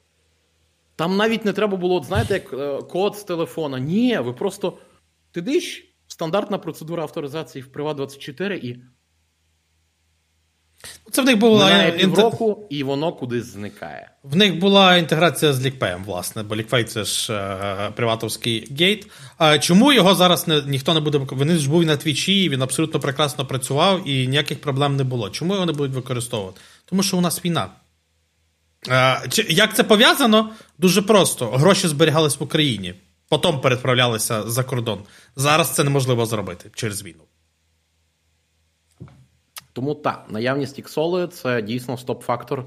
[0.97, 3.79] Там навіть не треба було, знаєте, як е, код з телефона.
[3.79, 4.79] Ні, ви просто.
[5.31, 8.83] Ти диш, стандартна процедура авторизації в Приват 24 і.
[11.11, 14.11] Це в них була Минає півроку, і воно кудись зникає.
[14.23, 19.07] В них була інтеграція з лікпеєм, власне, бо лікпей це ж е, приватовський гейт.
[19.39, 21.21] А чому його зараз не, ніхто не буде?
[21.33, 25.31] Він ж був на твічі, він абсолютно прекрасно працював і ніяких проблем не було.
[25.31, 26.61] Чому його не будуть використовувати?
[26.85, 27.69] Тому що у нас війна.
[28.89, 30.51] Е, чи, як це пов'язано?
[30.79, 31.47] Дуже просто.
[31.47, 32.95] Гроші зберігались в Україні,
[33.29, 34.99] потім переправлялися за кордон.
[35.37, 37.23] Зараз це неможливо зробити через війну.
[39.73, 42.65] Тому так, наявність іксоли це дійсно стоп-фактор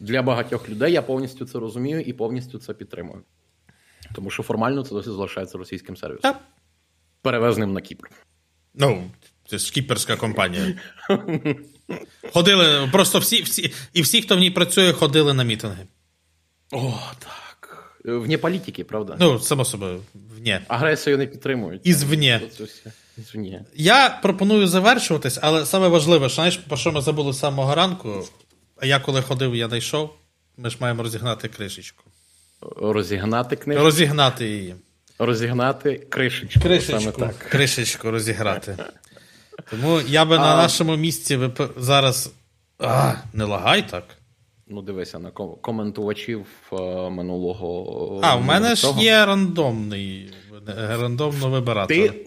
[0.00, 0.92] для багатьох людей.
[0.92, 3.22] Я повністю це розумію і повністю це підтримую.
[4.14, 6.40] Тому що формально це досі залишається російським сервісом, Так.
[7.22, 8.10] перевезним на Кіпр.
[8.74, 9.10] Ну,
[9.48, 10.74] це ж кіперська компанія.
[12.32, 15.86] Ходили, просто всі, всі, і всі, хто в ній працює, ходили на мітинги.
[16.72, 17.88] О, так.
[18.04, 19.16] Вне політики, правда?
[19.20, 20.58] Ну, само собою, вні.
[20.68, 21.80] Агресію не підтримують.
[21.84, 22.40] Ізвні.
[23.74, 28.24] Я пропоную завершуватись, але саме важливе, що, знаєш, про що ми забули з самого ранку.
[28.76, 30.10] А я коли ходив, я знайшов.
[30.56, 32.04] Ми ж маємо розігнати кришечку.
[32.76, 34.74] Розігнати книжку, Розігнати її.
[35.18, 36.60] розігнати кришечку.
[36.60, 37.38] Саме Кришечку, так.
[37.38, 38.76] кришечку розіграти.
[39.70, 42.32] Тому я би на нашому місці вип- зараз.
[42.78, 44.04] А, не лагай так.
[44.68, 46.76] Ну, дивися на ком- коментувачів е,
[47.10, 48.20] минулого.
[48.22, 50.32] А, в мене ж є рандомний.
[50.76, 52.08] Рандомно вибирати.
[52.08, 52.26] Ти,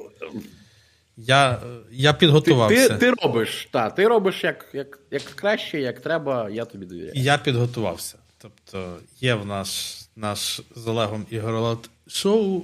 [1.18, 1.62] Я,
[1.92, 2.90] я підготувався.
[2.90, 7.12] ти, ти робиш, та, ти робиш як, як, як краще, як треба, я тобі довіряю.
[7.16, 8.18] Я підготувався.
[8.38, 12.64] Тобто є в нас наш з Олегом Ігоролот шоу.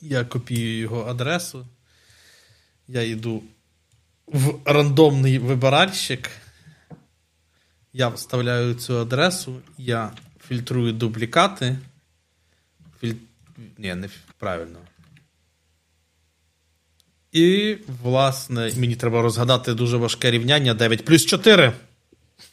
[0.00, 1.66] Я копію його адресу.
[2.88, 3.42] Я йду
[4.26, 6.30] в рандомний вибиральщик.
[7.92, 10.12] Я вставляю цю адресу, я
[10.48, 11.78] фільтрую дублікати.
[13.00, 13.14] Філь...
[13.78, 14.08] Ні, не
[14.38, 14.78] правильно.
[17.34, 21.72] І, власне, мені треба розгадати дуже важке рівняння 9 плюс 4.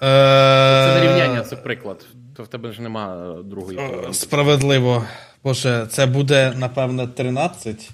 [0.00, 2.06] Це не рівняння, це приклад.
[2.36, 4.14] То в тебе ж нема е, другої Е, половинки.
[4.14, 5.04] Справедливо.
[5.44, 7.90] Боже, це буде, напевне, 13,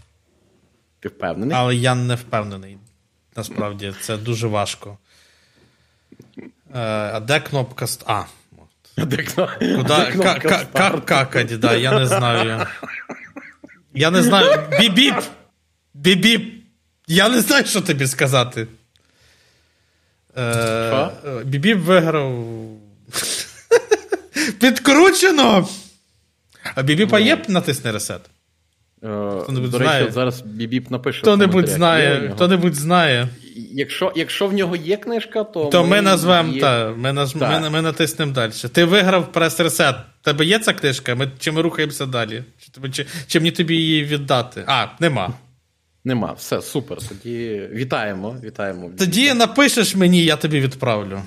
[1.01, 1.57] Ти впевнений?
[1.57, 2.79] але я не впевнений.
[3.37, 4.99] Насправді, це дуже важко.
[6.39, 6.81] Е,
[7.13, 8.23] А де кнопка А.
[9.77, 11.01] Куда...
[11.07, 12.67] какать, да, я не знаю.
[13.97, 14.69] Я не знаю.
[14.81, 15.15] Бібіп!
[15.95, 16.65] Бібіп!
[17.07, 18.67] Я не знаю, що тобі сказати.
[20.37, 21.11] Е, е,
[21.45, 22.47] Бібіп виграв.
[24.61, 25.69] Підкручено!
[26.75, 28.21] А Бібіпа є натисне reset?
[29.03, 30.11] Е, Хто-небудь До речі, знає?
[30.11, 31.21] зараз Бібіп напише.
[31.21, 33.29] Хто-небудь знає, хто-небудь знає.
[33.73, 37.33] Якщо, якщо в нього є книжка, то, То ми назвемо, є- та, ми, наж...
[37.33, 37.63] Так.
[37.63, 38.53] ми, ми натиснемо далі.
[38.73, 39.97] Ти виграв Press Reset.
[40.23, 41.15] Тебе є ця книжка?
[41.15, 41.31] Ми...
[41.39, 42.43] Чи ми рухаємося далі?
[42.59, 44.65] Чи, чи, чи мені тобі її віддати?
[44.67, 45.35] А, нема.
[46.05, 46.99] Нема, все, супер.
[47.09, 48.91] Тоді вітаємо, вітаємо.
[48.99, 51.23] Тоді напишеш мені, я тобі відправлю.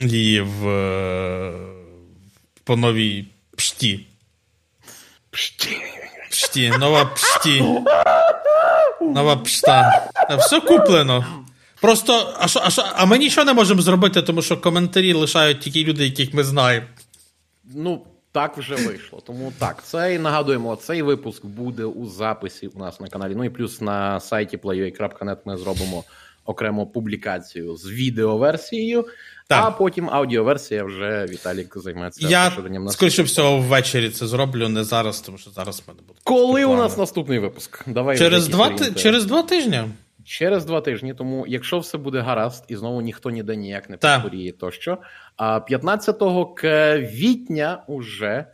[0.00, 1.52] Її в, е,
[2.64, 3.24] по новій
[3.56, 4.06] пшті.
[5.36, 5.76] Пшті.
[6.30, 7.64] Пшті, нова пшті.
[9.00, 10.08] Нова пшта.
[10.38, 11.44] Все куплено.
[11.80, 15.60] Просто, а, що, а, що, а ми нічого не можемо зробити, тому що коментарі лишають
[15.60, 16.86] тільки люди, яких ми знаємо.
[17.74, 19.22] Ну, так вже вийшло.
[19.26, 23.34] Тому так, цей нагадуємо, цей випуск буде у записі у нас на каналі.
[23.36, 26.04] Ну і плюс на сайті playua.net ми зробимо
[26.46, 29.06] окрему публікацію з відеоверсією,
[29.48, 29.64] Так.
[29.64, 35.20] а потім аудіоверсія вже Віталік займеться Я, на скоріше всього, ввечері це зроблю, не зараз,
[35.20, 36.18] тому що зараз в мене буде.
[36.24, 37.82] Коли у нас наступний випуск?
[37.88, 39.82] Давай Через два, ти- через два тижні.
[40.24, 41.14] Через два тижні.
[41.14, 44.98] Тому, якщо все буде гаразд, і знову ніхто ніде ніяк не похворіє, тощо.
[45.36, 48.46] А 15 квітня уже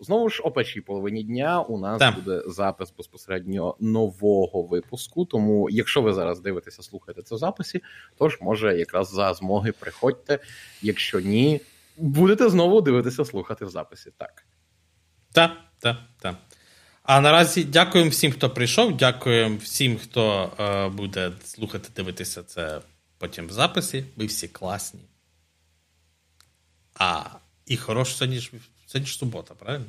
[0.00, 2.14] знову ж о першій половині дня у нас Так.
[2.14, 5.24] буде запис безпосередньо нового випуску.
[5.24, 7.82] Тому, якщо ви зараз дивитеся, слухаєте це в записі,
[8.18, 10.38] то ж може якраз за змоги приходьте.
[10.82, 11.60] Якщо ні,
[11.96, 14.10] будете знову дивитися, слухати в записі.
[14.16, 14.44] Так.
[15.32, 16.34] Так, так, так.
[17.02, 18.96] А наразі дякуємо всім, хто прийшов.
[18.96, 22.80] Дякуємо всім, хто е, буде слухати, дивитися це
[23.18, 24.04] потім в записі.
[24.16, 25.00] Ви всі класні.
[26.94, 27.22] А,
[27.66, 28.52] і хорош сьогодні ж,
[28.92, 29.84] сьогодні ж субота, правильно?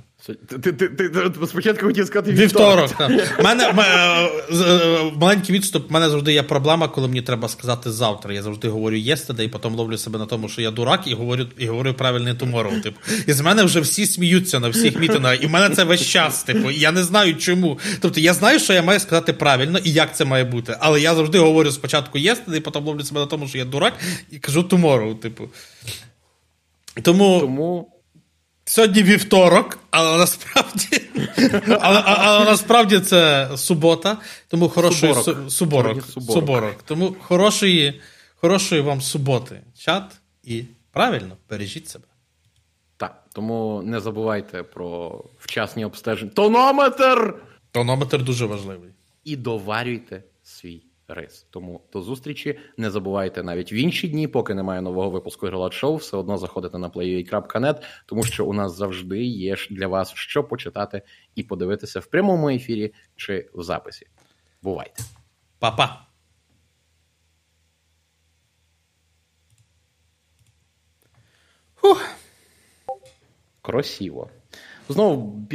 [0.47, 2.97] Ти, ти, ти, спочатку хотів сказати Вівторок.
[2.97, 3.39] так.
[3.43, 5.89] Мене, е, е, маленький відступ.
[5.89, 8.34] У мене завжди є проблема, коли мені треба сказати завтра.
[8.34, 11.47] Я завжди говорю yesterday, і потім ловлю себе на тому, що я дурак, і говорю,
[11.57, 12.81] і говорю правильний tomorrow.
[12.81, 12.97] Типу.
[13.27, 16.43] І з мене вже всі сміються на всіх мітингах, і в мене це весь час.
[16.43, 17.80] Типу, і я не знаю чому.
[18.01, 20.77] Тобто я знаю, що я маю сказати правильно і як це має бути.
[20.80, 23.93] Але я завжди говорю спочатку yesterday, потім ловлю себе на тому, що я дурак,
[24.31, 25.19] і кажу tomorrow.
[25.19, 25.49] Типу.
[27.01, 27.98] Тому Тому
[28.70, 31.02] Сьогодні вівторок, але насправді
[31.80, 34.18] але, але насправді це субота,
[34.48, 35.52] тому хорошої Суборок.
[35.52, 36.34] суборок, суборок.
[36.34, 36.84] суборок.
[36.84, 38.02] Тому хорошої,
[38.36, 40.04] хорошої вам суботи, чат,
[40.44, 42.06] і правильно бережіть себе.
[42.98, 46.32] Так, тому не забувайте про вчасні обстеження.
[46.32, 47.36] Тонометр!
[47.72, 48.90] Тонометр дуже важливий.
[49.24, 50.24] І доварюйте
[51.10, 51.48] рис.
[51.49, 52.60] Тому до зустрічі.
[52.77, 56.77] Не забувайте навіть в інші дні, поки немає нового випуску Грилат Шоу, все одно заходите
[56.77, 61.02] на playua.net, тому що у нас завжди є для вас що почитати
[61.36, 64.07] і подивитися в прямому ефірі чи в записі.
[64.61, 65.03] Бувайте!
[65.60, 66.06] Па-па.
[71.76, 72.10] Фух.
[73.61, 74.30] Красиво.
[74.90, 75.48] Знову